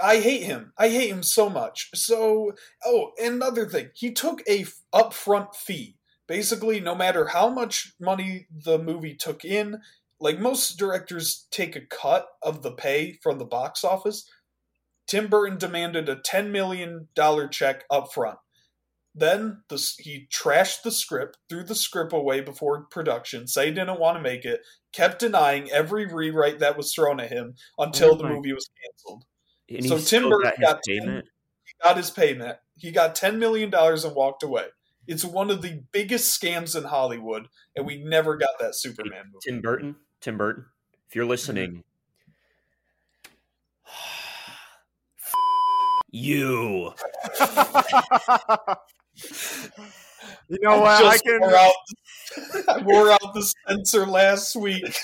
[0.02, 0.72] I hate him.
[0.76, 1.90] I hate him so much.
[1.94, 2.52] So,
[2.84, 5.96] oh, another thing, he took a f- upfront fee.
[6.26, 9.80] Basically, no matter how much money the movie took in,
[10.20, 14.28] like most directors take a cut of the pay from the box office.
[15.06, 18.38] Tim Burton demanded a ten million dollar check up front.
[19.18, 23.98] Then the, he trashed the script, threw the script away before production, said he didn't
[23.98, 24.60] want to make it,
[24.92, 29.24] kept denying every rewrite that was thrown at him until Oh the movie was canceled
[29.68, 31.24] And So Tim Burton got his got payment.
[31.82, 32.58] got his payment.
[32.76, 34.66] He got ten million dollars and walked away.
[35.08, 39.38] It's one of the biggest scams in Hollywood, and we never got that Superman movie.
[39.42, 39.96] Tim Burton.
[40.20, 40.66] Tim Burton.
[41.08, 41.82] If you're listening,
[43.84, 43.94] mm-hmm.
[46.12, 46.92] you.
[50.48, 51.04] you know what?
[51.04, 51.72] I just can wore out,
[52.68, 54.98] I wore out the Spencer last week.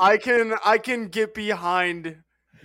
[0.00, 2.16] I can I can get behind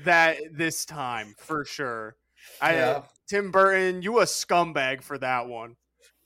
[0.04, 2.16] that this time for sure.
[2.62, 3.02] I Yeah.
[3.28, 5.76] Tim Burton, you a scumbag for that one.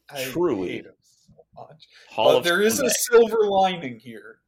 [0.10, 0.84] I Truly.
[0.84, 1.88] so much.
[2.10, 4.40] Hall But of there is a silver lining here.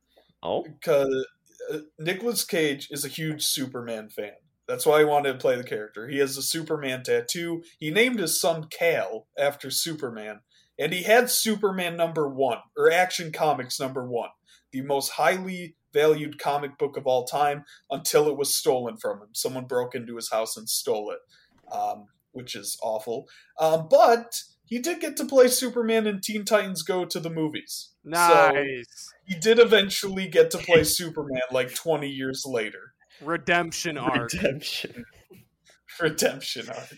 [0.42, 1.28] Oh, because
[1.72, 4.34] uh, Nicolas Cage is a huge Superman fan.
[4.70, 6.08] That's why he wanted to play the character.
[6.08, 7.64] He has a Superman tattoo.
[7.80, 10.42] He named his son Kal after Superman,
[10.78, 14.30] and he had Superman number one or Action Comics number one,
[14.72, 19.30] the most highly valued comic book of all time until it was stolen from him.
[19.34, 23.26] Someone broke into his house and stole it, um, which is awful.
[23.60, 27.90] Um, but he did get to play Superman in Teen Titans Go to the movies.
[28.04, 29.10] So Nice.
[29.26, 32.89] he did eventually get to play Superman like 20 years later.
[33.22, 34.34] Redemption arc.
[34.34, 35.06] Redemption.
[36.00, 36.94] Redemption arc.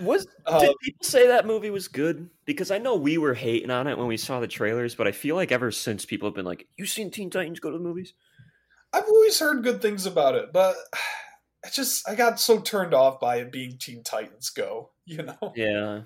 [0.00, 2.30] Was Uh, did people say that movie was good?
[2.44, 5.12] Because I know we were hating on it when we saw the trailers, but I
[5.12, 7.82] feel like ever since people have been like, "You seen Teen Titans go to the
[7.82, 8.14] movies?"
[8.92, 10.76] I've always heard good things about it, but
[11.64, 15.52] I just I got so turned off by it being Teen Titans Go, you know.
[15.56, 16.02] Yeah.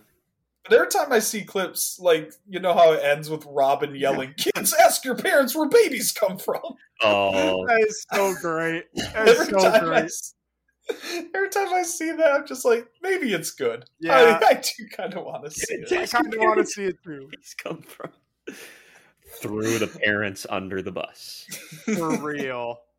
[0.65, 4.35] But every time I see clips, like you know how it ends with Robin yelling,
[4.39, 6.63] "Kids, ask your parents where babies come from."
[7.03, 8.85] Oh, That is so great.
[8.95, 10.11] That is Every so time, I, great.
[11.35, 13.85] every time I see that, I'm just like, maybe it's good.
[14.01, 14.39] Yeah.
[14.43, 15.93] I, I do kind of want to see it.
[15.93, 17.29] I kind of want to see it too.
[17.31, 18.11] babies come from
[19.43, 21.47] threw the parents under the bus.
[21.85, 22.81] For real.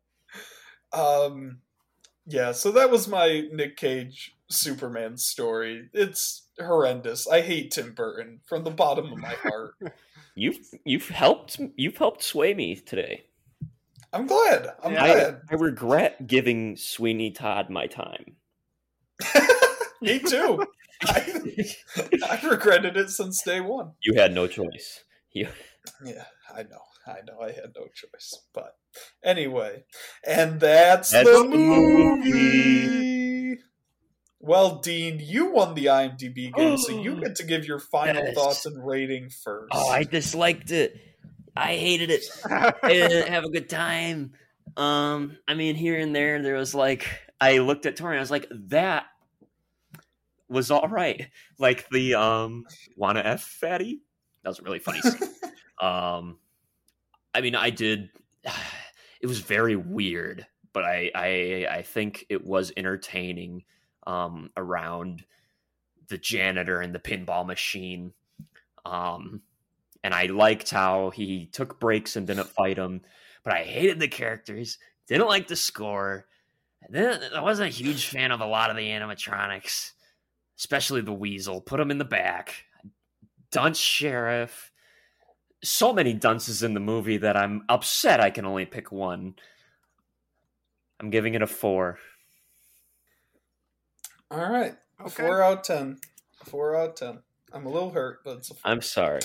[0.92, 1.58] Um,
[2.24, 2.52] yeah.
[2.52, 5.88] So that was my Nick Cage Superman story.
[5.92, 7.26] It's horrendous.
[7.26, 9.74] I hate Tim Burton from the bottom of my heart.
[10.36, 13.24] You've you've helped you've helped sway me today.
[14.14, 14.68] I'm glad.
[14.82, 15.02] I'm Yeah.
[15.04, 15.40] I, glad.
[15.50, 18.36] I regret giving Sweeney Todd my time.
[20.00, 20.64] Me too.
[21.02, 21.74] I,
[22.30, 23.92] I regretted it since day one.
[24.02, 25.02] You had no choice.
[25.32, 25.48] You,
[26.04, 26.24] Yeah,
[26.54, 26.80] I know.
[27.06, 27.40] I know.
[27.42, 28.40] I had no choice.
[28.54, 28.76] But
[29.22, 29.84] anyway,
[30.26, 31.48] and that's, That's the the
[32.24, 33.58] movie.
[34.40, 38.34] Well, Dean, you won the IMDb game, so you get to give your final Yes.
[38.34, 39.70] thoughts and rating first.
[39.72, 40.96] oh, I disliked it.
[41.56, 42.24] I hated it.
[42.50, 44.32] I didn't have a good time.
[44.76, 47.08] Um, I mean, here and there, there was like
[47.40, 49.06] I looked at Tori, I was like, that
[50.48, 51.28] was all right.
[51.58, 52.64] Like the um,
[52.96, 54.00] wanna f fatty.
[54.42, 55.00] That was a really funny.
[55.00, 55.28] scene.
[55.80, 56.38] um,
[57.34, 58.10] I mean, I did.
[59.20, 63.64] It was very weird, but I I I think it was entertaining.
[64.06, 65.24] Um, around
[66.08, 68.12] the janitor and the pinball machine.
[68.84, 69.40] Um,
[70.04, 73.00] and I liked how he took breaks and didn't fight him,
[73.42, 74.76] but I hated the characters,
[75.08, 76.26] didn't like the score.
[76.90, 79.92] Then I wasn't a huge fan of a lot of the animatronics,
[80.58, 81.62] especially the weasel.
[81.62, 82.66] Put him in the back.
[83.50, 84.70] Dunce sheriff.
[85.62, 89.36] So many dunces in the movie that I'm upset I can only pick one.
[91.00, 91.98] I'm giving it a four.
[94.30, 94.74] All right.
[95.00, 95.22] Okay.
[95.22, 95.98] Four out of ten.
[96.44, 97.18] Four out of ten.
[97.54, 99.20] I'm a little hurt, but it's a I'm sorry.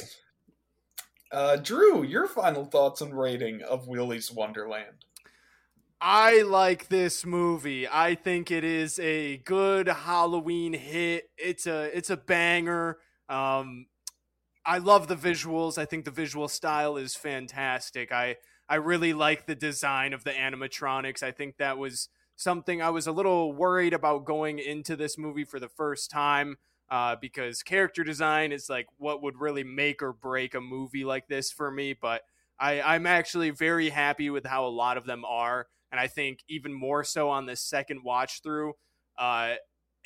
[1.31, 5.05] Uh, Drew, your final thoughts and rating of Willy's Wonderland.
[6.01, 7.87] I like this movie.
[7.87, 11.29] I think it is a good Halloween hit.
[11.37, 12.99] It's a it's a banger.
[13.27, 13.87] Um
[14.65, 15.77] I love the visuals.
[15.77, 18.13] I think the visual style is fantastic.
[18.13, 18.37] I
[18.69, 21.21] I really like the design of the animatronics.
[21.21, 22.07] I think that was
[22.37, 26.55] something I was a little worried about going into this movie for the first time
[26.91, 31.27] uh, because character design is like what would really make or break a movie like
[31.27, 31.93] this for me.
[31.99, 32.23] But
[32.59, 36.39] I, I'm actually very happy with how a lot of them are, and I think
[36.49, 38.73] even more so on this second watch through.
[39.17, 39.55] Uh,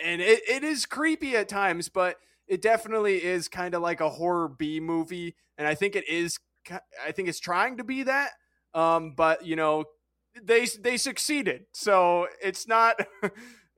[0.03, 4.09] and it, it is creepy at times, but it definitely is kind of like a
[4.09, 6.37] horror B movie, and I think it is.
[7.05, 8.31] I think it's trying to be that.
[8.73, 9.85] Um, but you know,
[10.41, 12.99] they they succeeded, so it's not.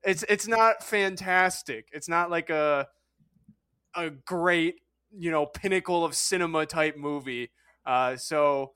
[0.07, 1.87] It's it's not fantastic.
[1.91, 2.87] It's not like a
[3.95, 4.81] a great
[5.17, 7.51] you know pinnacle of cinema type movie.
[7.85, 8.73] Uh, so,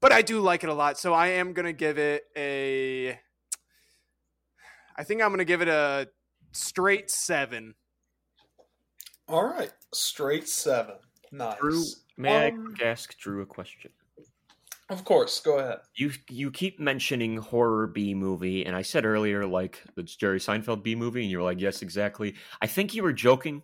[0.00, 0.98] but I do like it a lot.
[0.98, 3.18] So I am gonna give it a.
[4.96, 6.08] I think I'm gonna give it a
[6.52, 7.74] straight seven.
[9.28, 10.96] All right, straight seven.
[11.30, 11.58] Nice.
[11.58, 11.84] Drew,
[12.16, 13.90] may Um, I ask Drew a question?
[14.90, 15.78] Of course, go ahead.
[15.94, 20.82] You you keep mentioning horror B movie, and I said earlier like it's Jerry Seinfeld
[20.82, 22.34] B movie, and you were like, yes, exactly.
[22.60, 23.62] I think you were joking.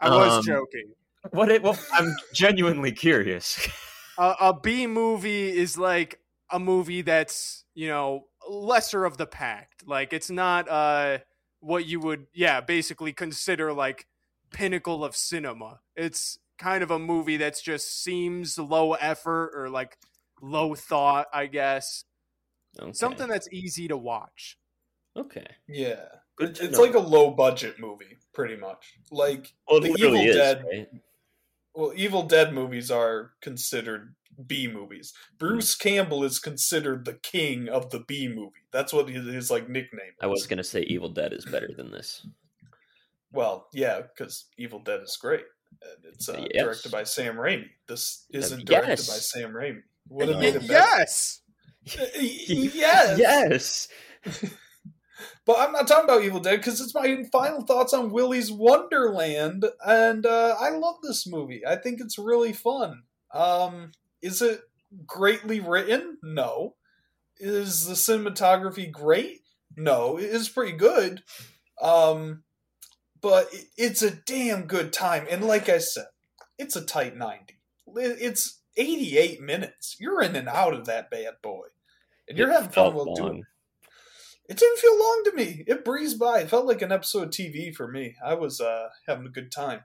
[0.00, 0.92] I was Um, joking.
[1.30, 1.50] What?
[1.50, 3.66] It, well, I'm genuinely curious.
[4.18, 6.20] A, a B movie is like
[6.50, 9.72] a movie that's you know lesser of the pack.
[9.84, 11.18] Like it's not uh
[11.60, 14.06] what you would yeah basically consider like
[14.50, 15.80] pinnacle of cinema.
[15.96, 19.96] It's kind of a movie that's just seems low effort or like
[20.40, 22.04] low thought, I guess.
[22.80, 22.92] Okay.
[22.92, 24.56] Something that's easy to watch.
[25.16, 25.46] Okay.
[25.66, 26.06] Yeah,
[26.38, 26.82] Good it's know.
[26.82, 28.94] like a low budget movie, pretty much.
[29.10, 30.64] Like Well, the Evil is, Dead.
[30.70, 30.88] right?
[31.74, 34.14] Well, Evil Dead movies are considered
[34.46, 35.12] B movies.
[35.38, 35.88] Bruce Hmm.
[35.88, 38.64] Campbell is considered the king of the B movie.
[38.72, 40.08] That's what his, his like nickname.
[40.10, 40.16] Is.
[40.22, 42.26] I was gonna say Evil Dead is better than this.
[43.32, 45.44] Well, yeah, because Evil Dead is great.
[45.82, 46.64] And it's uh, Yes.
[46.64, 47.68] directed by Sam Raimi.
[47.88, 48.66] This isn't yes.
[48.68, 49.82] directed by Sam Raimi.
[50.08, 50.72] Would have Uh, made it better.
[50.72, 51.40] yes.
[52.16, 53.18] yes.
[53.18, 53.88] Yes.
[55.44, 59.64] But I'm not talking about Evil Dead because it's my final thoughts on Willy's Wonderland,
[59.84, 61.62] and uh, I love this movie.
[61.66, 63.02] I think it's really fun.
[63.32, 63.92] Um,
[64.22, 64.62] is it
[65.06, 66.18] greatly written?
[66.22, 66.74] No.
[67.38, 69.42] Is the cinematography great?
[69.76, 70.18] No.
[70.18, 71.22] It is pretty good.
[71.80, 72.42] Um,
[73.20, 75.26] but it's a damn good time.
[75.30, 76.06] And like I said,
[76.58, 77.58] it's a tight 90.
[77.96, 79.96] It's 88 minutes.
[79.98, 81.66] You're in and out of that bad boy.
[82.28, 83.42] And you're It having fun while doing long.
[84.48, 85.64] It didn't feel long to me.
[85.66, 86.40] It breezed by.
[86.40, 88.16] It felt like an episode of TV for me.
[88.24, 89.80] I was uh, having a good time.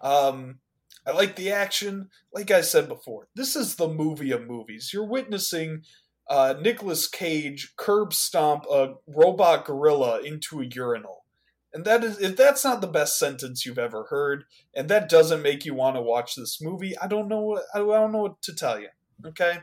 [0.00, 0.60] Um,
[1.06, 2.10] I like the action.
[2.32, 4.90] Like I said before, this is the movie of movies.
[4.92, 5.82] You're witnessing
[6.28, 11.24] uh, Nicolas Cage curb stomp a robot gorilla into a urinal.
[11.72, 15.42] And that is if that's not the best sentence you've ever heard, and that doesn't
[15.42, 18.54] make you want to watch this movie, I don't know I don't know what to
[18.54, 18.88] tell you.
[19.26, 19.58] Okay?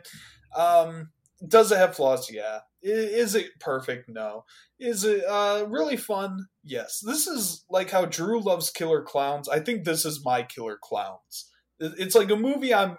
[0.55, 1.11] Um,
[1.47, 2.29] does it have flaws?
[2.31, 2.59] Yeah.
[2.83, 4.09] I- Is it perfect?
[4.09, 4.45] No.
[4.79, 6.47] Is it uh, really fun?
[6.63, 6.99] Yes.
[7.05, 9.47] This is like how Drew loves Killer Klowns.
[9.49, 11.45] I think this is my Killer Klowns.
[11.79, 12.97] It's like a movie I'm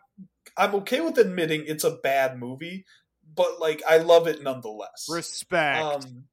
[0.57, 2.85] I'm okay with admitting it's a bad movie,
[3.35, 5.07] but like I love it nonetheless.
[5.09, 5.83] Respect.
[5.85, 6.25] Um,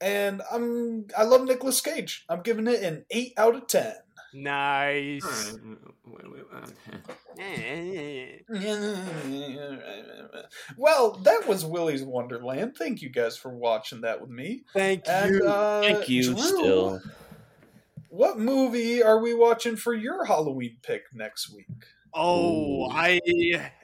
[0.00, 2.24] and I'm I love Nicolas Cage.
[2.28, 3.94] I'm giving it an eight out of ten.
[4.34, 5.56] nice.
[10.76, 12.76] well, that was Willy's Wonderland.
[12.76, 14.64] Thank you guys for watching that with me.
[14.72, 15.46] Thank And you.
[15.46, 16.34] uh, Thank you.
[16.34, 17.00] Drew, Still,
[18.10, 21.66] What movie are we watching for your Halloween pick next week?
[22.14, 22.88] Oh, Ooh.
[22.90, 23.20] I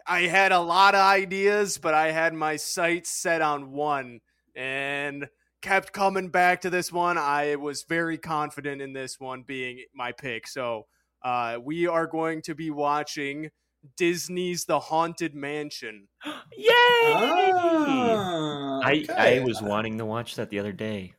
[0.06, 4.20] I had a lot of ideas, but I had my sights set on one
[4.56, 5.28] and
[5.60, 7.18] kept coming back to this one.
[7.18, 10.46] I was very confident in this one being my pick.
[10.46, 10.86] So,
[11.22, 13.50] uh, we are going to be watching
[13.96, 16.08] Disney's The Haunted Mansion.
[16.56, 16.72] yay!
[16.72, 21.14] Ah, I I was wanting to watch that the other day.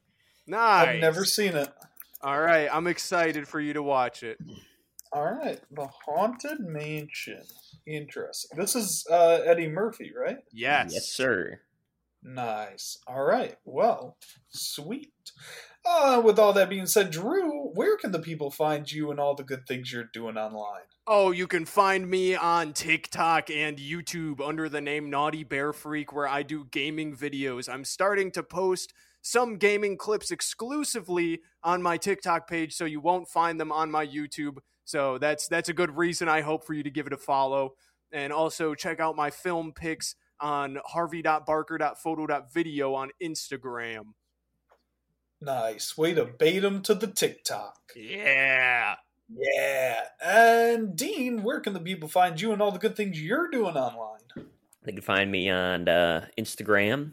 [0.47, 0.87] Nice.
[0.87, 1.69] I've never seen it.
[2.21, 4.37] All right, I'm excited for you to watch it.
[5.11, 7.43] All right, The Haunted Mansion.
[7.87, 8.59] Interesting.
[8.59, 10.37] This is uh, Eddie Murphy, right?
[10.51, 10.91] Yes.
[10.93, 11.59] Yes, sir.
[12.23, 12.97] Nice.
[13.07, 13.55] All right.
[13.63, 14.17] Well,
[14.49, 15.13] sweet.
[15.87, 19.35] Uh, with all that being said, Drew, where can the people find you and all
[19.35, 20.81] the good things you're doing online?
[21.05, 26.11] Oh, you can find me on TikTok and YouTube under the name Naughty Bear Freak,
[26.11, 27.71] where I do gaming videos.
[27.71, 33.27] I'm starting to post some gaming clips exclusively on my TikTok page, so you won't
[33.27, 34.57] find them on my YouTube.
[34.85, 37.75] So that's that's a good reason I hope for you to give it a follow.
[38.11, 44.13] And also check out my film pics on harvey.barker.photo.video on Instagram.
[45.45, 45.95] Nice.
[45.95, 47.93] Way to bait him to the TikTok.
[47.95, 48.95] Yeah.
[49.29, 50.01] Yeah.
[50.23, 53.75] And Dean, where can the people find you and all the good things you're doing
[53.75, 54.21] online?
[54.83, 57.11] They can find me on uh, Instagram,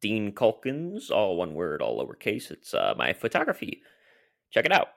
[0.00, 2.50] Dean Culkins, all one word, all lowercase.
[2.50, 3.82] It's uh, my photography.
[4.50, 4.88] Check it out.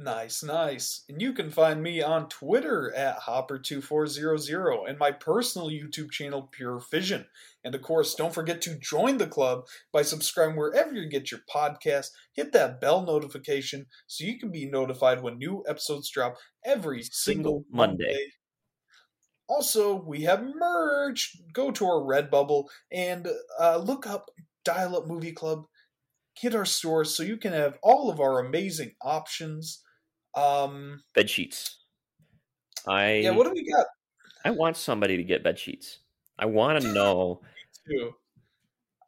[0.00, 1.02] Nice, nice.
[1.08, 6.82] And you can find me on Twitter at Hopper2400 and my personal YouTube channel, Pure
[6.82, 7.26] Fission.
[7.64, 11.40] And of course, don't forget to join the club by subscribing wherever you get your
[11.52, 12.10] podcast.
[12.32, 17.64] Hit that bell notification so you can be notified when new episodes drop every single
[17.68, 18.04] Monday.
[18.04, 18.26] Monday.
[19.48, 21.36] Also, we have merch.
[21.52, 23.26] Go to our Redbubble and
[23.60, 24.30] uh, look up
[24.64, 25.64] Dial Up Movie Club.
[26.36, 29.82] Hit our store so you can have all of our amazing options.
[30.38, 31.76] Um, Bed sheets.
[32.86, 33.86] I yeah, what do we got?
[34.44, 35.98] I want somebody to get bed sheets.
[36.38, 37.40] I want to know
[37.90, 38.12] Too.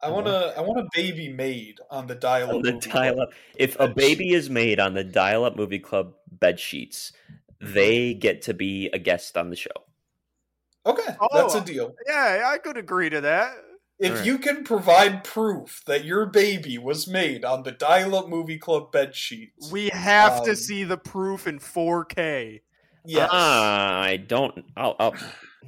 [0.03, 0.53] I want to.
[0.57, 2.63] I want a baby made on the dial on up.
[2.63, 3.29] the dial up.
[3.55, 7.13] If a Bed baby is made on the dial up movie club bed sheets,
[7.59, 9.69] they get to be a guest on the show.
[10.85, 11.27] Okay, Oh.
[11.33, 11.93] that's a deal.
[12.07, 13.53] Yeah, I could agree to that.
[14.01, 14.25] If Alright.
[14.25, 18.91] you can provide proof that your baby was made on the dial up movie club
[18.91, 22.61] bed sheets, We have to Um, see the proof in 4K.
[23.05, 24.65] yes, Ah, I don't.
[24.75, 25.15] I'll, I'll,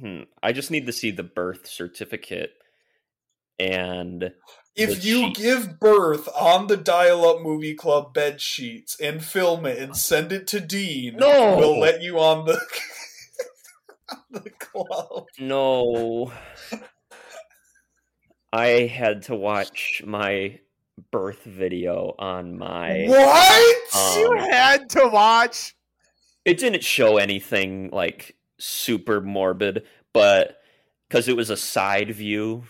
[0.00, 2.50] hmm, I just need to see the birth certificate
[3.60, 4.32] and
[4.74, 5.36] if you sheet.
[5.36, 10.32] give birth on the dial up movie club bed sheets and film it and send
[10.32, 11.56] it to Dean, No!
[11.56, 12.54] we'll let you on the
[14.10, 15.26] on the club.
[15.38, 16.32] no.
[18.54, 20.60] I had to watch my
[21.10, 23.04] birth video on my.
[23.08, 23.96] What?
[23.96, 25.74] Um, you had to watch.
[26.44, 30.58] It didn't show anything like super morbid, but
[31.08, 32.62] because it was a side view.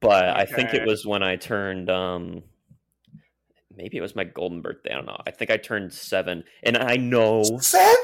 [0.00, 2.42] But I think it was when I turned um
[3.76, 5.20] maybe it was my golden birthday, I don't know.
[5.26, 7.96] I think I turned 7 and I know Seven?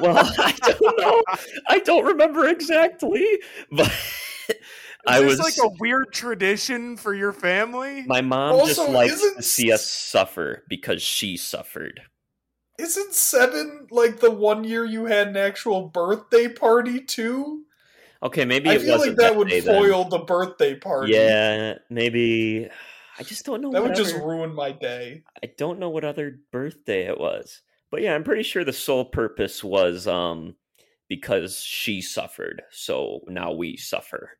[0.00, 1.22] well, I don't know.
[1.68, 3.40] I don't remember exactly,
[3.72, 3.92] but
[5.08, 8.02] I Is was like a weird tradition for your family?
[8.06, 12.00] my mom just Also, likes isn't- to see us suffer because she suffered.
[12.78, 17.64] Isn't seven like the one year you had an actual birthday party too?
[18.22, 19.74] Okay, maybe I feel wasn't like that would day then.
[19.80, 21.12] foil the birthday party.
[21.12, 22.68] Yeah, maybe.
[23.18, 23.72] I just don't know.
[23.72, 25.22] That what would just ruin my day.
[25.42, 27.62] I don't know what other birthday it was.
[27.90, 30.54] But yeah, I'm pretty sure the sole purpose was um
[31.08, 34.38] because she suffered, so now we suffer.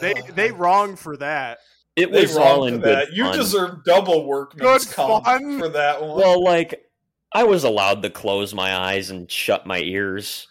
[0.00, 1.58] They they wrong for that.
[1.96, 3.12] It They was all wrong in for good that.
[3.12, 3.36] You fun.
[3.38, 5.58] deserve double workman's Good comp fun.
[5.58, 6.16] for that one.
[6.16, 6.88] Well, like
[7.32, 10.48] I was allowed to close my eyes and shut my ears.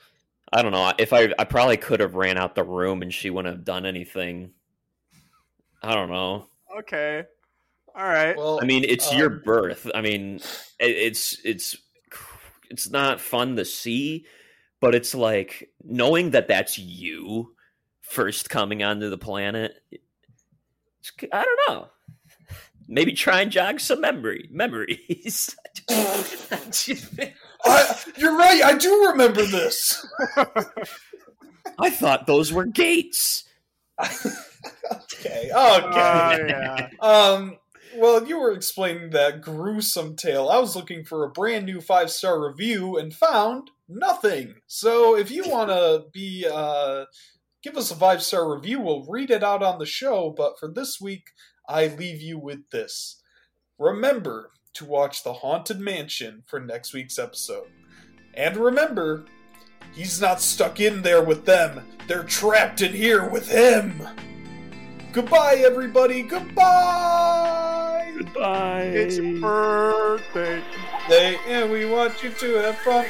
[0.54, 3.30] I don't know if I I probably could have ran out the room and she
[3.30, 4.52] wouldn't have done anything.
[5.82, 6.48] I don't know.
[6.80, 7.24] Okay.
[7.96, 8.38] All right.
[8.38, 9.90] Well, I mean, it's your um, birth.
[9.94, 10.36] I mean,
[10.80, 11.78] it, it's it's
[12.70, 14.26] it's not fun to see,
[14.80, 17.54] but it's like knowing that that's you
[18.12, 19.82] first coming onto the planet.
[21.00, 21.88] It's, I don't know.
[22.88, 25.56] Maybe try and jog some memory memories.
[25.90, 26.26] I,
[28.18, 28.62] you're right.
[28.64, 30.06] I do remember this.
[31.80, 33.46] I thought those were gates.
[34.00, 34.30] okay.
[34.92, 35.50] Okay.
[35.54, 36.90] Oh, yeah.
[37.00, 37.58] Um,
[37.96, 40.50] well, you were explaining that gruesome tale.
[40.50, 44.56] I was looking for a brand new five star review and found nothing.
[44.68, 47.06] So if you want to be, uh,
[47.64, 50.34] give us a five star review, we'll read it out on the show.
[50.36, 51.30] But for this week,
[51.68, 53.22] I leave you with this.
[53.78, 57.68] Remember to watch The Haunted Mansion for next week's episode.
[58.34, 59.26] And remember,
[59.94, 64.08] he's not stuck in there with them, they're trapped in here with him.
[65.14, 66.22] Goodbye, everybody.
[66.22, 68.14] Goodbye.
[68.18, 68.84] Goodbye.
[68.84, 70.64] It's your birthday.
[71.10, 73.06] They and we want you to have fun.